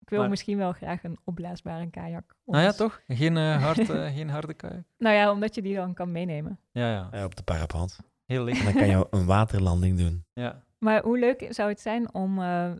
Ik 0.00 0.14
wil 0.14 0.18
Maar- 0.20 0.28
misschien 0.28 0.58
wel 0.58 0.72
graag 0.72 1.04
een 1.04 1.18
opblaasbare 1.24 1.90
kajak. 1.90 2.36
Nou 2.44 2.62
ja, 2.62 2.72
toch? 2.72 3.02
Geen, 3.06 3.36
hard, 3.66 3.78
eh, 3.90 4.14
geen 4.14 4.28
harde 4.30 4.54
kajak? 4.54 4.84
Nou 4.98 5.14
ja, 5.14 5.30
omdat 5.32 5.54
je 5.54 5.62
die 5.62 5.74
dan 5.74 5.94
kan 5.94 6.12
meenemen. 6.12 6.60
Ja, 6.70 6.90
ja. 6.92 7.08
Ja, 7.12 7.24
op 7.24 7.36
de 7.36 7.42
parapent. 7.42 8.00
Heel 8.24 8.38
En 8.38 8.44
licht. 8.44 8.64
dan 8.64 8.72
kan 8.72 8.86
je 8.88 9.06
een 9.10 9.26
waterlanding 9.26 9.98
doen. 9.98 10.24
Ja. 10.32 10.62
Maar 10.78 11.02
hoe 11.02 11.18
leuk 11.18 11.46
zou 11.50 11.68
het 11.68 11.80
zijn 11.80 12.14
om 12.14 12.38
eh 12.38 12.70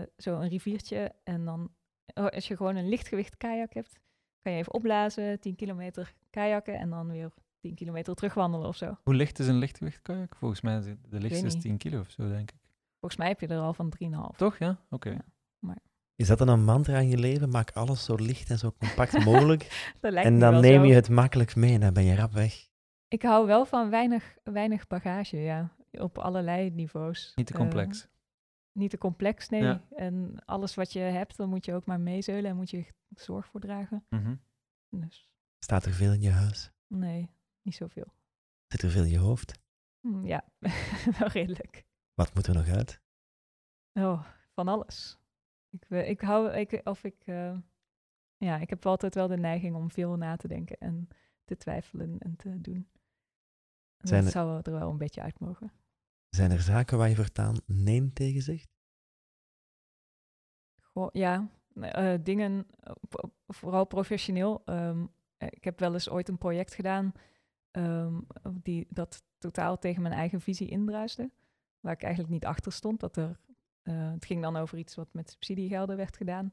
eh, 0.00 0.06
zo 0.16 0.40
een 0.40 0.48
riviertje 0.48 1.12
en 1.24 1.44
dan, 1.44 1.74
oh, 2.14 2.26
als 2.26 2.48
je 2.48 2.56
gewoon 2.56 2.76
een 2.76 2.88
lichtgewicht 2.88 3.36
kajak 3.36 3.72
hebt, 3.74 3.98
kan 4.48 4.56
je 4.56 4.62
even 4.62 4.74
opblazen, 4.74 5.40
10 5.40 5.56
kilometer 5.56 6.14
kajakken 6.30 6.78
en 6.78 6.90
dan 6.90 7.08
weer 7.10 7.30
10 7.60 7.74
kilometer 7.74 8.14
terugwandelen 8.14 8.68
of 8.68 8.76
zo. 8.76 8.96
Hoe 9.02 9.14
licht 9.14 9.38
is 9.38 9.46
een 9.48 9.58
lichtgewicht 9.58 10.02
kajak? 10.02 10.36
Volgens 10.36 10.60
mij 10.60 10.78
is 10.78 10.86
het- 10.86 10.98
de 11.10 11.20
lichtste 11.20 11.46
is 11.46 11.52
niet. 11.52 11.62
10 11.62 11.76
kilo 11.76 12.00
of 12.00 12.10
zo, 12.10 12.28
denk 12.28 12.50
ik. 12.50 12.56
Volgens 13.00 13.20
mij 13.20 13.28
heb 13.28 13.40
je 13.40 13.46
er 13.46 13.58
al 13.60 13.74
van 13.74 13.90
3,5. 13.90 14.36
Toch, 14.36 14.58
ja? 14.58 14.78
Oké. 14.90 15.10
Ja. 15.10 15.76
Is 16.16 16.26
dat 16.26 16.38
dan 16.38 16.48
een 16.48 16.64
mantra 16.64 16.98
in 16.98 17.08
je 17.08 17.18
leven? 17.18 17.48
Maak 17.50 17.70
alles 17.70 18.04
zo 18.04 18.14
licht 18.14 18.50
en 18.50 18.58
zo 18.58 18.72
compact 18.78 19.24
mogelijk. 19.24 19.62
Dat 20.00 20.12
lijkt 20.12 20.28
en 20.28 20.38
dan 20.38 20.52
wel 20.52 20.60
neem 20.60 20.80
zo. 20.80 20.86
je 20.88 20.94
het 20.94 21.08
makkelijk 21.10 21.56
mee 21.56 21.74
en 21.74 21.80
dan 21.80 21.92
ben 21.92 22.04
je 22.04 22.14
rap 22.14 22.32
weg. 22.32 22.68
Ik 23.08 23.22
hou 23.22 23.46
wel 23.46 23.64
van 23.66 23.90
weinig, 23.90 24.36
weinig 24.44 24.86
bagage, 24.86 25.36
ja. 25.36 25.70
Op 25.92 26.18
allerlei 26.18 26.70
niveaus. 26.70 27.32
Niet 27.34 27.46
te 27.46 27.52
Eh, 27.52 27.58
complex. 27.58 28.08
Niet 28.72 28.90
te 28.90 28.98
complex, 28.98 29.48
nee. 29.48 29.62
Ja. 29.62 29.82
En 29.96 30.44
alles 30.44 30.74
wat 30.74 30.92
je 30.92 30.98
hebt, 31.00 31.36
dan 31.36 31.48
moet 31.48 31.64
je 31.64 31.74
ook 31.74 31.86
maar 31.86 32.00
meezeulen 32.00 32.50
en 32.50 32.56
moet 32.56 32.70
je 32.70 32.86
zorg 33.14 33.46
voor 33.46 33.60
dragen. 33.60 34.04
Mhm. 34.08 34.36
Dus 34.90 35.30
Staat 35.58 35.84
er 35.84 35.92
veel 35.92 36.12
in 36.12 36.20
je 36.20 36.30
huis? 36.30 36.72
nee, 36.86 37.30
niet 37.62 37.74
zoveel. 37.74 38.12
Zit 38.66 38.82
er 38.82 38.90
veel 38.90 39.04
in 39.04 39.10
je 39.10 39.18
hoofd? 39.18 39.60
Hm, 40.00 40.26
ja, 40.26 40.44
wel 41.18 41.28
redelijk. 41.28 41.86
Wat 42.14 42.34
moet 42.34 42.46
er 42.46 42.54
nog 42.54 42.68
uit? 42.68 43.00
Oh, 43.92 44.26
van 44.52 44.68
alles. 44.68 45.18
Ik, 45.70 45.84
ik 45.90 46.20
hou, 46.20 46.50
ik, 46.52 46.80
of 46.84 47.04
ik, 47.04 47.22
eh, 47.24 47.58
ja, 48.36 48.56
ik 48.58 48.70
heb 48.70 48.86
altijd 48.86 49.14
wel 49.14 49.28
de 49.28 49.36
neiging 49.36 49.74
om 49.76 49.90
veel 49.90 50.16
na 50.16 50.36
te 50.36 50.48
denken 50.48 50.78
en 50.78 51.08
te 51.44 51.56
twijfelen 51.56 52.18
en 52.18 52.36
te 52.36 52.60
doen. 52.60 52.74
En 53.96 54.08
dat 54.10 54.24
er- 54.24 54.30
zou 54.30 54.60
er 54.62 54.72
wel 54.72 54.90
een 54.90 54.98
beetje 54.98 55.22
uit 55.22 55.38
mogen. 55.40 55.72
Zijn 56.28 56.50
er 56.50 56.60
zaken 56.60 56.98
waar 56.98 57.08
je 57.08 57.16
voortaan 57.16 57.56
nee 57.66 58.12
tegen 58.12 58.42
zegt? 58.42 58.76
Goh, 60.80 61.08
ja, 61.12 61.48
eh, 61.80 62.14
dingen, 62.22 62.66
eh, 62.80 62.92
vooral 63.46 63.84
professioneel. 63.84 64.62
Ehm, 64.64 65.06
eh, 65.36 65.48
ik 65.50 65.64
heb 65.64 65.78
wel 65.78 65.92
eens 65.92 66.08
ooit 66.08 66.28
een 66.28 66.38
project 66.38 66.74
gedaan 66.74 67.12
ehm, 67.70 68.20
die 68.62 68.86
dat 68.90 69.22
totaal 69.38 69.78
tegen 69.78 70.02
mijn 70.02 70.14
eigen 70.14 70.40
visie 70.40 70.68
indruiste. 70.68 71.30
Waar 71.80 71.92
ik 71.92 72.02
eigenlijk 72.02 72.32
niet 72.32 72.44
achter 72.44 72.72
stond. 72.72 73.00
Dat 73.00 73.16
er, 73.16 73.38
het 73.82 74.24
ging 74.24 74.42
dan 74.42 74.56
over 74.56 74.78
iets 74.78 74.94
wat 74.94 75.08
met 75.12 75.30
subsidiegelden 75.30 75.96
werd 75.96 76.16
gedaan. 76.16 76.52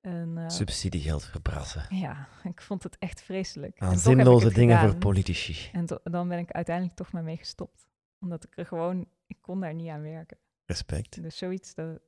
En, 0.00 0.50
Subsidiegeld 0.50 1.24
verbrassen. 1.24 1.96
ja, 1.96 2.28
ik 2.42 2.60
vond 2.60 2.82
het 2.82 2.98
echt 2.98 3.22
vreselijk. 3.22 3.78
Aan 3.78 3.98
zinloze 3.98 4.52
dingen 4.52 4.78
voor 4.78 4.96
politici. 4.96 5.70
En 5.72 5.86
dan 6.02 6.28
ben 6.28 6.38
ik 6.38 6.50
uiteindelijk 6.50 6.96
toch 6.96 7.12
maar 7.12 7.22
mee 7.22 7.36
gestopt. 7.36 7.88
Omdat 8.20 8.44
ik 8.44 8.56
er 8.56 8.66
gewoon, 8.66 9.08
ik 9.26 9.36
kon 9.40 9.60
daar 9.60 9.74
niet 9.74 9.88
aan 9.88 10.02
werken. 10.02 10.38
Respect, 10.64 11.22
Dus 11.22 11.36
zoiets, 11.38 11.74
dat, 11.74 12.00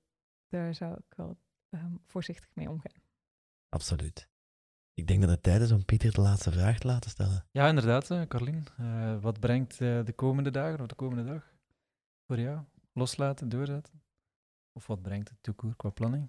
daar 0.48 0.74
zou 0.74 0.94
ik 0.94 1.14
wel 1.16 1.38
ehm, 1.70 1.92
voorzichtig 2.06 2.48
mee 2.54 2.68
omgaan. 2.70 3.02
absoluut. 3.68 4.28
Ik 4.94 5.06
denk 5.06 5.20
dat 5.20 5.30
het 5.30 5.42
tijd 5.42 5.60
is 5.60 5.72
om 5.72 5.84
Pieter 5.84 6.12
de 6.12 6.20
laatste 6.20 6.52
vraag 6.52 6.78
te 6.78 6.86
laten 6.86 7.10
stellen. 7.10 7.44
Ja, 7.50 7.68
inderdaad, 7.68 8.10
eh, 8.10 8.22
Carlien. 8.22 8.64
Eh, 8.78 9.20
wat 9.20 9.40
brengt 9.40 9.72
eh, 9.80 10.04
de 10.04 10.12
komende 10.12 10.50
dagen 10.50 10.80
of 10.80 10.86
de 10.86 10.94
komende 10.94 11.24
dag 11.32 11.52
voor 12.26 12.40
jou? 12.40 12.60
Loslaten, 12.92 13.48
doorzetten? 13.48 14.02
Of 14.72 14.86
wat 14.86 15.02
brengt 15.02 15.28
het 15.28 15.38
toekoer 15.42 15.76
qua 15.76 15.90
planning? 15.90 16.28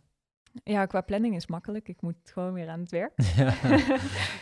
Ja, 0.63 0.85
qua 0.85 1.01
planning 1.01 1.35
is 1.35 1.47
makkelijk. 1.47 1.87
Ik 1.87 2.01
moet 2.01 2.15
gewoon 2.31 2.53
weer 2.53 2.69
aan 2.69 2.79
het 2.79 2.91
werk. 2.91 3.13
ja. 3.35 3.49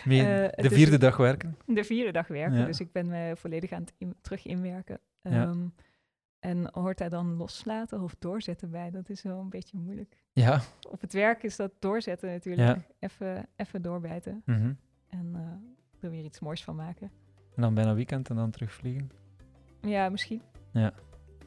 De 0.67 0.69
vierde 0.69 0.97
dag 0.97 1.17
werken. 1.17 1.57
De 1.65 1.83
vierde 1.83 2.11
dag 2.11 2.27
werken, 2.27 2.57
Ja. 2.59 2.65
dus 2.65 2.79
ik 2.79 2.91
ben 2.91 3.07
me 3.07 3.33
volledig 3.37 3.71
aan 3.71 3.81
het 3.81 3.93
in- 3.97 4.15
terug 4.21 4.45
inwerken. 4.45 4.99
Ja. 5.21 5.55
En 6.39 6.69
hoort 6.71 6.97
daar 6.97 7.09
dan 7.09 7.35
loslaten 7.35 8.01
of 8.01 8.15
doorzetten 8.19 8.71
bij? 8.71 8.91
Dat 8.91 9.09
is 9.09 9.21
wel 9.21 9.39
een 9.39 9.49
beetje 9.49 9.77
moeilijk. 9.77 10.23
Ja. 10.33 10.61
Op 10.89 11.01
het 11.01 11.13
werk 11.13 11.43
is 11.43 11.55
dat 11.55 11.71
doorzetten 11.79 12.29
natuurlijk. 12.29 12.67
Ja. 12.67 12.83
Even, 12.99 13.47
even 13.55 13.81
doorbijten 13.81 14.41
mhm. 14.45 14.73
en 15.07 15.31
eh, 15.33 16.03
er 16.03 16.09
weer 16.09 16.23
iets 16.23 16.39
moois 16.39 16.63
van 16.63 16.75
maken. 16.75 17.11
En 17.55 17.61
dan 17.61 17.73
bijna 17.73 17.93
weekend 17.93 18.29
en 18.29 18.35
dan 18.35 18.51
terugvliegen. 18.51 19.11
Ja, 19.81 20.09
misschien. 20.09 20.41
Ja. 20.71 20.93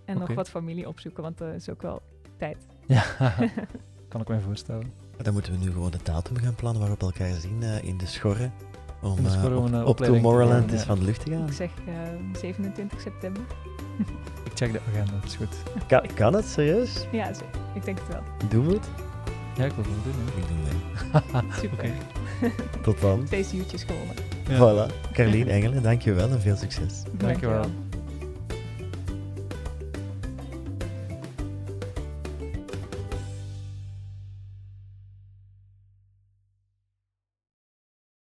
En 0.04 0.18
nog 0.18 0.34
wat 0.34 0.50
familie 0.50 0.88
opzoeken, 0.88 1.22
want 1.22 1.40
er 1.40 1.54
is 1.54 1.68
ook 1.68 1.82
wel 1.82 2.02
tijd. 2.36 2.66
Ja, 2.86 3.04
kan 4.08 4.20
ik 4.20 4.28
me 4.28 4.40
voorstellen. 4.40 4.92
Dan 5.16 5.32
moeten 5.32 5.52
we 5.52 5.58
nu 5.58 5.70
gewoon 5.70 5.90
de 5.90 6.02
datum 6.02 6.36
gaan 6.36 6.54
plannen 6.54 6.80
waarop 6.80 7.00
we 7.00 7.06
elkaar 7.06 7.34
zien 7.34 7.62
eh, 7.62 7.82
in 7.82 7.98
de 7.98 8.06
schorren. 8.06 8.52
Om, 9.02 9.26
eh, 9.26 9.80
op, 9.80 9.86
op 9.86 9.96
te 9.96 10.04
Tomorrowland 10.04 10.70
ja. 10.70 10.78
van 10.78 10.98
de 10.98 11.04
lucht 11.04 11.24
te 11.24 11.30
gaan. 11.30 11.46
Ik 11.46 11.52
zeg 11.52 11.70
eh, 11.86 11.94
27 12.40 13.00
september. 13.00 13.42
Ik 14.44 14.52
check 14.54 14.72
de 14.72 14.80
agenda, 14.88 15.12
dat 15.12 15.24
is 15.24 15.36
goed. 15.36 15.56
Kan, 15.86 16.02
kan 16.14 16.34
het, 16.34 16.46
serieus? 16.46 17.06
Ja, 17.12 17.28
ik 17.74 17.84
denk 17.84 17.98
het 17.98 18.08
wel. 18.08 18.22
Doen 18.48 18.66
we 18.66 18.72
het? 18.74 18.88
Ja, 19.56 19.64
ik 19.64 19.72
wil 19.72 19.84
het 19.84 20.04
wel 20.04 20.12
doen. 20.12 20.26
Ik 20.36 20.48
doe 20.48 20.56
mee. 20.56 21.42
hè. 21.42 21.54
Super. 21.60 21.78
Oké. 21.78 21.92
Tot 22.82 23.00
dan. 23.00 23.24
Twee 23.24 23.46
uurtjes 23.54 23.84
gewonnen. 23.84 24.14
Ja. 24.48 24.88
Voilà. 24.88 25.12
Carlien 25.12 25.48
Engelen, 25.48 25.82
dankjewel 25.82 26.28
en 26.30 26.40
veel 26.40 26.56
succes. 26.56 27.02
Dankjewel. 27.02 27.60
Dankjewel. 27.60 27.89